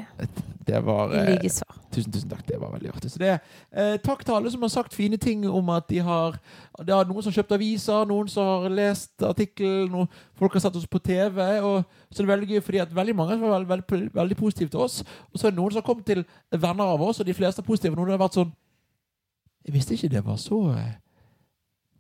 det 0.68 0.80
var 0.84 1.14
eh, 1.16 1.30
Likeså. 1.30 1.66
Tusen, 1.96 2.12
tusen 2.12 2.30
takk. 2.30 2.42
Det 2.48 2.58
var 2.60 2.72
veldig 2.74 2.90
artig. 2.92 3.12
Så 3.12 3.20
det, 3.22 3.40
eh, 3.72 3.94
takk 4.04 4.26
til 4.26 4.36
alle 4.36 4.52
som 4.52 4.62
har 4.62 4.70
sagt 4.74 4.94
fine 4.94 5.18
ting 5.18 5.46
om 5.48 5.70
at 5.70 5.88
de 5.88 6.00
har 6.04 6.36
Det 6.78 6.94
er 6.94 7.08
noen 7.08 7.24
som 7.24 7.32
har 7.32 7.38
kjøpt 7.38 7.56
aviser, 7.56 8.06
noen 8.06 8.28
som 8.28 8.44
har 8.66 8.70
lest 8.70 9.24
artikkel, 9.24 9.88
noen, 9.90 10.10
folk 10.36 10.54
har 10.54 10.60
sett 10.60 10.76
oss 10.76 10.86
på 10.86 11.00
TV. 11.00 11.40
Og 11.64 11.86
så 12.12 12.22
er 12.22 12.28
veldig 12.36 12.50
gøy 12.52 12.62
fordi 12.62 12.82
at 12.84 12.96
veldig 12.96 13.16
mange 13.16 13.40
var 13.40 13.64
veldig, 13.64 13.88
veldig, 13.88 14.14
veldig 14.14 14.38
positive 14.38 14.70
til 14.70 14.80
oss. 14.84 15.00
Og 15.32 15.40
så 15.40 15.48
er 15.48 15.56
det 15.56 15.60
noen 15.62 15.72
som 15.72 15.82
har 15.82 15.88
kommet 15.88 16.06
til 16.06 16.26
venner 16.52 16.84
av 16.84 17.02
oss, 17.02 17.20
og 17.20 17.26
de 17.26 17.34
fleste 17.34 17.64
er 17.64 17.66
positive. 17.66 17.96
Noen 17.96 18.12
har 18.12 18.20
vært 18.20 18.42
sånn 18.42 18.52
Jeg 19.66 19.74
visste 19.74 19.96
ikke 19.96 20.10
det 20.10 20.26
var 20.26 20.36
så 20.36 20.60
eh, 20.76 20.94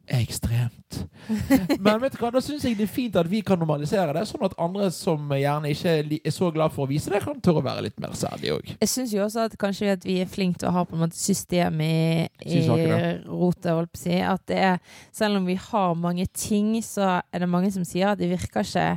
ekstremt. 0.08 1.00
Men 1.84 2.00
vet 2.02 2.16
du 2.16 2.22
hva, 2.22 2.30
da 2.32 2.42
syns 2.44 2.64
jeg 2.66 2.78
det 2.80 2.86
er 2.88 2.92
fint 2.92 3.18
at 3.20 3.28
vi 3.30 3.42
kan 3.46 3.60
normalisere 3.60 4.14
det, 4.16 4.24
sånn 4.30 4.46
at 4.48 4.56
andre 4.62 4.90
som 4.96 5.32
gjerne 5.36 5.72
ikke 5.74 5.96
er 6.00 6.14
er 6.18 6.34
så 6.34 6.50
glad 6.56 6.74
for 6.76 6.86
å 6.86 6.92
vise 6.92 7.12
det, 7.12 7.22
kan 7.26 7.42
tørre 7.44 7.62
å 7.62 7.66
være 7.66 7.86
litt 7.88 8.00
mer 8.04 8.16
særlige 8.18 8.58
òg. 8.58 8.72
Jeg 8.80 8.92
syns 8.92 9.16
jo 9.16 9.24
også 9.26 9.48
at 9.48 9.58
kanskje 9.60 9.92
at 9.98 10.08
vi 10.08 10.20
er 10.24 10.32
flinke 10.32 10.62
til 10.62 10.72
å 10.72 10.76
ha 10.78 10.86
på 10.88 10.96
en 10.96 11.04
måte 11.04 11.20
system 11.20 11.82
i, 11.84 12.28
i 12.48 12.62
rotet, 12.68 13.28
holdt 13.28 13.68
på 13.68 14.00
å 14.00 14.04
si. 14.04 14.16
At 14.24 14.46
det 14.50 14.62
er, 14.70 14.80
selv 15.16 15.42
om 15.42 15.50
vi 15.50 15.58
har 15.68 16.00
mange 16.00 16.28
ting, 16.32 16.78
så 16.86 17.18
er 17.20 17.44
det 17.44 17.52
mange 17.52 17.74
som 17.76 17.86
sier 17.88 18.14
at 18.14 18.22
det 18.22 18.32
virker 18.32 18.64
ikke 18.64 18.88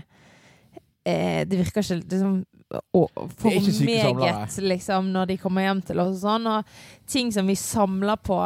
eh, 1.05 1.43
Det 1.49 1.59
virker 1.59 1.83
ikke 1.83 2.03
liksom 2.05 2.41
for 2.71 3.51
er 3.51 4.15
meget, 4.15 4.59
liksom, 4.63 5.11
når 5.11 5.25
de 5.33 5.37
kommer 5.43 5.65
hjem 5.65 5.81
til 5.83 6.01
oss 6.03 6.13
og 6.15 6.23
sånn. 6.23 6.47
Og 6.47 7.11
ting 7.11 7.33
som 7.35 7.49
vi 7.51 7.57
samler 7.59 8.21
på 8.23 8.39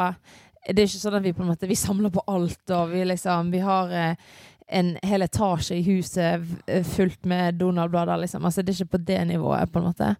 Det 0.65 0.81
er 0.81 0.89
ikke 0.89 1.03
sånn 1.03 1.19
at 1.19 1.25
vi 1.27 1.35
på 1.37 1.45
en 1.45 1.51
måte 1.53 1.69
Vi 1.69 1.77
samler 1.77 2.13
på 2.15 2.23
alt, 2.31 2.63
og 2.73 2.93
vi 2.95 3.05
liksom 3.05 3.51
Vi 3.53 3.61
har 3.65 3.91
eh, 3.93 4.15
en 4.67 4.95
hel 5.05 5.23
etasje 5.27 5.77
i 5.77 5.83
huset 5.85 6.45
eh, 6.67 6.85
fullt 6.89 7.27
med 7.29 7.59
Donald-blader, 7.61 8.17
liksom. 8.23 8.45
Altså, 8.45 8.63
det 8.63 8.73
er 8.73 8.81
ikke 8.81 8.97
på 8.97 9.03
det 9.11 9.19
nivået, 9.29 9.73
på 9.73 9.79
en 9.83 9.91
måte. 9.91 10.15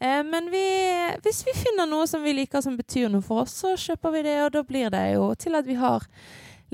Eh, 0.00 0.22
Men 0.24 0.48
vi, 0.50 0.64
hvis 1.22 1.42
vi 1.46 1.52
finner 1.58 1.90
noe 1.90 2.06
som 2.08 2.24
vi 2.24 2.32
liker 2.32 2.64
som 2.64 2.78
betyr 2.80 3.12
noe 3.12 3.22
for 3.22 3.44
oss, 3.44 3.58
så 3.60 3.74
kjøper 3.76 4.16
vi 4.16 4.24
det, 4.24 4.38
og 4.46 4.54
da 4.56 4.64
blir 4.64 4.88
det 4.94 5.04
jo 5.12 5.28
til 5.36 5.60
at 5.60 5.68
vi 5.68 5.76
har 5.78 6.08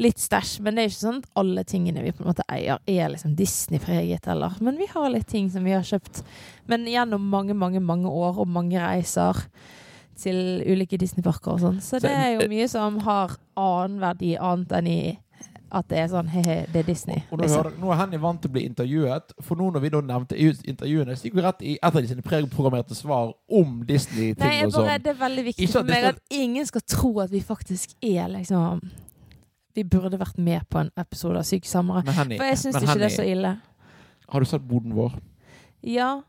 litt 0.01 0.23
stæsj. 0.23 0.61
Men 0.65 0.77
det 0.77 0.85
er 0.85 0.93
ikke 0.93 1.01
sånn 1.01 1.21
at 1.25 1.29
alle 1.43 1.65
tingene 1.69 2.05
vi 2.05 2.15
på 2.15 2.25
en 2.25 2.31
måte 2.31 2.47
eier, 2.53 2.81
er 2.87 3.13
liksom 3.13 3.35
Disney-preget 3.37 4.31
heller. 4.31 4.57
Men 4.65 4.79
vi 4.81 4.89
har 4.95 5.11
litt 5.13 5.29
ting 5.29 5.51
som 5.53 5.67
vi 5.67 5.75
har 5.77 5.85
kjøpt. 5.87 6.23
Men 6.71 6.87
gjennom 6.89 7.27
mange, 7.33 7.59
mange, 7.59 7.83
mange 7.85 8.09
år 8.09 8.41
og 8.41 8.49
mange 8.49 8.81
reiser 8.81 9.45
til 10.21 10.63
ulike 10.67 10.99
Disney-parker 11.01 11.57
og 11.57 11.61
sånn. 11.65 11.81
Så 11.85 12.01
det 12.03 12.11
er 12.13 12.37
jo 12.39 12.47
mye 12.51 12.69
som 12.69 12.99
har 13.07 13.37
annen 13.57 14.01
verdi 14.03 14.37
annet 14.39 14.73
enn 14.81 14.87
i 14.91 15.01
at 15.73 15.87
det 15.87 15.99
er 16.03 16.09
sånn 16.11 16.27
he-he, 16.33 16.65
det 16.73 16.81
er 16.81 16.87
Disney. 16.89 17.21
Og 17.31 17.39
nå, 17.39 17.45
Liksom. 17.45 17.61
hører, 17.63 17.75
nå 17.79 17.91
er 17.93 17.99
Henny 18.01 18.19
vant 18.19 18.41
til 18.43 18.51
å 18.51 18.55
bli 18.57 18.65
intervjuet, 18.67 19.35
for 19.47 19.55
nå 19.61 19.69
når 19.71 19.81
vi 19.85 19.91
da 19.95 20.01
nevnte 20.03 20.39
intervjuene, 20.67 21.15
så 21.15 21.29
gikk 21.29 21.37
vi 21.39 21.45
rett 21.45 21.63
i 21.63 21.75
et 21.79 21.85
av 21.95 22.01
de 22.03 22.09
sine 22.11 22.25
preprogrammerte 22.27 22.97
svar 22.99 23.31
om 23.49 23.77
Disney-ting 23.87 24.65
og 24.67 24.73
sånn 24.73 24.89
sånn. 24.89 25.03
det 25.05 25.13
er 25.13 25.21
veldig 25.21 25.45
viktig 25.47 25.69
for 25.71 25.85
meg 25.85 26.03
skal- 26.03 26.09
at 26.17 26.21
ingen 26.31 26.67
skal 26.67 26.81
tro 26.81 27.13
at 27.21 27.31
vi 27.31 27.41
faktisk 27.41 27.95
er 28.03 28.29
liksom 28.29 28.81
Vi 29.73 29.85
burde 29.85 30.19
vært 30.19 30.37
med 30.37 30.69
på 30.69 30.81
en 30.81 30.91
episode 30.99 31.37
av 31.39 31.45
Syke 31.47 31.65
samere. 31.69 32.03
Men 32.05 32.15
Henny, 32.15 32.37
For 32.37 32.45
jeg 32.45 32.57
syns 32.59 32.75
ikke 32.75 32.89
ikke 32.91 32.99
det 32.99 33.13
er 33.13 33.23
så 33.23 33.27
ille. 33.31 33.61
har 34.29 34.41
du 34.41 34.45
sett 34.47 34.67
boden 34.67 34.93
vår? 34.93 35.13
Ja, 35.85 36.23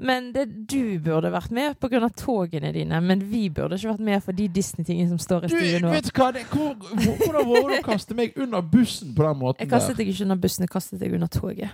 men 0.00 0.32
det, 0.32 0.46
du 0.70 0.98
burde 1.04 1.30
vært 1.32 1.50
med 1.52 1.76
pga. 1.80 2.08
togene 2.16 2.72
dine. 2.72 3.00
Men 3.04 3.20
vi 3.30 3.48
burde 3.50 3.76
ikke 3.76 3.92
vært 3.92 4.00
med 4.06 4.22
for 4.24 4.32
de 4.32 4.48
Disney-tingene 4.48 5.08
som 5.12 5.18
står 5.20 5.44
i 5.44 5.48
stuen 5.52 5.82
nå. 5.86 5.90
vet 5.92 6.08
du 6.08 6.10
hva? 6.20 6.32
Det, 6.32 6.44
hvor- 6.50 6.74
hvordan 7.20 7.46
våger 7.46 7.68
du 7.68 7.78
å 7.78 7.84
kaste 7.84 8.14
meg 8.16 8.32
under 8.36 8.60
bussen 8.62 9.14
på 9.14 9.22
den 9.28 9.38
måten 9.42 9.60
Jeg 9.60 9.68
kastet 9.70 9.96
deg 9.96 10.08
ikke 10.08 10.22
under 10.28 10.36
bussen, 10.36 10.62
jeg 10.64 10.70
kastet 10.70 11.00
deg 11.00 11.12
under 11.14 11.28
toget. 11.28 11.70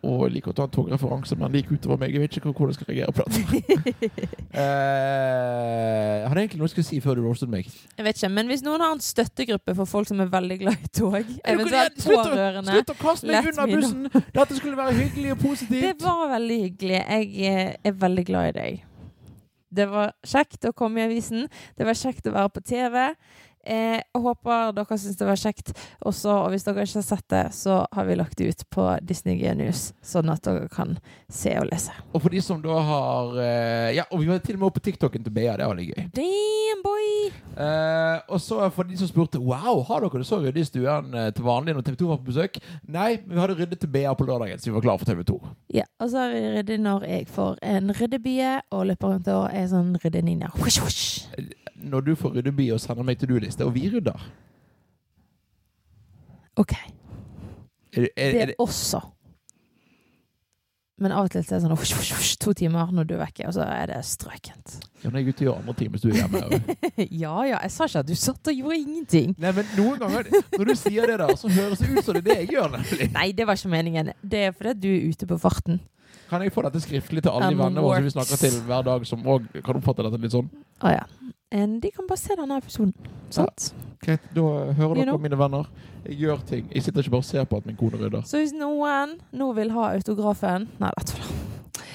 Og 0.00 0.30
liker 0.32 0.54
å 0.54 0.56
ta 0.56 0.64
en 0.64 0.70
togreferanse, 0.72 1.36
men 1.36 1.52
like 1.52 1.74
utover 1.76 1.98
meg. 2.00 2.14
Jeg 2.16 2.22
vet 2.22 2.36
ikke 2.38 2.52
hvordan 2.54 2.70
jeg 2.72 2.78
skal 2.78 2.88
reagere 2.88 3.12
på 3.12 3.24
det. 3.26 4.20
uh, 4.56 6.24
hadde 6.30 6.40
egentlig 6.40 6.60
noe 6.60 6.68
jeg 6.70 6.72
skulle 6.72 6.88
si 6.88 7.00
før 7.04 7.18
du 7.18 7.26
roastet 7.26 7.50
meg. 7.52 7.68
Jeg 7.98 8.06
vet 8.06 8.16
ikke, 8.16 8.30
Men 8.32 8.48
hvis 8.48 8.64
noen 8.64 8.80
har 8.80 8.94
en 8.96 9.02
støttegruppe 9.04 9.74
for 9.76 9.90
folk 9.90 10.08
som 10.08 10.22
er 10.24 10.30
veldig 10.32 10.58
glad 10.62 10.86
i 10.86 10.92
tog, 10.96 11.18
eventuelt 11.44 12.00
Slutt 12.00 12.16
å- 12.16 12.28
pårørende 12.30 12.76
Slutt 12.78 12.94
å 12.94 12.98
kaste 13.02 13.28
meg 13.28 13.50
under 13.52 13.74
bussen! 13.76 14.08
Dette 14.38 14.60
skulle 14.60 14.80
være 14.80 14.96
hyggelig 15.02 15.34
og 15.36 15.42
positivt. 15.44 15.82
Det 15.84 15.96
var 16.06 16.32
veldig 16.32 16.60
hyggelig. 16.64 17.02
Jeg 17.02 17.50
eh, 17.52 17.74
er 17.84 18.00
veldig 18.06 18.24
glad 18.30 18.54
i 18.54 18.56
deg. 18.56 18.86
Det 19.70 19.86
var 19.86 20.16
kjekt 20.26 20.66
å 20.66 20.72
komme 20.74 20.98
i 20.98 21.06
avisen. 21.06 21.44
Det 21.78 21.86
var 21.86 21.94
kjekt 21.98 22.26
å 22.26 22.34
være 22.34 22.50
på 22.56 22.64
TV. 22.66 22.96
Eh, 23.66 24.00
jeg 24.00 24.22
håper 24.24 24.70
dere 24.72 24.96
syns 24.98 25.18
det 25.20 25.26
var 25.28 25.40
kjekt 25.40 25.72
også. 26.06 26.32
Og 26.46 26.54
hvis 26.54 26.64
dere 26.66 26.86
ikke 26.86 27.00
har 27.00 27.06
sett 27.06 27.26
det, 27.32 27.42
så 27.56 27.82
har 27.92 28.08
vi 28.08 28.16
lagt 28.16 28.38
det 28.40 28.48
ut 28.54 28.64
på 28.72 28.86
Disney 29.04 29.36
Genius, 29.40 29.90
sånn 30.04 30.30
at 30.32 30.44
dere 30.46 30.70
kan 30.72 30.96
se 31.28 31.52
og 31.60 31.68
lese. 31.68 31.94
Og 32.14 32.24
for 32.24 32.32
de 32.32 32.40
som 32.44 32.62
da 32.64 32.80
har 32.86 33.36
eh, 33.44 33.90
Ja, 33.98 34.06
og 34.10 34.22
vi 34.22 34.30
var 34.30 34.40
til 34.44 34.56
og 34.56 34.62
med 34.62 34.70
oppe 34.70 34.80
på 34.80 34.88
TikToken 34.90 35.26
til 35.26 35.34
Bea. 35.34 35.56
Det 35.60 35.68
var 35.68 35.78
litt 35.78 35.92
gøy. 35.92 36.08
Damn, 36.16 36.84
boy! 36.84 37.06
Eh, 37.60 38.16
og 38.30 38.40
så 38.40 38.62
for 38.72 38.88
de 38.88 38.96
som 39.00 39.10
spurte 39.10 39.40
Wow, 39.42 39.82
har 39.88 40.04
dere 40.04 40.22
det 40.22 40.28
så 40.28 40.40
ryddig 40.40 40.64
i 40.64 40.68
stuen 40.68 41.14
eh, 41.16 41.30
til 41.36 41.44
vanlig 41.44 41.74
når 41.76 41.84
TV2 41.88 42.10
var 42.10 42.20
på 42.22 42.30
besøk? 42.30 42.60
Nei, 42.88 43.10
men 43.26 43.36
vi 43.36 43.42
hadde 43.42 43.58
ryddet 43.58 43.82
til 43.82 43.92
Bea 43.92 44.14
på 44.16 44.26
lørdagen, 44.28 44.60
så 44.60 44.70
vi 44.70 44.76
var 44.78 44.86
klare 44.86 45.02
for 45.02 45.10
TV2. 45.10 45.38
Ja, 45.76 45.86
og 46.00 46.12
så 46.12 46.24
har 46.24 46.34
vi 46.34 46.42
ryddet 46.56 46.80
når 46.84 47.06
jeg 47.10 47.28
får 47.30 47.60
en 47.74 47.92
ryddebie 47.96 48.56
og 48.70 48.86
løper 48.90 49.14
rundt 49.14 49.30
og 49.34 49.48
er 49.52 49.68
sånn 49.70 49.92
ryddeninja. 50.00 50.52
Når 51.80 52.00
du 52.06 52.14
får 52.18 52.36
ryddebi 52.36 52.70
og 52.74 52.80
sender 52.82 53.06
meg 53.06 53.20
til 53.20 53.32
du-liste, 53.32 53.64
og 53.64 53.74
vi 53.74 53.88
rydder 53.92 54.20
OK. 56.60 56.74
er, 57.96 58.08
er, 58.16 58.32
Det 58.32 58.42
er, 58.42 58.54
også. 58.58 59.00
Men 61.00 61.14
av 61.16 61.24
og 61.24 61.30
til 61.32 61.40
er 61.40 61.46
det 61.48 61.60
sånn 61.62 61.72
husk, 61.72 61.96
husk, 61.96 62.12
husk, 62.18 62.36
to 62.42 62.52
timer 62.58 62.90
når 62.92 63.06
du 63.08 63.14
er 63.16 63.22
vekke, 63.22 63.46
og 63.48 63.54
så 63.56 63.64
er 63.64 63.88
det 63.88 64.02
strøkent. 64.04 64.74
Ja, 65.00 65.08
men 65.08 65.22
jeg 65.22 65.30
er 65.30 65.32
ute 65.32 65.46
i 65.46 65.48
andre 65.48 65.74
ting 65.78 65.94
hvis 65.94 66.02
du 66.04 66.10
er 66.10 66.18
hjemme. 66.18 66.74
ja 67.22 67.36
ja, 67.48 67.60
jeg 67.64 67.72
sa 67.72 67.88
ikke 67.88 68.02
at 68.02 68.10
du 68.10 68.18
satt 68.20 68.50
og 68.52 68.58
gjorde 68.58 68.76
ingenting. 68.82 69.32
Nei, 69.40 69.54
men 69.56 69.70
noen 69.78 70.02
ganger 70.02 70.28
når 70.58 70.68
du 70.68 70.74
sier 70.76 71.08
det 71.08 71.16
der, 71.22 71.32
så 71.40 71.48
høres 71.54 71.80
det 71.80 71.88
ut 71.94 72.04
som 72.04 72.18
det 72.18 72.20
er 72.20 72.26
det 72.28 72.36
jeg 72.42 72.50
gjør, 72.58 72.68
nemlig. 72.76 73.08
Nei, 73.16 73.26
det 73.38 73.48
var 73.48 73.56
ikke 73.56 73.72
meningen. 73.72 74.12
Det 74.20 74.44
er 74.50 74.52
fordi 74.58 74.76
du 74.82 74.90
er 74.92 75.08
ute 75.08 75.30
på 75.30 75.40
farten. 75.40 75.80
Kan 76.28 76.44
jeg 76.44 76.52
få 76.54 76.62
dette 76.68 76.84
skriftlig 76.84 77.24
til 77.24 77.32
alle 77.32 77.48
de 77.48 77.58
vennene 77.58 77.82
våre 77.82 78.02
som 78.02 78.10
vi 78.10 78.14
snakker 78.18 78.44
til 78.44 78.60
hver 78.68 78.84
dag, 78.86 79.08
som 79.08 79.24
òg 79.24 79.48
kan 79.64 79.80
oppfatte 79.80 80.04
dette 80.04 80.20
litt 80.20 80.36
sånn? 80.36 80.52
Å 80.84 80.92
ja. 80.98 81.06
En, 81.52 81.80
de 81.82 81.90
kan 81.90 82.06
bare 82.06 82.20
se 82.20 82.36
denne 82.38 82.56
episoden. 82.60 82.92
Sant? 83.34 83.72
Greit, 84.04 84.22
da 84.36 84.42
hører 84.72 84.94
You 84.94 84.94
dere, 85.00 85.06
know. 85.10 85.18
mine 85.20 85.38
venner. 85.38 85.66
Jeg 86.06 86.16
gjør 86.22 86.44
ting. 86.46 86.68
Jeg 86.74 86.82
sitter 86.86 87.02
ikke 87.02 87.10
bare 87.16 87.24
og 87.24 87.28
ser 87.28 87.44
på 87.50 87.58
at 87.60 87.66
min 87.66 87.76
kone 87.76 87.98
rydder. 88.00 88.22
Så 88.24 88.38
hvis 88.40 88.52
noen 88.56 89.16
nå 89.36 89.50
vil 89.58 89.72
ha 89.74 89.88
autografen 89.96 90.68
Nei, 90.80 90.92
vet 90.98 91.12
du. 91.16 91.24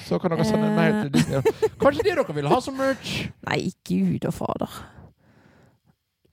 Så 0.06 0.20
kan 0.22 0.30
dere 0.30 0.44
sende 0.46 0.68
en 0.68 0.76
mail 0.76 0.98
til 1.06 1.14
Disney. 1.16 1.40
Kanskje 1.82 2.04
det 2.06 2.12
dere 2.14 2.36
vil 2.36 2.46
ha 2.52 2.60
som 2.62 2.76
merch? 2.78 3.14
Nei, 3.48 3.72
gud 3.88 4.28
og 4.28 4.34
fader. 4.36 4.76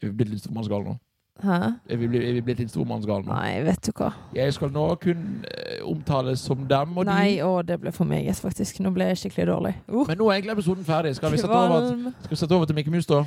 Jeg 0.03 0.13
blir 0.19 0.29
litt 0.35 0.45
mannsgal 0.53 0.83
nå? 0.85 0.97
Hæ? 1.41 1.55
Er 1.89 1.97
vi, 1.97 2.07
blitt- 2.07 2.23
er 2.29 2.33
vi 2.37 2.41
blitt 2.45 2.59
litt 2.61 2.69
stormannsgale 2.69 3.25
nå? 3.25 3.33
Nei, 3.33 3.63
vet 3.65 3.81
du 3.87 3.91
hva. 3.97 4.11
Jeg 4.37 4.53
skal 4.53 4.69
nå 4.71 4.83
kun 5.01 5.23
eh, 5.49 5.79
omtales 5.83 6.39
som 6.45 6.67
dem 6.69 6.97
og 7.01 7.05
Nei, 7.09 7.35
de. 7.35 7.41
å, 7.43 7.63
det 7.65 7.79
ble 7.81 7.91
for 7.91 8.05
meget, 8.05 8.35
faktisk. 8.37 8.79
Nå 8.85 8.91
ble 8.93 9.07
jeg 9.09 9.17
skikkelig 9.23 9.47
dårlig. 9.49 9.73
Uh, 9.89 10.03
Men 10.07 10.17
nå 10.21 10.27
er 10.29 10.37
egentlig 10.37 10.53
episoden 10.59 10.85
ferdig. 10.85 11.15
Skal 11.17 11.31
vi 11.33 11.37
sette 11.41 11.49
over, 11.57 11.87
kvalm. 11.89 12.13
skal 12.21 12.29
vi 12.29 12.39
sette 12.43 12.55
over 12.59 12.65
til 12.69 12.75
Mikke 12.77 12.93
Mus, 12.93 13.09
da? 13.09 13.23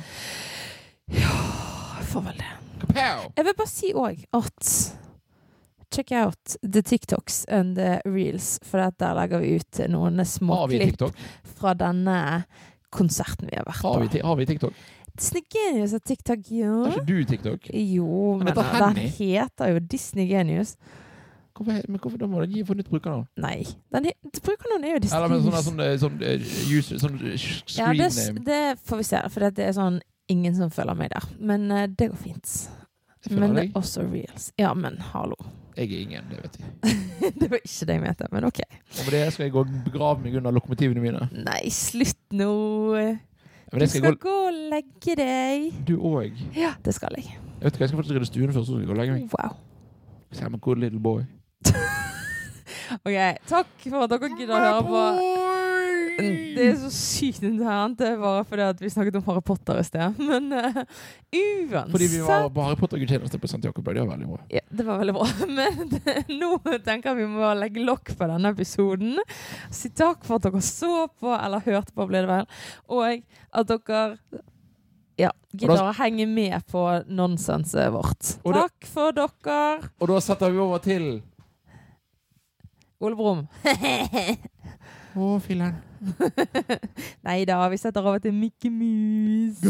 Ja, 1.11 1.35
jeg 1.99 2.07
får 2.13 2.23
vel 2.29 2.39
det. 2.39 2.53
Kapow! 2.81 3.27
Jeg 3.37 3.45
vil 3.49 3.57
bare 3.57 3.71
si 3.73 3.91
òg 3.97 4.23
at 4.37 4.71
Check 5.91 6.11
out 6.11 6.57
the 6.61 6.81
TikToks 6.83 7.45
and 7.47 7.77
the 7.77 8.01
reels, 8.05 8.57
for 8.67 8.83
der 8.99 9.13
legger 9.15 9.39
vi 9.39 9.53
ut 9.55 9.79
noen 9.89 10.19
små 10.27 10.57
Har 10.63 10.67
vi 10.67 10.79
klipp 10.81 10.97
TikTok? 10.97 11.15
fra 11.57 11.71
denne 11.79 12.43
konserten 12.91 13.47
vi 13.49 13.55
har 13.55 13.63
vært 13.65 13.81
Har 13.85 13.99
vi, 14.03 14.07
på. 14.07 14.11
ti- 14.17 14.21
har 14.27 14.35
vi 14.35 14.45
TikTok? 14.45 14.73
Disney 15.17 15.41
Genius 15.53 15.93
er 15.97 16.03
TikTok, 16.05 16.45
jo. 16.53 16.71
Har 16.85 16.95
ikke 16.99 17.07
du 17.09 17.23
TikTok? 17.33 17.67
Jo, 17.73 18.37
Men 18.37 18.45
men 18.51 18.57
er 18.63 18.87
den 18.93 19.11
heter 19.17 19.71
jo 19.73 19.79
Disney 19.79 20.27
Genius. 20.29 20.75
Hvorfor, 21.57 21.79
men 21.89 21.99
hvorfor 22.03 22.17
da 22.21 22.27
må 22.29 22.43
du 22.45 22.51
gi 22.53 22.63
for 22.67 22.77
nytt 22.77 22.89
brukernavn? 22.91 23.23
Nei, 23.41 23.63
den 23.95 24.05
he 24.05 24.11
brukernavnet 24.45 24.91
er 24.91 24.93
jo 24.93 24.99
Disney 25.01 25.17
Eller 25.17 25.31
men 25.33 25.41
sånn, 25.41 25.55
Genius. 25.55 25.65
sånn, 25.65 25.81
eh, 25.81 25.95
sånn, 25.97 26.19
eh, 26.21 26.77
user, 26.77 26.99
sånn 27.01 27.15
screen 27.17 27.37
sh- 27.41 27.79
ja, 27.79 27.87
det, 27.97 28.45
det 28.45 28.59
får 28.85 28.97
vi 29.01 29.07
se, 29.09 29.21
for 29.33 29.47
det 29.49 29.65
er 29.65 29.73
sånn 29.73 29.97
ingen 30.29 30.53
som 30.55 30.69
følger 30.69 30.99
meg 30.99 31.09
der. 31.15 31.25
Men 31.39 31.65
eh, 31.71 31.87
det 31.87 32.11
går 32.11 32.19
fint. 32.21 32.53
Men 33.31 33.55
det 33.57 33.63
er 33.71 33.79
også 33.79 34.05
reels. 34.11 34.51
Ja, 34.61 34.73
men 34.77 34.99
hallo. 35.11 35.35
Jeg 35.77 35.91
er 35.93 35.99
ingen, 36.05 36.29
det 36.29 36.43
vet 36.43 36.59
jeg. 36.61 37.33
det 37.41 37.49
var 37.51 37.59
ikke 37.63 37.85
det 37.89 37.95
jeg 37.97 38.01
mente, 38.05 38.27
men 38.31 38.45
OK. 38.47 38.61
Og 38.61 39.01
med 39.07 39.11
det 39.17 39.23
skal 39.33 39.43
jeg 39.47 39.53
gå 39.57 39.59
og 39.65 39.73
begrave 39.85 40.21
meg 40.23 40.37
under 40.39 40.53
lokomotivene 40.55 41.01
mine. 41.03 41.25
Nei, 41.41 41.63
slutt 41.73 42.21
nå. 42.37 42.51
Du 43.71 43.79
det 43.79 43.89
skal 43.89 43.99
skal 44.01 44.15
gå 44.15 44.29
gå 44.29 44.35
og 44.47 44.53
legge 44.71 45.15
deg. 45.19 45.71
Du 45.87 45.97
òg. 45.99 46.37
Ja, 46.55 46.73
det 46.85 46.93
skal 46.95 47.17
jeg. 47.19 47.25
Jeg 47.27 47.65
vet 47.65 47.73
ikke, 47.73 47.83
jeg 47.83 47.89
skal 47.89 47.99
faktisk 47.99 48.15
rydde 48.15 48.29
stuen 48.29 48.53
først, 48.53 48.67
så 48.67 48.71
skal 48.71 48.79
jeg 48.79 48.87
gå 48.87 48.93
og 48.95 49.01
legge 49.01 49.13
meg. 49.17 49.29
Wow. 49.35 49.57
Så 50.31 50.45
I'm 50.45 50.55
a 50.55 50.57
good 50.57 50.79
little 50.79 50.99
boy. 50.99 51.21
Ok, 53.03 53.15
takk 53.49 53.67
for 53.89 54.05
at 54.05 54.11
dere 54.13 54.29
gidder 54.37 54.53
å 54.55 54.59
høre 54.63 54.83
på. 54.87 54.99
Det 56.17 56.63
er 56.65 56.75
så 56.81 56.89
sykt 56.93 57.43
internt. 57.45 57.97
Det 57.99 58.07
er 58.13 58.17
bare 58.21 58.43
fordi 58.49 58.63
at 58.65 58.79
vi 58.81 58.89
snakket 58.89 59.19
om 59.19 59.25
Harry 59.27 59.43
Potter 59.45 59.77
i 59.81 59.83
sted. 59.85 60.17
Men 60.17 60.47
uh, 60.53 60.79
uansett 60.81 61.91
Fordi 61.93 62.07
vi 62.15 62.21
var 62.25 62.47
på 62.55 62.65
Harry 62.65 62.79
Potter-gudstjeneste 62.79 63.39
på 63.43 63.49
St. 63.51 63.61
Jakob 63.67 63.85
Det 63.85 64.01
var 64.01 64.09
veldig 64.15 64.29
bra. 64.31 64.39
ja, 64.55 64.63
Det 64.69 64.85
var 64.87 64.97
veldig 65.03 65.15
bra. 65.19 65.27
Men 65.59 65.93
det, 65.93 66.17
nå 66.33 66.51
tenker 66.85 67.11
jeg 67.13 67.19
vi 67.21 67.29
må 67.37 67.53
legge 67.59 67.85
lokk 67.85 68.13
på 68.17 68.29
denne 68.33 68.53
episoden. 68.55 69.17
Si 69.69 69.93
takk 69.93 70.25
for 70.27 70.39
at 70.41 70.47
dere 70.49 70.61
så 70.65 71.05
på, 71.19 71.31
eller 71.37 71.65
hørte 71.65 71.93
på, 71.93 72.07
blir 72.09 72.25
det 72.25 72.31
vel. 72.33 72.49
Og 72.89 73.23
at 73.61 73.71
dere 73.73 74.03
ja, 75.17 75.31
gidder 75.53 75.87
å 75.87 75.93
henge 75.97 76.27
med 76.29 76.65
på 76.69 76.81
nonsenset 77.09 77.89
vårt. 77.93 78.35
Da- 78.43 78.67
Takk 78.67 78.85
for 78.89 79.15
dere. 79.17 79.61
Og 80.01 80.11
da 80.11 80.19
setter 80.21 80.53
vi 80.53 80.61
over 80.61 80.81
til 80.83 81.07
Ole 83.01 83.17
Brumm. 83.17 83.43
Å, 85.17 85.31
filler'n. 85.41 85.79
Nei 87.27 87.41
da, 87.49 87.57
vi 87.73 87.81
setter 87.81 88.05
over 88.05 88.21
til 88.21 88.35
Mikke 88.37 88.69
Mus. 88.69 89.63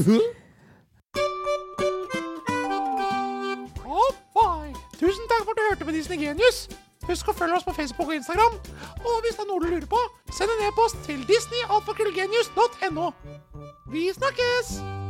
Tusen 4.98 5.28
takk 5.30 5.44
for 5.46 5.52
at 5.52 5.58
du 5.58 5.64
hørte 5.70 5.86
på 5.86 5.92
Disney 5.92 6.18
Genius. 6.18 6.68
Husk 7.08 7.30
å 7.30 7.36
følge 7.38 7.60
oss 7.60 7.68
på 7.68 7.76
Facebook 7.78 8.10
og 8.10 8.18
Instagram. 8.18 8.58
Og 9.06 9.20
hvis 9.24 9.38
det 9.38 9.46
er 9.46 9.50
noe 9.52 9.62
du 9.62 9.70
lurer 9.70 9.88
på, 9.90 10.02
send 10.34 10.52
en 10.56 10.66
e-post 10.68 11.00
til 11.06 11.22
disneyalfakrøllgenius.no. 11.30 13.12
Vi 13.94 14.10
snakkes! 14.18 15.07